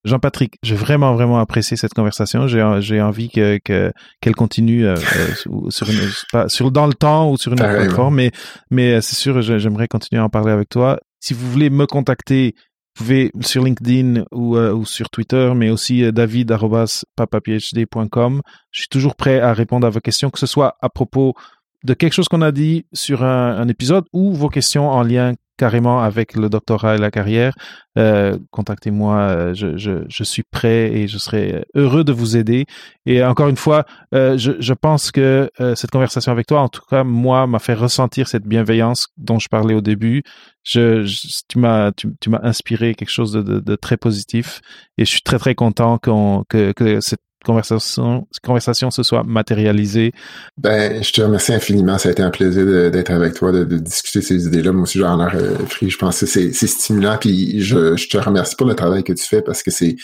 Jean-Patrick, 0.03 0.57
j'ai 0.63 0.75
vraiment 0.75 1.13
vraiment 1.13 1.39
apprécié 1.39 1.77
cette 1.77 1.93
conversation. 1.93 2.47
J'ai 2.47 2.67
j'ai 2.79 2.99
envie 3.01 3.29
que 3.29 3.59
qu'elle 3.59 4.35
continue 4.35 4.85
euh, 4.85 4.95
euh, 4.95 5.27
sur 5.69 5.87
une 5.89 6.09
sur 6.49 6.71
dans 6.71 6.87
le 6.87 6.93
temps 6.93 7.29
ou 7.29 7.37
sur 7.37 7.53
une 7.53 7.61
autre 7.61 7.75
plateforme, 7.75 8.15
mais 8.15 8.31
mais 8.71 8.93
euh, 8.93 9.01
c'est 9.01 9.15
sûr 9.15 9.39
j'aimerais 9.41 9.87
continuer 9.87 10.19
à 10.19 10.25
en 10.25 10.29
parler 10.29 10.51
avec 10.51 10.69
toi. 10.69 10.99
Si 11.19 11.35
vous 11.35 11.47
voulez 11.51 11.69
me 11.69 11.85
contacter, 11.85 12.55
vous 12.97 13.03
pouvez 13.03 13.31
sur 13.41 13.63
LinkedIn 13.63 14.23
ou, 14.31 14.57
ou 14.57 14.85
sur 14.85 15.11
Twitter, 15.11 15.53
mais 15.55 15.69
aussi 15.69 16.11
david@papaphd.com. 16.11 18.41
Je 18.71 18.79
suis 18.79 18.89
toujours 18.89 19.15
prêt 19.15 19.39
à 19.39 19.53
répondre 19.53 19.85
à 19.85 19.91
vos 19.91 19.99
questions, 19.99 20.31
que 20.31 20.39
ce 20.39 20.47
soit 20.47 20.77
à 20.81 20.89
propos 20.89 21.35
de 21.83 21.93
quelque 21.93 22.13
chose 22.13 22.27
qu'on 22.27 22.41
a 22.41 22.51
dit 22.51 22.87
sur 22.91 23.23
un, 23.23 23.55
un, 23.57 23.67
épisode 23.67 24.05
ou 24.13 24.33
vos 24.33 24.49
questions 24.49 24.89
en 24.89 25.03
lien 25.03 25.35
carrément 25.61 26.01
avec 26.01 26.33
le 26.35 26.49
doctorat 26.49 26.95
et 26.95 26.97
la 26.97 27.11
carrière, 27.11 27.53
euh, 27.95 28.35
contactez-moi. 28.49 29.15
Euh, 29.15 29.53
je, 29.53 29.77
je, 29.77 29.91
je, 30.07 30.23
suis 30.23 30.41
prêt 30.41 30.91
et 30.91 31.07
je 31.07 31.19
serai 31.19 31.65
heureux 31.75 32.03
de 32.03 32.11
vous 32.11 32.35
aider. 32.35 32.65
Et 33.05 33.23
encore 33.23 33.47
une 33.47 33.57
fois, 33.57 33.85
euh, 34.15 34.39
je, 34.39 34.53
je, 34.59 34.73
pense 34.73 35.11
que 35.11 35.51
euh, 35.59 35.75
cette 35.75 35.91
conversation 35.91 36.31
avec 36.31 36.47
toi, 36.47 36.61
en 36.61 36.67
tout 36.67 36.81
cas, 36.89 37.03
moi, 37.03 37.45
m'a 37.45 37.59
fait 37.59 37.75
ressentir 37.75 38.27
cette 38.27 38.47
bienveillance 38.47 39.09
dont 39.17 39.37
je 39.37 39.49
parlais 39.49 39.75
au 39.75 39.81
début. 39.81 40.23
Je, 40.63 41.05
tu 41.47 41.59
m'as 41.59 41.91
tu, 41.91 42.07
tu 42.19 42.31
m'as 42.31 42.41
inspiré 42.41 42.95
quelque 42.95 43.11
chose 43.11 43.31
de, 43.31 43.43
de, 43.43 43.59
de, 43.59 43.75
très 43.75 43.97
positif 43.97 44.61
et 44.97 45.05
je 45.05 45.11
suis 45.11 45.21
très 45.21 45.37
très 45.37 45.53
content 45.53 45.99
qu'on 45.99 46.43
que, 46.49 46.71
que 46.71 47.01
cette 47.01 47.21
conversation, 47.43 48.27
conversation 48.43 48.91
se 48.91 49.03
soit 49.03 49.23
matérialisée. 49.23 50.11
Ben, 50.57 51.03
je 51.03 51.11
te 51.11 51.21
remercie 51.21 51.53
infiniment. 51.53 51.97
Ça 51.97 52.09
a 52.09 52.11
été 52.11 52.21
un 52.21 52.29
plaisir 52.29 52.65
d'être 52.91 53.11
avec 53.11 53.33
toi, 53.33 53.51
de, 53.51 53.63
discuter 53.63 54.21
ces 54.21 54.45
idées-là. 54.47 54.71
Moi 54.71 54.83
aussi, 54.83 54.99
j'en 54.99 55.19
ai 55.19 55.35
euh, 55.35 55.55
pris. 55.69 55.89
Je 55.89 55.97
pense 55.97 56.19
que 56.19 56.25
c'est 56.25 56.51
stimulant. 56.51 57.17
Puis 57.19 57.61
je, 57.61 57.95
je, 57.95 58.09
te 58.09 58.17
remercie 58.17 58.55
pour 58.55 58.67
le 58.67 58.75
travail 58.75 59.03
que 59.03 59.13
tu 59.13 59.25
fais 59.25 59.41
parce 59.41 59.63
que 59.63 59.71
c'est 59.71 59.95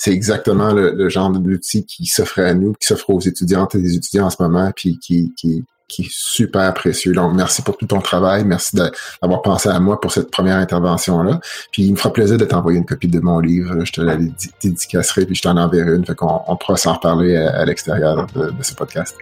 c'est 0.00 0.12
exactement 0.12 0.72
le, 0.72 1.10
genre 1.10 1.30
d'outil 1.30 1.84
qui 1.84 2.06
s'offre 2.06 2.40
à 2.40 2.54
nous, 2.54 2.72
qui 2.72 2.86
s'offre 2.86 3.10
aux 3.10 3.20
étudiantes 3.20 3.74
et 3.74 3.82
des 3.82 3.96
étudiants 3.96 4.28
en 4.28 4.30
ce 4.30 4.42
moment, 4.42 4.72
puis 4.74 4.98
qui, 4.98 5.30
qui, 5.36 5.62
qui 5.90 6.02
est 6.02 6.10
super 6.10 6.72
précieux. 6.72 7.12
Donc, 7.12 7.34
merci 7.34 7.62
pour 7.62 7.76
tout 7.76 7.86
ton 7.86 8.00
travail. 8.00 8.44
Merci 8.44 8.76
d'avoir 8.76 9.42
pensé 9.42 9.68
à 9.68 9.80
moi 9.80 10.00
pour 10.00 10.12
cette 10.12 10.30
première 10.30 10.56
intervention-là. 10.56 11.40
Puis, 11.72 11.84
il 11.84 11.92
me 11.92 11.96
fera 11.96 12.12
plaisir 12.12 12.38
de 12.38 12.44
t'envoyer 12.44 12.78
une 12.78 12.86
copie 12.86 13.08
de 13.08 13.20
mon 13.20 13.40
livre. 13.40 13.84
Je 13.84 13.92
te 13.92 14.00
la 14.00 14.16
dédicacerai, 14.62 15.26
puis 15.26 15.34
je 15.34 15.42
t'en 15.42 15.56
enverrai 15.56 15.96
une. 15.96 16.06
Fait 16.06 16.14
qu'on 16.14 16.40
on 16.46 16.56
pourra 16.56 16.76
s'en 16.76 16.94
reparler 16.94 17.36
à, 17.36 17.64
l'extérieur 17.64 18.26
de, 18.34 18.52
ce 18.62 18.74
podcast. 18.74 19.16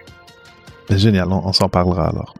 Ben, 0.87 0.97
génial. 0.97 1.27
On, 1.31 1.51
s'en 1.53 1.69
parlera 1.69 2.07
alors. 2.07 2.35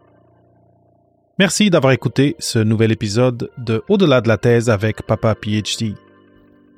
Merci 1.40 1.70
d'avoir 1.70 1.94
écouté 1.94 2.36
ce 2.40 2.60
nouvel 2.60 2.92
épisode 2.92 3.50
de 3.58 3.82
Au-delà 3.90 4.22
de 4.22 4.28
la 4.28 4.38
thèse 4.38 4.70
avec 4.70 5.02
Papa 5.04 5.36
PhD. 5.36 5.96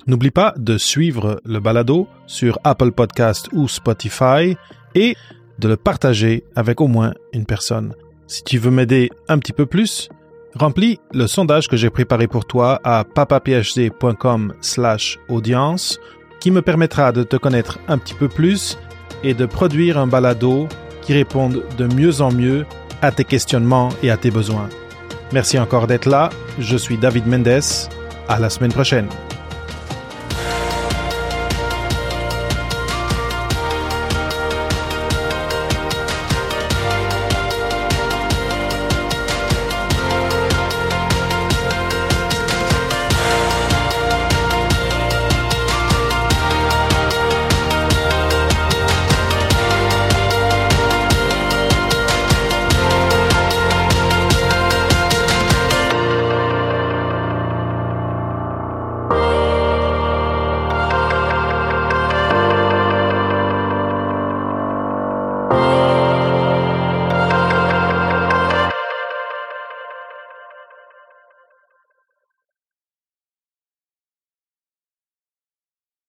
N'oublie 0.06 0.30
pas 0.30 0.54
de 0.56 0.78
suivre 0.78 1.40
le 1.44 1.60
balado 1.60 2.08
sur 2.26 2.58
Apple 2.64 2.92
Podcast 2.92 3.48
ou 3.52 3.68
Spotify 3.68 4.56
et 4.94 5.16
de 5.58 5.68
le 5.68 5.76
partager 5.76 6.44
avec 6.56 6.80
au 6.80 6.88
moins 6.88 7.12
une 7.32 7.46
personne. 7.46 7.94
Si 8.26 8.42
tu 8.42 8.58
veux 8.58 8.70
m'aider 8.70 9.10
un 9.28 9.38
petit 9.38 9.52
peu 9.52 9.66
plus, 9.66 10.08
remplis 10.54 10.98
le 11.12 11.26
sondage 11.26 11.68
que 11.68 11.76
j'ai 11.76 11.90
préparé 11.90 12.26
pour 12.26 12.44
toi 12.44 12.80
à 12.84 13.04
papaphd.com 13.04 14.54
slash 14.60 15.18
audience 15.28 15.98
qui 16.40 16.50
me 16.50 16.62
permettra 16.62 17.12
de 17.12 17.22
te 17.22 17.36
connaître 17.36 17.78
un 17.88 17.98
petit 17.98 18.14
peu 18.14 18.28
plus 18.28 18.78
et 19.22 19.34
de 19.34 19.46
produire 19.46 19.98
un 19.98 20.06
balado 20.06 20.66
qui 21.02 21.12
réponde 21.12 21.62
de 21.76 21.86
mieux 21.94 22.20
en 22.20 22.32
mieux 22.32 22.66
à 23.00 23.12
tes 23.12 23.24
questionnements 23.24 23.90
et 24.02 24.10
à 24.10 24.16
tes 24.16 24.30
besoins. 24.30 24.68
Merci 25.32 25.58
encore 25.58 25.86
d'être 25.86 26.06
là. 26.06 26.30
Je 26.58 26.76
suis 26.76 26.98
David 26.98 27.26
Mendes. 27.26 27.62
À 28.28 28.38
la 28.38 28.50
semaine 28.50 28.72
prochaine. 28.72 29.08